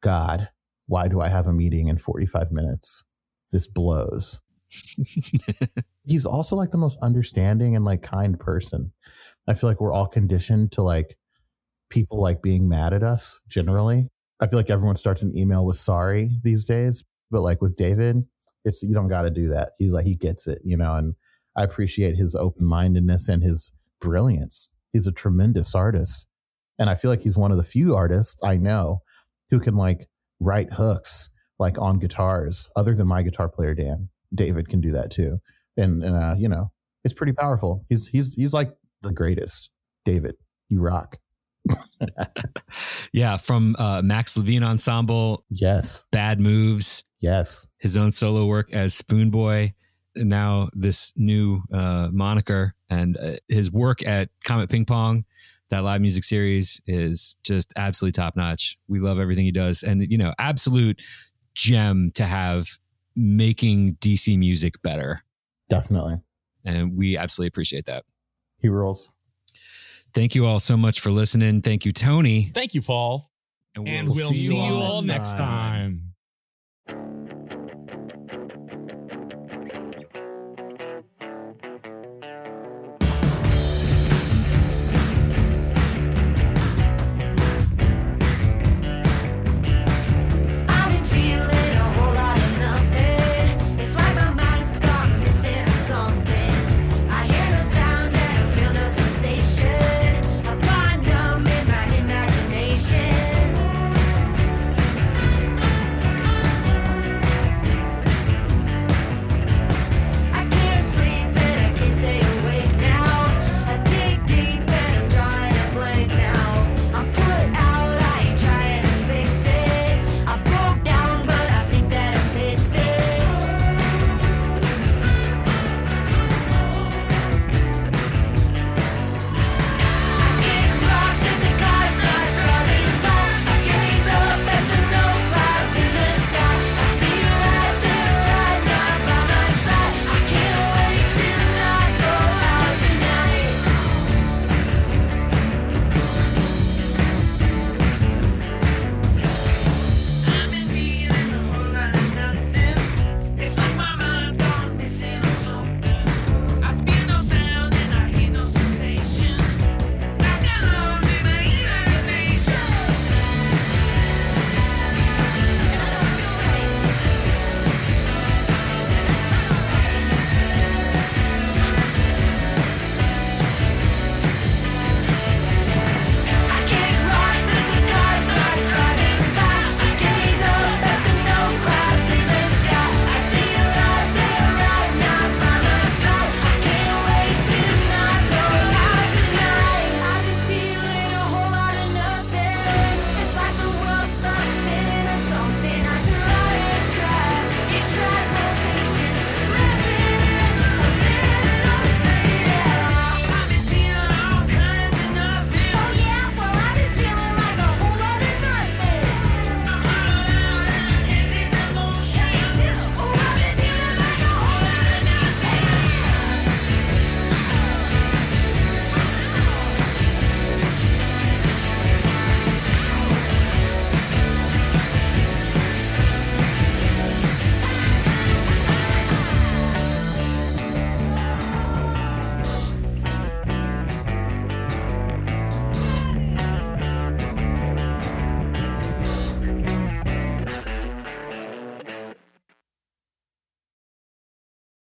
God, 0.00 0.48
why 0.86 1.08
do 1.08 1.20
I 1.20 1.28
have 1.28 1.46
a 1.46 1.52
meeting 1.52 1.88
in 1.88 1.98
45 1.98 2.50
minutes? 2.50 3.04
This 3.52 3.66
blows. 3.66 4.40
He's 6.04 6.26
also 6.26 6.56
like 6.56 6.70
the 6.70 6.78
most 6.78 6.98
understanding 7.02 7.76
and 7.76 7.84
like 7.84 8.02
kind 8.02 8.38
person. 8.38 8.92
I 9.48 9.54
feel 9.54 9.70
like 9.70 9.80
we're 9.80 9.92
all 9.92 10.06
conditioned 10.06 10.72
to 10.72 10.82
like 10.82 11.16
people 11.88 12.20
like 12.20 12.42
being 12.42 12.68
mad 12.68 12.92
at 12.92 13.02
us 13.02 13.40
generally. 13.48 14.08
I 14.40 14.46
feel 14.46 14.58
like 14.58 14.70
everyone 14.70 14.96
starts 14.96 15.22
an 15.22 15.36
email 15.36 15.64
with 15.64 15.76
sorry 15.76 16.38
these 16.42 16.64
days, 16.64 17.04
but 17.30 17.42
like 17.42 17.62
with 17.62 17.76
David, 17.76 18.24
it's 18.64 18.82
you 18.82 18.94
don't 18.94 19.08
got 19.08 19.22
to 19.22 19.30
do 19.30 19.48
that. 19.48 19.72
He's 19.78 19.92
like 19.92 20.06
he 20.06 20.16
gets 20.16 20.46
it, 20.46 20.60
you 20.64 20.76
know, 20.76 20.94
and 20.94 21.14
I 21.56 21.62
appreciate 21.62 22.16
his 22.16 22.34
open-mindedness 22.34 23.28
and 23.28 23.42
his 23.42 23.72
brilliance. 24.00 24.70
He's 24.92 25.06
a 25.06 25.12
tremendous 25.12 25.74
artist. 25.74 26.26
And 26.78 26.90
I 26.90 26.94
feel 26.94 27.10
like 27.10 27.22
he's 27.22 27.38
one 27.38 27.50
of 27.50 27.56
the 27.56 27.62
few 27.62 27.94
artists 27.94 28.40
I 28.44 28.56
know 28.56 29.02
who 29.50 29.60
can 29.60 29.76
like 29.76 30.08
write 30.40 30.74
hooks 30.74 31.30
like 31.58 31.78
on 31.78 31.98
guitars 31.98 32.68
other 32.76 32.94
than 32.94 33.06
my 33.06 33.22
guitar 33.22 33.48
player 33.48 33.74
Dan. 33.74 34.10
David 34.34 34.68
can 34.68 34.80
do 34.80 34.92
that 34.92 35.10
too. 35.10 35.38
And 35.76 36.02
and 36.04 36.16
uh, 36.16 36.34
you 36.36 36.48
know, 36.48 36.72
it's 37.04 37.14
pretty 37.14 37.32
powerful. 37.32 37.86
He's 37.88 38.08
he's 38.08 38.34
he's 38.34 38.52
like 38.52 38.72
the 39.02 39.12
greatest. 39.12 39.70
David, 40.04 40.36
you 40.68 40.80
rock. 40.80 41.16
yeah, 43.12 43.36
from 43.36 43.74
uh, 43.78 44.02
Max 44.02 44.36
Levine 44.36 44.62
Ensemble, 44.62 45.44
Yes. 45.50 46.06
Bad 46.12 46.40
Moves, 46.40 47.04
Yes. 47.20 47.66
his 47.78 47.96
own 47.96 48.12
solo 48.12 48.46
work 48.46 48.72
as 48.72 48.94
Spoon 48.94 49.30
Boy, 49.30 49.74
and 50.14 50.28
now 50.28 50.68
this 50.74 51.12
new 51.16 51.62
uh, 51.72 52.08
moniker, 52.12 52.74
and 52.88 53.16
uh, 53.16 53.32
his 53.48 53.70
work 53.70 54.06
at 54.06 54.28
Comet 54.44 54.70
Ping 54.70 54.84
Pong, 54.84 55.24
that 55.70 55.82
live 55.82 56.00
music 56.00 56.22
series 56.24 56.80
is 56.86 57.36
just 57.42 57.72
absolutely 57.76 58.12
top 58.12 58.36
notch. 58.36 58.78
We 58.86 59.00
love 59.00 59.18
everything 59.18 59.44
he 59.44 59.52
does, 59.52 59.82
and 59.82 60.02
you 60.10 60.18
know, 60.18 60.32
absolute 60.38 61.00
gem 61.54 62.12
to 62.14 62.24
have 62.24 62.68
making 63.16 63.94
DC 63.96 64.38
music 64.38 64.80
better, 64.82 65.22
Definitely. 65.70 66.16
and 66.64 66.96
we 66.96 67.16
absolutely 67.16 67.48
appreciate 67.48 67.86
that. 67.86 68.04
He 68.58 68.68
rules. 68.68 69.08
Thank 70.14 70.34
you 70.34 70.46
all 70.46 70.60
so 70.60 70.76
much 70.76 71.00
for 71.00 71.10
listening. 71.10 71.60
Thank 71.62 71.84
you, 71.84 71.92
Tony. 71.92 72.50
Thank 72.54 72.74
you, 72.74 72.82
Paul. 72.82 73.30
And 73.74 74.08
we'll 74.08 74.30
see 74.30 74.46
you 74.46 74.56
all 74.56 75.02
next 75.02 75.32
time. 75.32 76.05